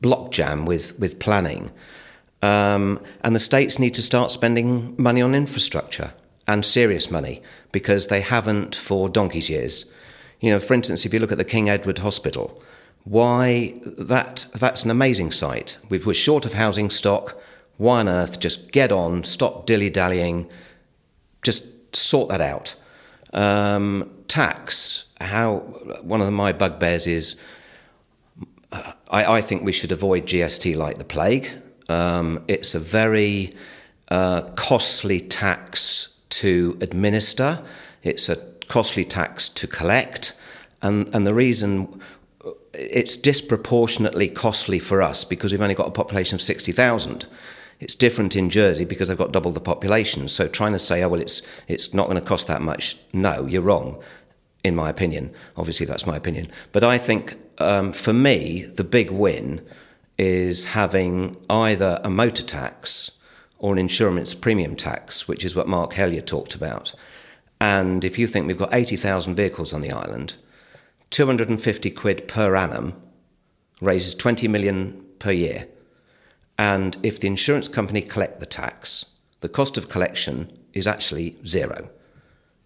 block 0.00 0.30
jam 0.30 0.66
with 0.66 0.96
with 0.98 1.18
planning. 1.18 1.70
Um, 2.42 3.02
and 3.22 3.34
the 3.34 3.40
states 3.40 3.78
need 3.78 3.94
to 3.94 4.02
start 4.02 4.30
spending 4.30 4.94
money 4.96 5.20
on 5.20 5.34
infrastructure 5.34 6.12
and 6.46 6.64
serious 6.64 7.10
money 7.10 7.42
because 7.72 8.06
they 8.06 8.20
haven't 8.20 8.74
for 8.74 9.08
donkey's 9.08 9.50
years. 9.50 9.86
You 10.40 10.52
know, 10.52 10.58
for 10.58 10.74
instance, 10.74 11.04
if 11.04 11.12
you 11.12 11.20
look 11.20 11.32
at 11.32 11.38
the 11.38 11.44
King 11.44 11.68
Edward 11.68 11.98
Hospital, 11.98 12.62
why 13.04 13.74
that 13.84 14.46
that's 14.54 14.84
an 14.84 14.90
amazing 14.90 15.32
site. 15.32 15.78
We've, 15.88 16.04
we're 16.04 16.14
short 16.14 16.44
of 16.44 16.54
housing 16.54 16.90
stock. 16.90 17.40
Why 17.76 18.00
on 18.00 18.08
earth 18.08 18.40
just 18.40 18.72
get 18.72 18.92
on, 18.92 19.24
stop 19.24 19.66
dilly 19.66 19.88
dallying, 19.88 20.50
just 21.42 21.96
sort 21.96 22.28
that 22.28 22.40
out. 22.40 22.74
Um, 23.32 24.10
tax. 24.28 25.06
How 25.20 25.56
one 26.02 26.20
of 26.20 26.32
my 26.32 26.52
bugbears 26.52 27.06
is. 27.06 27.40
Uh, 28.72 28.92
I, 29.10 29.38
I, 29.38 29.40
think 29.40 29.64
we 29.64 29.72
should 29.72 29.90
avoid 29.90 30.26
GST 30.26 30.76
like 30.76 30.98
the 30.98 31.04
plague. 31.04 31.50
Um, 31.88 32.44
it's 32.46 32.72
a 32.72 32.78
very 32.78 33.52
uh, 34.08 34.42
costly 34.54 35.20
tax 35.20 36.10
to 36.30 36.78
administer. 36.80 37.64
It's 38.04 38.28
a 38.28 38.36
costly 38.70 39.04
tax 39.04 39.48
to 39.48 39.66
collect, 39.66 40.32
and, 40.80 41.12
and 41.14 41.26
the 41.26 41.34
reason 41.34 42.00
it's 42.72 43.16
disproportionately 43.16 44.28
costly 44.28 44.78
for 44.78 45.02
us 45.02 45.24
because 45.24 45.50
we've 45.52 45.60
only 45.60 45.74
got 45.74 45.88
a 45.88 45.90
population 45.90 46.36
of 46.36 46.42
60,000. 46.42 47.26
It's 47.80 47.94
different 47.94 48.36
in 48.36 48.48
Jersey 48.48 48.84
because 48.84 49.08
they've 49.08 49.18
got 49.18 49.32
double 49.32 49.50
the 49.50 49.60
population. 49.60 50.28
So 50.28 50.46
trying 50.46 50.72
to 50.72 50.78
say, 50.78 51.02
oh, 51.02 51.08
well, 51.08 51.20
it's, 51.20 51.42
it's 51.66 51.92
not 51.92 52.06
going 52.06 52.20
to 52.20 52.24
cost 52.24 52.46
that 52.46 52.62
much, 52.62 52.96
no, 53.12 53.46
you're 53.46 53.62
wrong, 53.62 54.00
in 54.62 54.76
my 54.76 54.88
opinion. 54.88 55.34
Obviously, 55.56 55.84
that's 55.84 56.06
my 56.06 56.16
opinion. 56.16 56.50
But 56.72 56.84
I 56.84 56.96
think 56.96 57.36
um, 57.58 57.92
for 57.92 58.12
me, 58.12 58.66
the 58.66 58.84
big 58.84 59.10
win 59.10 59.66
is 60.16 60.66
having 60.66 61.36
either 61.48 62.00
a 62.04 62.10
motor 62.10 62.44
tax 62.44 63.10
or 63.58 63.72
an 63.72 63.78
insurance 63.78 64.34
premium 64.34 64.76
tax, 64.76 65.26
which 65.26 65.44
is 65.44 65.56
what 65.56 65.66
Mark 65.66 65.94
Helyar 65.94 66.24
talked 66.24 66.54
about. 66.54 66.94
And 67.60 68.04
if 68.04 68.18
you 68.18 68.26
think 68.26 68.46
we've 68.46 68.56
got 68.56 68.72
80,000 68.72 69.34
vehicles 69.34 69.72
on 69.72 69.82
the 69.82 69.92
island, 69.92 70.36
250 71.10 71.90
quid 71.90 72.26
per 72.26 72.56
annum 72.56 72.94
raises 73.80 74.14
20 74.14 74.48
million 74.48 75.06
per 75.18 75.32
year. 75.32 75.68
And 76.58 76.96
if 77.02 77.20
the 77.20 77.26
insurance 77.26 77.68
company 77.68 78.00
collect 78.00 78.40
the 78.40 78.46
tax, 78.46 79.06
the 79.40 79.48
cost 79.48 79.76
of 79.76 79.88
collection 79.88 80.56
is 80.72 80.86
actually 80.86 81.36
zero. 81.46 81.90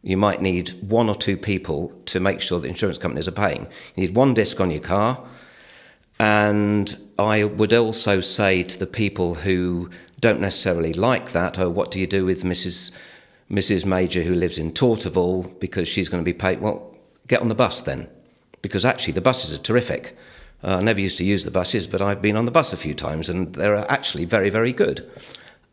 You 0.02 0.16
might 0.16 0.42
need 0.42 0.70
one 0.82 1.08
or 1.08 1.14
two 1.14 1.36
people 1.36 1.92
to 2.06 2.20
make 2.20 2.40
sure 2.40 2.60
the 2.60 2.68
insurance 2.68 2.98
companies 2.98 3.26
are 3.26 3.32
paying. 3.32 3.66
You 3.96 4.06
need 4.06 4.14
one 4.14 4.34
disc 4.34 4.60
on 4.60 4.70
your 4.70 4.82
car. 4.82 5.24
And 6.18 6.96
I 7.18 7.44
would 7.44 7.72
also 7.72 8.20
say 8.20 8.62
to 8.64 8.78
the 8.78 8.86
people 8.86 9.34
who 9.36 9.88
don't 10.20 10.40
necessarily 10.40 10.92
like 10.92 11.32
that, 11.32 11.58
oh, 11.58 11.70
what 11.70 11.90
do 11.90 11.98
you 11.98 12.06
do 12.06 12.24
with 12.24 12.42
Mrs. 12.42 12.90
Mrs. 13.54 13.84
Major 13.84 14.22
who 14.22 14.34
lives 14.34 14.58
in 14.58 14.72
Torteval 14.72 15.58
because 15.60 15.86
she's 15.86 16.08
going 16.08 16.22
to 16.22 16.24
be 16.24 16.36
paid. 16.36 16.60
Well, 16.60 16.94
get 17.28 17.40
on 17.40 17.48
the 17.48 17.54
bus 17.54 17.80
then, 17.80 18.08
because 18.62 18.84
actually 18.84 19.12
the 19.12 19.20
buses 19.20 19.54
are 19.54 19.62
terrific. 19.62 20.16
Uh, 20.62 20.76
I 20.76 20.80
never 20.80 21.00
used 21.00 21.18
to 21.18 21.24
use 21.24 21.44
the 21.44 21.50
buses, 21.50 21.86
but 21.86 22.02
I've 22.02 22.20
been 22.20 22.36
on 22.36 22.46
the 22.46 22.50
bus 22.50 22.72
a 22.72 22.76
few 22.76 22.94
times, 22.94 23.28
and 23.28 23.54
they're 23.54 23.90
actually 23.90 24.24
very, 24.24 24.50
very 24.50 24.72
good. 24.72 25.08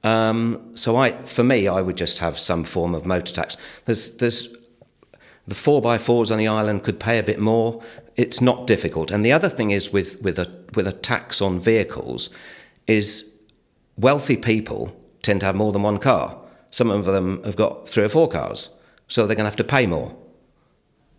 Um, 0.04 0.76
so, 0.76 0.96
I, 0.96 1.12
for 1.24 1.44
me, 1.44 1.68
I 1.68 1.82
would 1.82 1.96
just 1.96 2.20
have 2.20 2.38
some 2.38 2.64
form 2.64 2.94
of 2.94 3.06
motor 3.06 3.34
tax. 3.34 3.58
There's, 3.86 4.12
there's 4.18 4.56
the 5.48 5.56
four 5.56 5.82
by 5.82 5.98
fours 5.98 6.30
on 6.30 6.38
the 6.38 6.48
island 6.48 6.84
could 6.84 7.00
pay 7.00 7.18
a 7.18 7.24
bit 7.24 7.40
more. 7.40 7.82
It's 8.16 8.42
not 8.42 8.68
difficult. 8.68 9.12
And 9.12 9.26
the 9.26 9.32
other 9.32 9.50
thing 9.50 9.72
is 9.72 9.92
with 9.92 10.22
with 10.22 10.38
a 10.38 10.52
with 10.76 10.88
a 10.88 10.92
tax 10.92 11.42
on 11.42 11.60
vehicles, 11.60 12.30
is 12.88 13.36
wealthy 13.98 14.38
people 14.38 14.96
tend 15.22 15.40
to 15.42 15.46
have 15.46 15.56
more 15.56 15.72
than 15.72 15.84
one 15.84 15.98
car. 15.98 16.41
Some 16.72 16.90
of 16.90 17.06
them 17.06 17.44
have 17.44 17.56
got 17.56 17.88
three 17.88 18.04
or 18.04 18.10
four 18.10 18.28
cars, 18.28 18.70
so 19.08 19.28
they're 19.28 19.36
going 19.36 19.46
to 19.46 19.50
have 19.50 19.56
to 19.58 19.64
pay 19.64 19.86
more. 19.86 20.16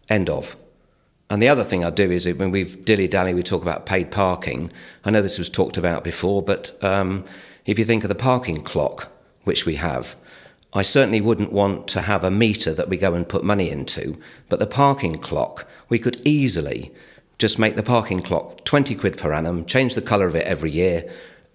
End 0.09 0.29
of. 0.29 0.57
And 1.31 1.43
the 1.43 1.49
other 1.49 1.65
thing 1.65 1.85
I 1.85 1.91
do 1.91 2.11
is 2.11 2.27
when 2.27 2.51
we've 2.51 2.85
dilly 2.85 3.09
dally, 3.09 3.33
we 3.33 3.43
talk 3.43 3.63
about 3.63 3.87
paid 3.87 4.11
parking. 4.11 4.73
I 5.05 5.11
know 5.11 5.23
this 5.23 5.39
was 5.39 5.49
talked 5.49 5.77
about 5.77 6.05
before, 6.05 6.43
but 6.43 6.77
um, 6.83 7.25
if 7.65 7.79
you 7.79 7.85
think 7.85 8.03
of 8.05 8.09
the 8.09 8.15
parking 8.15 8.61
clock, 8.61 9.11
which 9.45 9.65
we 9.65 9.77
have, 9.77 10.17
I 10.75 10.83
certainly 10.83 11.21
wouldn't 11.21 11.53
want 11.53 11.87
to 11.89 12.03
have 12.03 12.25
a 12.25 12.31
meter 12.31 12.73
that 12.75 12.89
we 12.89 12.97
go 12.97 13.15
and 13.15 13.29
put 13.29 13.45
money 13.45 13.71
into, 13.71 14.19
but 14.49 14.59
the 14.59 14.67
parking 14.67 15.19
clock, 15.19 15.69
we 15.89 15.99
could 15.99 16.21
easily 16.27 16.93
just 17.39 17.59
make 17.59 17.77
the 17.77 17.83
parking 17.83 18.23
clock 18.23 18.65
20 18.65 18.95
quid 18.95 19.19
per 19.19 19.33
annum, 19.33 19.65
change 19.65 19.95
the 19.95 20.03
colour 20.03 20.27
of 20.27 20.35
it 20.35 20.47
every 20.47 20.71
year, 20.71 21.11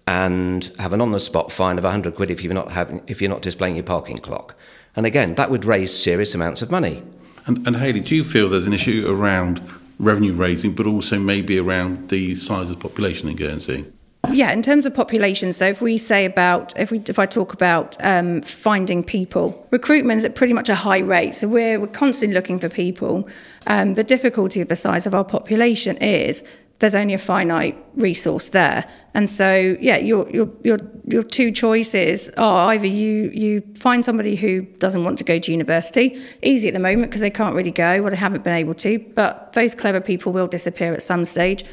and 0.08 0.72
have 0.78 0.94
an 0.94 1.02
on 1.02 1.12
the 1.12 1.20
spot 1.20 1.52
fine 1.52 1.76
of 1.76 1.84
100 1.84 2.14
quid 2.14 2.30
if 2.30 2.42
you're, 2.42 2.54
not 2.54 2.70
having, 2.70 3.02
if 3.06 3.20
you're 3.20 3.28
not 3.28 3.42
displaying 3.42 3.76
your 3.76 3.84
parking 3.84 4.16
clock. 4.16 4.54
And 4.96 5.04
again, 5.04 5.34
that 5.34 5.50
would 5.50 5.66
raise 5.66 5.94
serious 5.94 6.34
amounts 6.34 6.62
of 6.62 6.70
money. 6.70 7.02
And, 7.44 7.66
and 7.66 7.76
Hayley, 7.76 8.00
do 8.00 8.16
you 8.16 8.24
feel 8.24 8.48
there's 8.48 8.66
an 8.66 8.72
issue 8.72 9.04
around 9.06 9.60
revenue 9.98 10.32
raising, 10.32 10.72
but 10.72 10.86
also 10.86 11.18
maybe 11.18 11.58
around 11.58 12.08
the 12.08 12.34
size 12.36 12.70
of 12.70 12.76
the 12.76 12.88
population 12.88 13.28
in 13.28 13.36
Guernsey? 13.36 13.84
Yeah, 14.32 14.50
in 14.50 14.62
terms 14.62 14.86
of 14.86 14.94
population, 14.94 15.52
so 15.52 15.66
if 15.66 15.82
we 15.82 15.98
say 15.98 16.24
about 16.24 16.76
if 16.78 16.90
we 16.90 17.02
if 17.06 17.18
I 17.18 17.26
talk 17.26 17.52
about 17.52 17.96
um, 18.00 18.42
finding 18.42 19.04
people, 19.04 19.66
recruitment 19.70 20.18
is 20.18 20.24
at 20.24 20.34
pretty 20.34 20.52
much 20.52 20.68
a 20.68 20.74
high 20.74 20.98
rate. 20.98 21.34
So 21.34 21.48
we're 21.48 21.78
we're 21.80 21.86
constantly 21.86 22.34
looking 22.34 22.58
for 22.58 22.68
people. 22.68 23.28
Um, 23.66 23.94
the 23.94 24.04
difficulty 24.04 24.60
of 24.60 24.68
the 24.68 24.76
size 24.76 25.06
of 25.06 25.14
our 25.14 25.24
population 25.24 25.96
is 25.98 26.42
there's 26.80 26.94
only 26.94 27.14
a 27.14 27.18
finite 27.18 27.76
resource 27.96 28.50
there, 28.50 28.84
and 29.14 29.28
so 29.28 29.76
yeah, 29.80 29.96
your 29.96 30.28
your 30.30 30.48
your 30.62 30.78
your 31.06 31.22
two 31.22 31.50
choices 31.50 32.30
are 32.30 32.72
either 32.72 32.86
you 32.86 33.30
you 33.30 33.62
find 33.74 34.04
somebody 34.04 34.36
who 34.36 34.62
doesn't 34.78 35.04
want 35.04 35.18
to 35.18 35.24
go 35.24 35.38
to 35.38 35.50
university, 35.50 36.20
easy 36.42 36.68
at 36.68 36.74
the 36.74 36.80
moment 36.80 37.10
because 37.10 37.20
they 37.20 37.30
can't 37.30 37.54
really 37.54 37.72
go, 37.72 38.02
or 38.02 38.10
they 38.10 38.16
haven't 38.16 38.44
been 38.44 38.54
able 38.54 38.74
to, 38.74 38.98
but 39.14 39.52
those 39.54 39.74
clever 39.74 40.00
people 40.00 40.32
will 40.32 40.46
disappear 40.46 40.92
at 40.94 41.02
some 41.02 41.24
stage 41.24 41.64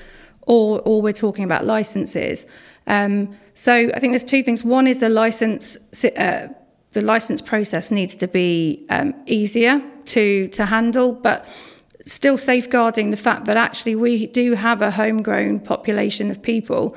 or, 0.46 0.82
or 0.82 1.02
we're 1.02 1.14
talking 1.14 1.44
about 1.44 1.66
licenses. 1.66 2.46
Um, 2.88 3.36
so 3.54 3.74
I 3.94 4.00
think 4.00 4.12
there's 4.12 4.24
two 4.24 4.44
things. 4.44 4.64
One 4.64 4.88
is 4.88 5.00
the 5.00 5.10
license, 5.10 5.78
uh, 6.04 6.48
the 6.92 7.02
license 7.02 7.42
process 7.42 7.92
needs 7.92 8.16
to 8.16 8.28
be 8.28 8.86
um, 8.90 9.14
easier 9.26 9.82
to 10.06 10.48
to 10.50 10.66
handle, 10.66 11.12
but 11.14 11.46
still 12.06 12.38
safeguarding 12.38 13.12
the 13.12 13.18
fact 13.18 13.46
that 13.46 13.58
actually 13.58 13.96
we 13.96 14.28
do 14.28 14.54
have 14.54 14.82
a 14.82 14.92
homegrown 14.92 15.60
population 15.60 16.32
of 16.32 16.42
people 16.42 16.96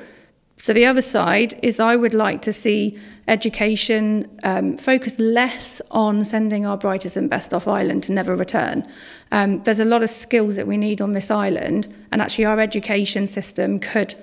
so 0.59 0.73
the 0.73 0.85
other 0.85 1.01
side 1.01 1.57
is 1.63 1.79
I 1.79 1.95
would 1.95 2.13
like 2.13 2.41
to 2.41 2.51
see 2.51 2.99
education 3.29 4.29
um, 4.43 4.77
focus 4.77 5.17
less 5.17 5.81
on 5.89 6.25
sending 6.25 6.65
our 6.65 6.75
brightest 6.75 7.15
and 7.15 7.29
best 7.29 7.53
off 7.53 7.65
island 7.65 8.03
to 8.03 8.11
never 8.11 8.35
return. 8.35 8.85
Um, 9.31 9.63
there's 9.63 9.79
a 9.79 9.85
lot 9.85 10.03
of 10.03 10.09
skills 10.09 10.57
that 10.57 10.67
we 10.67 10.75
need 10.75 10.99
on 10.99 11.13
this 11.13 11.31
island, 11.31 11.87
and 12.11 12.21
actually 12.21 12.43
our 12.43 12.59
education 12.59 13.25
system 13.25 13.79
could 13.79 14.15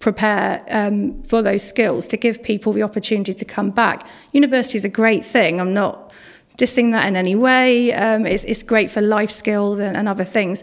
prepare 0.00 0.64
um, 0.68 1.22
for 1.22 1.42
those 1.42 1.62
skills 1.62 2.08
to 2.08 2.16
give 2.16 2.42
people 2.42 2.72
the 2.72 2.82
opportunity 2.82 3.32
to 3.32 3.44
come 3.44 3.70
back. 3.70 4.04
University 4.32 4.78
is 4.78 4.84
a 4.84 4.88
great 4.88 5.24
thing. 5.24 5.60
I'm 5.60 5.72
not 5.72 6.12
dissing 6.62 6.92
that 6.92 7.06
in 7.08 7.16
any 7.16 7.34
way. 7.34 7.92
Um, 7.92 8.24
it's, 8.24 8.44
it's 8.44 8.62
great 8.62 8.90
for 8.90 9.00
life 9.00 9.30
skills 9.30 9.80
and, 9.80 9.96
and 9.96 10.08
other 10.08 10.24
things. 10.24 10.62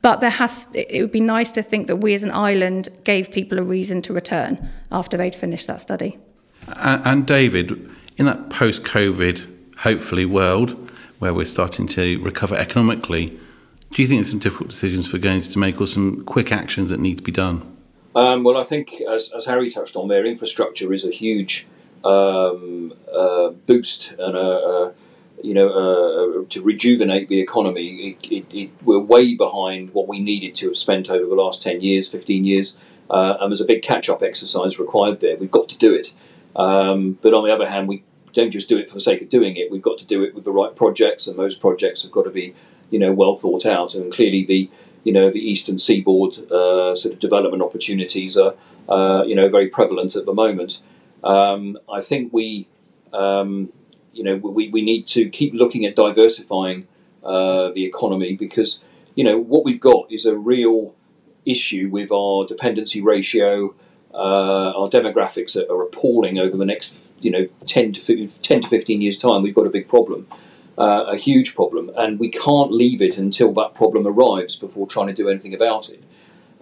But 0.00 0.20
there 0.20 0.30
has, 0.30 0.68
it 0.72 1.02
would 1.02 1.12
be 1.12 1.20
nice 1.20 1.52
to 1.52 1.62
think 1.62 1.88
that 1.88 1.96
we 1.96 2.14
as 2.14 2.22
an 2.22 2.30
island 2.30 2.88
gave 3.04 3.30
people 3.30 3.58
a 3.58 3.62
reason 3.62 4.00
to 4.02 4.12
return 4.14 4.68
after 4.90 5.16
they'd 5.16 5.34
finished 5.34 5.66
that 5.66 5.80
study. 5.80 6.18
And, 6.76 7.02
and 7.04 7.26
David, 7.26 7.90
in 8.16 8.24
that 8.26 8.48
post 8.48 8.82
COVID, 8.82 9.76
hopefully, 9.78 10.24
world 10.24 10.90
where 11.18 11.34
we're 11.34 11.44
starting 11.44 11.86
to 11.88 12.22
recover 12.22 12.54
economically, 12.54 13.38
do 13.90 14.02
you 14.02 14.08
think 14.08 14.20
there's 14.20 14.30
some 14.30 14.38
difficult 14.38 14.70
decisions 14.70 15.06
for 15.06 15.18
Guernsey 15.18 15.52
to 15.52 15.58
make 15.58 15.80
or 15.80 15.86
some 15.86 16.24
quick 16.24 16.50
actions 16.50 16.90
that 16.90 17.00
need 17.00 17.18
to 17.18 17.22
be 17.22 17.32
done? 17.32 17.76
Um, 18.14 18.42
well, 18.42 18.56
I 18.56 18.64
think, 18.64 18.94
as, 19.02 19.30
as, 19.36 19.44
Harry 19.44 19.70
touched 19.70 19.96
on 19.96 20.08
there, 20.08 20.24
infrastructure 20.24 20.92
is 20.94 21.04
a 21.04 21.10
huge 21.10 21.66
um, 22.04 22.94
uh, 23.12 23.50
boost 23.66 24.12
and 24.12 24.34
a, 24.34 24.40
a 24.40 24.94
you 25.42 25.54
know, 25.54 25.68
uh, 25.68 26.44
to 26.48 26.62
rejuvenate 26.62 27.28
the 27.28 27.40
economy. 27.40 28.16
It, 28.22 28.32
it, 28.32 28.54
it, 28.54 28.70
we're 28.82 28.98
way 28.98 29.34
behind 29.34 29.92
what 29.92 30.08
we 30.08 30.20
needed 30.20 30.54
to 30.56 30.68
have 30.68 30.76
spent 30.76 31.10
over 31.10 31.26
the 31.26 31.34
last 31.34 31.62
10 31.62 31.80
years, 31.80 32.08
15 32.08 32.44
years, 32.44 32.76
uh, 33.10 33.36
and 33.40 33.50
there's 33.50 33.60
a 33.60 33.66
big 33.66 33.82
catch 33.82 34.08
up 34.08 34.22
exercise 34.22 34.78
required 34.78 35.20
there. 35.20 35.36
We've 35.36 35.50
got 35.50 35.68
to 35.68 35.78
do 35.78 35.94
it. 35.94 36.12
Um, 36.54 37.18
but 37.22 37.34
on 37.34 37.44
the 37.44 37.52
other 37.52 37.68
hand, 37.68 37.86
we 37.86 38.02
don't 38.32 38.50
just 38.50 38.68
do 38.68 38.76
it 38.76 38.88
for 38.88 38.94
the 38.94 39.00
sake 39.00 39.22
of 39.22 39.28
doing 39.28 39.56
it. 39.56 39.70
We've 39.70 39.82
got 39.82 39.98
to 39.98 40.06
do 40.06 40.22
it 40.22 40.34
with 40.34 40.44
the 40.44 40.52
right 40.52 40.74
projects, 40.74 41.26
and 41.26 41.38
those 41.38 41.56
projects 41.56 42.02
have 42.02 42.12
got 42.12 42.24
to 42.24 42.30
be, 42.30 42.54
you 42.90 42.98
know, 42.98 43.12
well 43.12 43.34
thought 43.34 43.66
out. 43.66 43.94
And 43.94 44.12
clearly, 44.12 44.44
the 44.44 44.70
you 45.04 45.12
know 45.12 45.30
the 45.30 45.38
eastern 45.38 45.78
seaboard 45.78 46.38
uh, 46.50 46.94
sort 46.96 47.14
of 47.14 47.20
development 47.20 47.62
opportunities 47.62 48.36
are, 48.36 48.54
uh, 48.88 49.22
you 49.26 49.34
know, 49.34 49.48
very 49.48 49.68
prevalent 49.68 50.16
at 50.16 50.26
the 50.26 50.34
moment. 50.34 50.82
Um, 51.22 51.78
I 51.90 52.00
think 52.00 52.32
we 52.32 52.68
um, 53.12 53.72
you 54.16 54.24
know, 54.24 54.36
we, 54.36 54.68
we 54.70 54.82
need 54.82 55.06
to 55.08 55.28
keep 55.28 55.52
looking 55.52 55.84
at 55.84 55.94
diversifying 55.94 56.88
uh, 57.22 57.70
the 57.72 57.84
economy 57.84 58.34
because, 58.34 58.82
you 59.14 59.22
know, 59.22 59.38
what 59.38 59.64
we've 59.64 59.80
got 59.80 60.10
is 60.10 60.24
a 60.24 60.36
real 60.36 60.94
issue 61.44 61.88
with 61.90 62.10
our 62.10 62.46
dependency 62.46 63.02
ratio. 63.02 63.74
Uh, 64.14 64.72
our 64.74 64.88
demographics 64.88 65.56
are, 65.56 65.70
are, 65.70 65.82
appalling 65.82 66.38
over 66.38 66.56
the 66.56 66.64
next, 66.64 66.96
you 67.20 67.30
know, 67.30 67.46
10 67.66 67.92
to 67.92 68.00
15, 68.00 68.30
10 68.42 68.62
to 68.62 68.68
15 68.68 69.02
years' 69.02 69.18
time. 69.18 69.42
We've 69.42 69.54
got 69.54 69.66
a 69.66 69.70
big 69.70 69.88
problem, 69.88 70.26
uh, 70.78 71.04
a 71.08 71.16
huge 71.16 71.54
problem, 71.54 71.90
and 71.96 72.18
we 72.18 72.30
can't 72.30 72.72
leave 72.72 73.02
it 73.02 73.18
until 73.18 73.52
that 73.52 73.74
problem 73.74 74.06
arrives 74.06 74.56
before 74.56 74.86
trying 74.86 75.08
to 75.08 75.12
do 75.12 75.28
anything 75.28 75.52
about 75.52 75.90
it. 75.90 76.02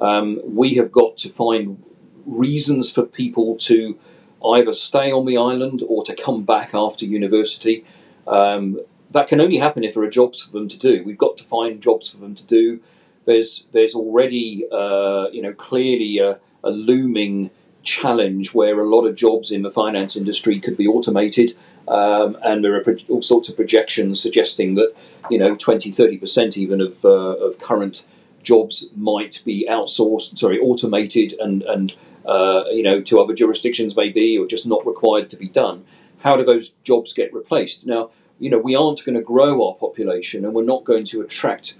Um, 0.01 0.41
we 0.45 0.75
have 0.75 0.91
got 0.91 1.17
to 1.19 1.29
find 1.29 1.81
reasons 2.27 2.91
for 2.91 3.05
people 3.05 3.57
to 3.59 3.97
either 4.45 4.73
stay 4.73 5.11
on 5.11 5.27
the 5.27 5.37
island 5.37 5.83
or 5.87 6.05
to 6.05 6.15
come 6.15 6.45
back 6.45 6.75
after 6.75 7.05
university. 7.05 7.85
Um, 8.27 8.81
that 9.11 9.29
can 9.29 9.41
only 9.41 9.59
happen 9.59 9.85
if 9.85 9.95
there 9.95 10.03
are 10.03 10.11
jobs 10.11 10.43
for 10.43 10.51
them 10.53 10.69
to 10.69 10.79
do. 10.79 11.03
We've 11.05 11.19
got 11.19 11.37
to 11.39 11.45
find 11.45 11.81
jobs 11.81 12.11
for 12.11 12.19
them 12.19 12.35
to 12.35 12.45
do. 12.45 12.81
There's 13.25 13.67
there's 13.73 13.95
already 13.95 14.67
uh, 14.71 15.29
you 15.33 15.41
know 15.41 15.53
clearly 15.53 16.19
a, 16.19 16.41
a, 16.63 16.71
looming 16.71 17.51
challenge 17.83 18.53
where 18.53 18.81
a 18.81 18.89
lot 18.89 19.07
of 19.07 19.15
jobs 19.15 19.51
in 19.51 19.63
the 19.63 19.71
finance 19.71 20.17
industry 20.17 20.59
could 20.59 20.77
be 20.77 20.87
automated, 20.87 21.53
um, 21.89 22.37
and 22.43 22.65
there 22.65 22.75
are 22.75 22.83
pro- 22.83 22.97
all 23.09 23.23
sorts 23.23 23.49
of 23.49 23.57
projections 23.57 24.21
suggesting 24.21 24.75
that 24.75 24.95
you 25.31 25.39
know 25.39 25.55
20 25.55 25.91
30 25.91 26.19
percent 26.19 26.59
even 26.59 26.81
of 26.81 27.05
uh, 27.05 27.09
of 27.09 27.59
current 27.59 28.07
jobs 28.43 28.87
might 28.95 29.43
be 29.45 29.67
outsourced, 29.69 30.39
sorry, 30.39 30.59
automated 30.59 31.35
and 31.41 31.63
and 31.63 31.95
uh, 32.25 32.65
you 32.71 32.83
know, 32.83 33.01
to 33.03 33.21
other 33.21 33.35
jurisdictions 33.35 33.97
maybe, 33.97 34.39
or 34.39 34.47
just 34.47 34.67
not 34.67 34.87
required 34.87 35.31
to 35.31 35.37
be 35.37 35.49
done. 35.49 35.85
How 36.19 36.37
do 36.37 36.45
those 36.45 36.71
jobs 36.83 37.13
get 37.13 37.35
replaced? 37.35 37.87
Now, 37.87 38.11
you 38.39 38.51
know, 38.51 38.59
we 38.59 38.75
aren't 38.75 39.05
going 39.05 39.17
to 39.17 39.23
grow 39.23 39.67
our 39.67 39.75
population, 39.75 40.45
and 40.45 40.55
we're 40.55 40.65
not 40.65 40.85
going 40.85 41.05
to 41.07 41.21
attract 41.21 41.77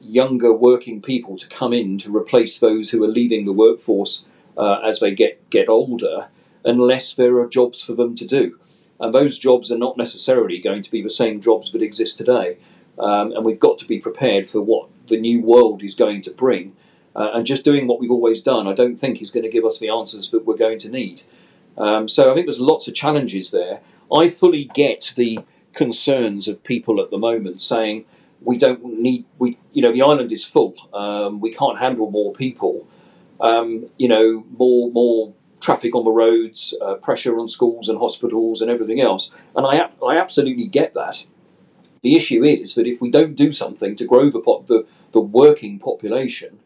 younger 0.00 0.52
working 0.52 1.00
people 1.00 1.36
to 1.38 1.48
come 1.48 1.72
in 1.72 1.98
to 1.98 2.14
replace 2.14 2.58
those 2.58 2.90
who 2.90 3.02
are 3.02 3.08
leaving 3.08 3.44
the 3.44 3.52
workforce 3.52 4.24
uh, 4.56 4.80
as 4.84 5.00
they 5.00 5.14
get 5.14 5.48
get 5.50 5.68
older, 5.68 6.28
unless 6.64 7.14
there 7.14 7.38
are 7.38 7.46
jobs 7.46 7.82
for 7.82 7.94
them 7.94 8.14
to 8.16 8.26
do. 8.26 8.58
And 9.00 9.12
those 9.12 9.38
jobs 9.38 9.72
are 9.72 9.78
not 9.78 9.96
necessarily 9.96 10.58
going 10.60 10.82
to 10.82 10.90
be 10.90 11.02
the 11.02 11.10
same 11.10 11.40
jobs 11.40 11.72
that 11.72 11.82
exist 11.82 12.16
today. 12.16 12.58
Um, 12.98 13.32
and 13.32 13.44
we've 13.44 13.58
got 13.58 13.78
to 13.78 13.88
be 13.88 13.98
prepared 13.98 14.46
for 14.46 14.60
what 14.60 14.88
the 15.08 15.18
new 15.18 15.40
world 15.40 15.82
is 15.82 15.94
going 15.94 16.22
to 16.22 16.30
bring. 16.30 16.76
Uh, 17.16 17.30
and 17.34 17.46
just 17.46 17.64
doing 17.64 17.86
what 17.86 18.00
we've 18.00 18.10
always 18.10 18.42
done, 18.42 18.66
I 18.66 18.72
don't 18.72 18.96
think 18.96 19.22
is 19.22 19.30
going 19.30 19.44
to 19.44 19.50
give 19.50 19.64
us 19.64 19.78
the 19.78 19.88
answers 19.88 20.30
that 20.30 20.44
we're 20.44 20.56
going 20.56 20.80
to 20.80 20.88
need. 20.88 21.22
Um, 21.78 22.08
so 22.08 22.30
I 22.30 22.34
think 22.34 22.46
there's 22.46 22.60
lots 22.60 22.88
of 22.88 22.94
challenges 22.94 23.50
there. 23.50 23.80
I 24.12 24.28
fully 24.28 24.70
get 24.74 25.12
the 25.16 25.40
concerns 25.72 26.48
of 26.48 26.62
people 26.64 27.00
at 27.00 27.10
the 27.10 27.18
moment 27.18 27.60
saying 27.60 28.04
we 28.40 28.56
don't 28.56 28.84
need 28.84 29.24
we 29.38 29.58
you 29.72 29.82
know 29.82 29.90
the 29.90 30.02
island 30.02 30.30
is 30.30 30.44
full 30.44 30.74
um, 30.92 31.40
we 31.40 31.52
can't 31.52 31.78
handle 31.78 32.10
more 32.10 32.32
people 32.32 32.86
um, 33.40 33.88
you 33.98 34.06
know 34.06 34.44
more 34.56 34.90
more 34.92 35.34
traffic 35.60 35.94
on 35.94 36.04
the 36.04 36.10
roads 36.10 36.74
uh, 36.80 36.94
pressure 36.94 37.38
on 37.40 37.48
schools 37.48 37.88
and 37.88 37.98
hospitals 37.98 38.60
and 38.60 38.70
everything 38.70 39.00
else 39.00 39.30
and 39.56 39.66
I 39.66 39.88
I 40.06 40.16
absolutely 40.16 40.66
get 40.66 40.94
that 40.94 41.26
the 42.02 42.14
issue 42.14 42.44
is 42.44 42.74
that 42.74 42.86
if 42.86 43.00
we 43.00 43.10
don't 43.10 43.34
do 43.34 43.50
something 43.50 43.96
to 43.96 44.04
grow 44.04 44.30
the 44.30 44.38
pop, 44.38 44.66
the, 44.66 44.86
the 45.12 45.20
working 45.20 45.78
population 45.78 46.60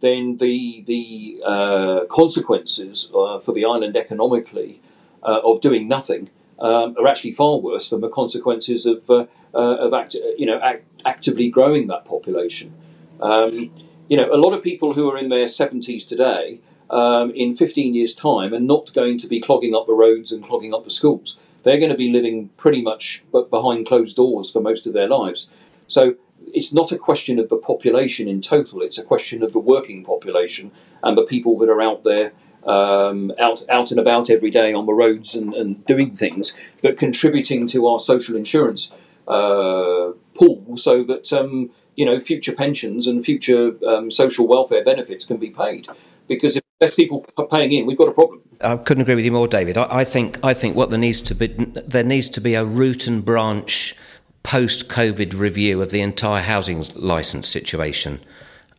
then 0.00 0.36
the 0.36 0.82
the 0.86 1.40
uh, 1.44 2.04
consequences 2.06 3.10
uh, 3.14 3.38
for 3.38 3.52
the 3.52 3.64
island 3.64 3.96
economically 3.96 4.80
uh, 5.22 5.40
of 5.44 5.60
doing 5.60 5.88
nothing 5.88 6.30
um, 6.58 6.94
are 6.98 7.06
actually 7.06 7.32
far 7.32 7.58
worse 7.58 7.88
than 7.88 8.00
the 8.00 8.08
consequences 8.08 8.86
of 8.86 9.10
uh, 9.10 9.26
uh, 9.54 9.76
of 9.76 9.94
act, 9.94 10.14
you 10.36 10.46
know 10.46 10.60
act, 10.60 10.84
actively 11.04 11.48
growing 11.48 11.86
that 11.88 12.04
population. 12.04 12.74
Um, 13.20 13.70
you 14.08 14.16
know, 14.16 14.32
a 14.32 14.36
lot 14.36 14.54
of 14.54 14.62
people 14.62 14.94
who 14.94 15.10
are 15.10 15.18
in 15.18 15.28
their 15.28 15.48
seventies 15.48 16.04
today 16.04 16.60
um, 16.90 17.30
in 17.32 17.54
15 17.54 17.94
years' 17.94 18.14
time 18.14 18.54
are 18.54 18.60
not 18.60 18.92
going 18.94 19.18
to 19.18 19.26
be 19.26 19.40
clogging 19.40 19.74
up 19.74 19.86
the 19.86 19.92
roads 19.92 20.32
and 20.32 20.42
clogging 20.42 20.72
up 20.72 20.84
the 20.84 20.90
schools. 20.90 21.38
They're 21.62 21.78
going 21.78 21.90
to 21.90 21.96
be 21.96 22.10
living 22.10 22.50
pretty 22.56 22.80
much 22.80 23.24
behind 23.50 23.86
closed 23.86 24.16
doors 24.16 24.50
for 24.50 24.60
most 24.60 24.86
of 24.86 24.94
their 24.94 25.08
lives. 25.08 25.48
So 25.86 26.14
it's 26.54 26.72
not 26.72 26.92
a 26.92 26.98
question 26.98 27.38
of 27.38 27.48
the 27.48 27.56
population 27.56 28.28
in 28.28 28.40
total, 28.40 28.82
it's 28.82 28.98
a 28.98 29.04
question 29.04 29.42
of 29.42 29.52
the 29.52 29.58
working 29.58 30.04
population 30.04 30.70
and 31.02 31.16
the 31.16 31.22
people 31.22 31.58
that 31.58 31.68
are 31.68 31.80
out 31.80 32.04
there. 32.04 32.32
Um, 32.64 33.32
out 33.38 33.62
out 33.70 33.92
and 33.92 34.00
about 34.00 34.28
every 34.28 34.50
day 34.50 34.74
on 34.74 34.84
the 34.84 34.92
roads 34.92 35.34
and, 35.34 35.54
and 35.54 35.86
doing 35.86 36.10
things, 36.10 36.52
but 36.82 36.98
contributing 36.98 37.66
to 37.68 37.86
our 37.86 38.00
social 38.00 38.36
insurance 38.36 38.90
uh, 39.28 40.10
pool 40.34 40.76
so 40.76 41.04
that 41.04 41.32
um, 41.32 41.70
you 41.94 42.04
know 42.04 42.18
future 42.18 42.52
pensions 42.52 43.06
and 43.06 43.24
future 43.24 43.72
um, 43.86 44.10
social 44.10 44.46
welfare 44.46 44.84
benefits 44.84 45.24
can 45.24 45.36
be 45.36 45.50
paid. 45.50 45.88
Because 46.26 46.56
if 46.56 46.62
less 46.80 46.94
people 46.94 47.24
are 47.36 47.46
paying 47.46 47.72
in, 47.72 47.86
we've 47.86 47.96
got 47.96 48.08
a 48.08 48.12
problem. 48.12 48.42
I 48.60 48.76
couldn't 48.76 49.02
agree 49.02 49.14
with 49.14 49.24
you 49.24 49.32
more, 49.32 49.48
David. 49.48 49.78
I, 49.78 49.86
I 49.90 50.04
think 50.04 50.38
I 50.42 50.52
think 50.52 50.76
what 50.76 50.90
there 50.90 50.98
needs 50.98 51.20
to 51.22 51.34
be 51.34 51.46
there 51.46 52.04
needs 52.04 52.28
to 52.30 52.40
be 52.40 52.54
a 52.54 52.64
root 52.64 53.06
and 53.06 53.24
branch 53.24 53.94
post 54.42 54.88
COVID 54.88 55.38
review 55.38 55.82
of 55.82 55.90
the 55.90 56.00
entire 56.00 56.42
housing 56.42 56.84
license 56.94 57.48
situation. 57.48 58.20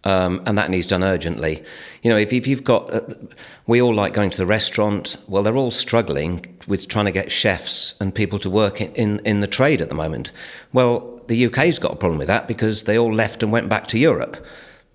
Um, 0.06 0.42
and 0.46 0.58
that 0.58 0.70
needs 0.70 0.88
done 0.88 1.04
urgently. 1.04 1.64
You 2.04 2.10
know, 2.10 2.18
if, 2.18 2.32
if 2.32 2.48
you've 2.48 2.64
got, 2.64 2.94
uh, 2.94 3.02
we 3.68 3.82
all 3.82 3.94
like 3.94 4.14
going 4.14 4.30
to 4.30 4.38
the 4.38 4.46
restaurant. 4.46 5.18
Well, 5.28 5.44
they're 5.44 5.58
all 5.58 5.72
struggling 5.72 6.58
with 6.68 6.88
trying 6.88 7.06
to 7.06 7.12
get 7.12 7.32
chefs 7.32 7.96
and 8.00 8.16
people 8.16 8.40
to 8.40 8.50
work 8.50 8.80
in, 8.80 8.94
in, 8.94 9.20
in 9.26 9.40
the 9.42 9.48
trade 9.48 9.82
at 9.82 9.90
the 9.90 9.96
moment. 9.96 10.32
Well, 10.72 11.22
the 11.28 11.46
UK's 11.46 11.80
got 11.80 11.92
a 11.92 11.96
problem 11.98 12.18
with 12.18 12.28
that 12.28 12.48
because 12.48 12.86
they 12.86 12.98
all 12.98 13.14
left 13.14 13.44
and 13.44 13.52
went 13.52 13.68
back 13.68 13.88
to 13.88 14.00
Europe. 14.00 14.44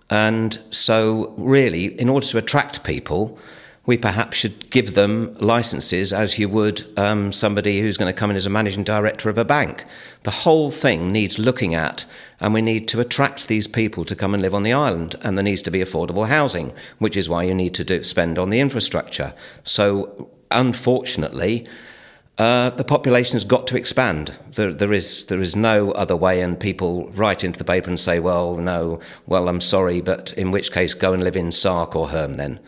And 0.09 0.59
so, 0.71 1.35
really, 1.37 1.99
in 2.01 2.09
order 2.09 2.27
to 2.27 2.39
attract 2.39 2.85
people, 2.85 3.39
we 3.87 3.99
perhaps 3.99 4.39
should 4.39 4.71
give 4.71 4.95
them 4.95 5.35
licenses 5.39 6.13
as 6.13 6.39
you 6.39 6.49
would 6.49 6.87
um, 6.99 7.33
somebody 7.33 7.81
who's 7.81 7.97
going 7.97 8.13
to 8.13 8.19
come 8.19 8.31
in 8.31 8.37
as 8.37 8.47
a 8.47 8.51
managing 8.51 8.83
director 8.83 9.29
of 9.29 9.37
a 9.37 9.45
bank. 9.45 9.85
The 10.23 10.31
whole 10.31 10.71
thing 10.71 11.13
needs 11.13 11.39
looking 11.39 11.75
at, 11.75 12.07
and 12.41 12.55
we 12.55 12.63
need 12.63 12.89
to 12.89 13.01
attract 13.01 13.47
these 13.49 13.69
people 13.69 14.05
to 14.07 14.17
come 14.17 14.33
and 14.33 14.43
live 14.43 14.55
on 14.55 14.63
the 14.63 14.73
island, 14.73 15.17
and 15.21 15.37
there 15.37 15.43
needs 15.43 15.63
to 15.63 15.71
be 15.71 15.81
affordable 15.81 16.29
housing, 16.29 16.73
which 16.99 17.17
is 17.17 17.29
why 17.29 17.43
you 17.43 17.55
need 17.55 17.75
to 17.75 17.85
do, 17.85 18.03
spend 18.03 18.39
on 18.39 18.49
the 18.49 18.61
infrastructure. 18.61 19.35
So, 19.65 20.31
unfortunately, 20.51 21.67
uh, 22.39 22.71
the 22.71 22.85
population 22.85 23.35
has 23.35 23.45
got 23.45 23.67
to 23.69 23.77
expand. 23.77 24.39
There, 24.53 24.73
there 24.73 24.93
is 24.93 25.27
there 25.27 25.41
is 25.41 25.55
no 25.55 25.93
other 25.93 26.17
way, 26.17 26.41
and 26.41 26.59
people 26.59 27.11
write 27.11 27.45
into 27.45 27.59
the 27.59 27.65
paper 27.65 27.91
and 27.91 28.01
say, 28.01 28.19
"Well, 28.19 28.57
no, 28.57 28.99
well, 29.27 29.49
I'm 29.49 29.61
sorry, 29.61 30.01
but 30.01 30.33
in 30.33 30.51
which 30.51 30.73
case, 30.73 30.95
go 30.95 31.13
and 31.13 31.23
live 31.23 31.37
in 31.37 31.53
Sark 31.53 31.95
or 31.95 32.09
Herm 32.09 32.37
then." 32.37 32.59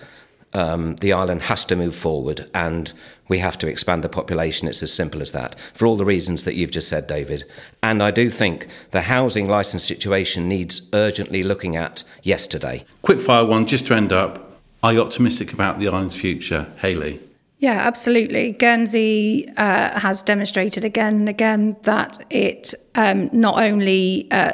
Um, 0.56 0.96
the 0.96 1.12
island 1.12 1.42
has 1.42 1.64
to 1.66 1.76
move 1.76 1.94
forward 1.94 2.48
and 2.54 2.92
we 3.28 3.38
have 3.38 3.58
to 3.58 3.68
expand 3.68 4.02
the 4.02 4.08
population. 4.08 4.66
It's 4.66 4.82
as 4.82 4.92
simple 4.92 5.20
as 5.20 5.32
that, 5.32 5.54
for 5.74 5.86
all 5.86 5.96
the 5.96 6.04
reasons 6.04 6.44
that 6.44 6.54
you've 6.54 6.70
just 6.70 6.88
said, 6.88 7.06
David. 7.06 7.44
And 7.82 8.02
I 8.02 8.10
do 8.10 8.30
think 8.30 8.66
the 8.90 9.02
housing 9.02 9.48
licence 9.48 9.84
situation 9.84 10.48
needs 10.48 10.88
urgently 10.92 11.42
looking 11.42 11.76
at 11.76 12.04
yesterday. 12.22 12.84
Quick 13.02 13.20
fire 13.20 13.44
one, 13.44 13.66
just 13.66 13.86
to 13.88 13.94
end 13.94 14.12
up. 14.12 14.60
Are 14.82 14.94
you 14.94 15.02
optimistic 15.02 15.52
about 15.52 15.78
the 15.78 15.88
island's 15.88 16.14
future, 16.14 16.72
Hayley? 16.78 17.20
Yeah, 17.58 17.82
absolutely. 17.86 18.52
Guernsey 18.52 19.48
uh, 19.56 19.98
has 19.98 20.22
demonstrated 20.22 20.84
again 20.84 21.16
and 21.16 21.28
again 21.28 21.76
that 21.82 22.24
it 22.30 22.74
um, 22.94 23.28
not 23.32 23.62
only 23.62 24.30
uh, 24.30 24.52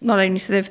not 0.00 0.18
only 0.18 0.38
sort 0.38 0.58
of 0.58 0.70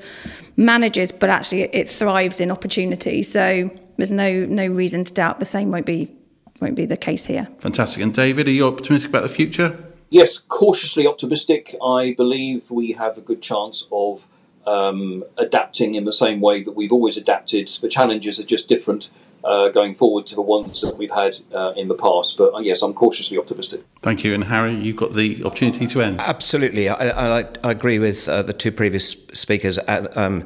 manages, 0.56 1.12
but 1.12 1.30
actually 1.30 1.64
it 1.64 1.90
thrives 1.90 2.40
in 2.40 2.52
opportunity. 2.52 3.24
So 3.24 3.72
there's 3.98 4.12
no 4.12 4.46
no 4.46 4.68
reason 4.68 5.04
to 5.06 5.14
doubt 5.14 5.40
the 5.40 5.46
same 5.46 5.72
won't 5.72 5.86
be 5.86 6.14
won't 6.62 6.76
be 6.76 6.86
the 6.86 6.98
case 6.98 7.26
here. 7.26 7.48
Fantastic. 7.58 8.02
And 8.02 8.14
David, 8.14 8.48
are 8.48 8.52
you 8.52 8.68
optimistic 8.68 9.10
about 9.10 9.24
the 9.24 9.30
future? 9.30 9.78
Yes, 10.10 10.38
cautiously 10.38 11.08
optimistic. 11.08 11.76
I 11.84 12.14
believe 12.16 12.70
we 12.70 12.94
have 12.94 13.18
a 13.18 13.22
good 13.22 13.42
chance 13.42 13.88
of 13.92 14.28
um, 14.68 15.24
adapting 15.38 15.96
in 15.96 16.04
the 16.04 16.14
same 16.14 16.40
way 16.40 16.64
that 16.64 16.74
we've 16.74 16.94
always 16.94 17.18
adapted. 17.18 17.68
The 17.82 17.90
challenges 17.90 18.40
are 18.40 18.46
just 18.46 18.70
different 18.70 19.12
uh, 19.44 19.70
going 19.70 19.94
forward 19.94 20.26
to 20.28 20.36
the 20.36 20.42
ones 20.42 20.82
that 20.82 20.98
we've 20.98 21.12
had 21.12 21.38
uh, 21.54 21.74
in 21.76 21.88
the 21.88 21.96
past. 21.96 22.38
But 22.38 22.54
uh, 22.54 22.60
yes, 22.60 22.82
I'm 22.82 22.94
cautiously 22.94 23.38
optimistic. 23.38 23.82
Thank 24.02 24.24
you. 24.24 24.34
And 24.34 24.46
Harry, 24.46 24.74
you've 24.76 24.96
got 24.96 25.14
the 25.14 25.44
opportunity 25.44 25.88
to 25.88 26.02
end. 26.02 26.22
Absolutely. 26.22 26.88
I, 26.90 27.40
I, 27.40 27.46
I 27.64 27.72
agree 27.72 28.00
with 28.00 28.30
uh, 28.30 28.44
the 28.44 28.54
two 28.54 28.72
previous 28.72 29.12
speakers. 29.34 29.80
Uh, 29.80 30.08
um, 30.16 30.46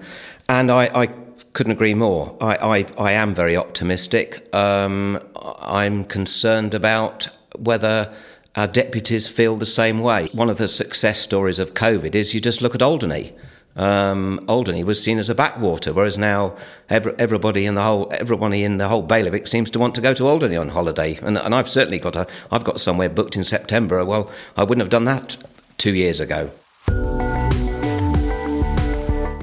and 0.50 0.72
I, 0.72 0.86
I 1.04 1.10
couldn't 1.58 1.72
agree 1.72 1.96
more. 1.96 2.38
I, 2.40 2.56
I, 2.56 2.86
I 3.00 3.12
am 3.14 3.34
very 3.34 3.58
optimistic. 3.58 4.48
Um, 4.54 5.20
I'm 5.60 6.04
concerned 6.04 6.76
about 6.76 7.30
whether 7.58 8.14
our 8.56 8.68
deputies 8.68 9.28
feel 9.28 9.56
the 9.56 9.66
same 9.66 9.98
way. 9.98 10.28
One 10.34 10.52
of 10.52 10.60
the 10.60 10.68
success 10.68 11.20
stories 11.20 11.58
of 11.58 11.74
COVID 11.74 12.14
is 12.14 12.36
you 12.36 12.42
just 12.42 12.62
look 12.62 12.76
at 12.76 12.84
Alderney. 12.84 13.34
Um, 13.76 14.40
Alderney 14.48 14.84
was 14.84 15.04
seen 15.04 15.18
as 15.18 15.32
a 15.32 15.36
backwater, 15.36 15.94
whereas 15.94 16.16
now 16.16 16.56
every, 16.92 17.16
everybody 17.18 17.66
in 17.66 17.74
the 17.74 17.82
whole 17.82 18.08
everybody 18.12 18.64
in 18.64 18.78
the 18.78 18.88
whole 18.88 19.02
bailiwick 19.02 19.48
seems 19.48 19.72
to 19.72 19.80
want 19.80 19.96
to 19.96 20.02
go 20.02 20.14
to 20.14 20.28
Alderney 20.28 20.58
on 20.58 20.70
holiday. 20.70 21.18
And, 21.24 21.40
and 21.40 21.56
I've 21.56 21.70
certainly 21.70 21.98
got 21.98 22.16
a 22.16 22.28
I've 22.52 22.64
got 22.66 22.80
somewhere 22.80 23.10
booked 23.10 23.36
in 23.36 23.44
September. 23.44 24.06
Well, 24.06 24.30
I 24.56 24.64
wouldn't 24.64 24.82
have 24.82 24.92
done 24.92 25.06
that 25.06 25.38
two 25.80 25.96
years 25.96 26.20
ago. 26.20 26.52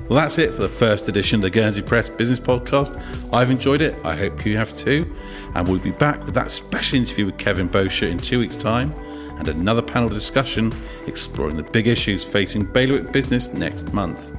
Well, 0.09 0.19
that's 0.21 0.37
it 0.37 0.53
for 0.53 0.61
the 0.61 0.69
first 0.69 1.09
edition 1.09 1.37
of 1.37 1.43
the 1.43 1.51
Guernsey 1.51 1.81
Press 1.81 2.11
Business 2.11 2.39
Podcast. 2.39 3.03
I've 3.33 3.51
enjoyed 3.51 3.81
it. 3.81 4.05
I 4.05 4.15
hope 4.15 4.45
you 4.45 4.55
have 4.59 4.77
too. 4.77 5.11
And 5.55 5.67
we'll 5.67 5.79
be 5.79 5.93
back 5.93 6.23
with 6.27 6.35
that 6.35 6.51
special 6.51 6.99
interview 6.99 7.25
with 7.25 7.39
Kevin 7.39 7.71
Boscher 7.71 8.11
in 8.11 8.19
two 8.19 8.39
weeks' 8.39 8.57
time 8.57 8.93
and 9.39 9.49
another 9.49 9.81
panel 9.81 10.11
discussion 10.11 10.71
exploring 11.07 11.57
the 11.57 11.63
big 11.63 11.87
issues 11.87 12.23
facing 12.23 12.67
bailiwick 12.67 13.13
business 13.13 13.51
next 13.55 13.95
month. 13.95 14.31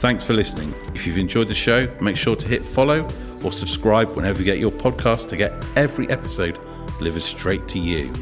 Thanks 0.00 0.22
for 0.22 0.34
listening. 0.34 0.74
If 0.94 1.06
you've 1.06 1.16
enjoyed 1.16 1.48
the 1.48 1.54
show, 1.54 1.90
make 2.02 2.16
sure 2.16 2.36
to 2.36 2.46
hit 2.46 2.62
follow 2.62 3.08
or 3.42 3.52
subscribe 3.52 4.14
whenever 4.14 4.40
you 4.40 4.44
get 4.44 4.58
your 4.58 4.70
podcast 4.70 5.30
to 5.30 5.36
get 5.38 5.64
every 5.76 6.10
episode 6.10 6.58
delivered 6.98 7.22
straight 7.22 7.66
to 7.68 7.78
you. 7.78 8.12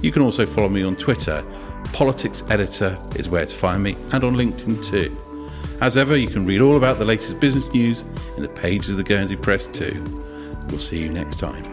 You 0.00 0.10
can 0.10 0.22
also 0.22 0.46
follow 0.46 0.68
me 0.68 0.82
on 0.82 0.96
Twitter. 0.96 1.44
Politics 1.92 2.42
Editor 2.48 2.98
is 3.14 3.28
where 3.28 3.46
to 3.46 3.54
find 3.54 3.84
me, 3.84 3.96
and 4.12 4.24
on 4.24 4.34
LinkedIn 4.34 4.84
too. 4.84 5.16
As 5.82 5.96
ever, 5.96 6.16
you 6.16 6.28
can 6.28 6.46
read 6.46 6.60
all 6.60 6.76
about 6.76 6.98
the 6.98 7.04
latest 7.04 7.40
business 7.40 7.66
news 7.72 8.04
in 8.36 8.44
the 8.44 8.48
pages 8.48 8.90
of 8.90 8.98
the 8.98 9.02
Guernsey 9.02 9.34
Press 9.34 9.66
too. 9.66 10.00
We'll 10.68 10.78
see 10.78 11.00
you 11.00 11.08
next 11.08 11.40
time. 11.40 11.64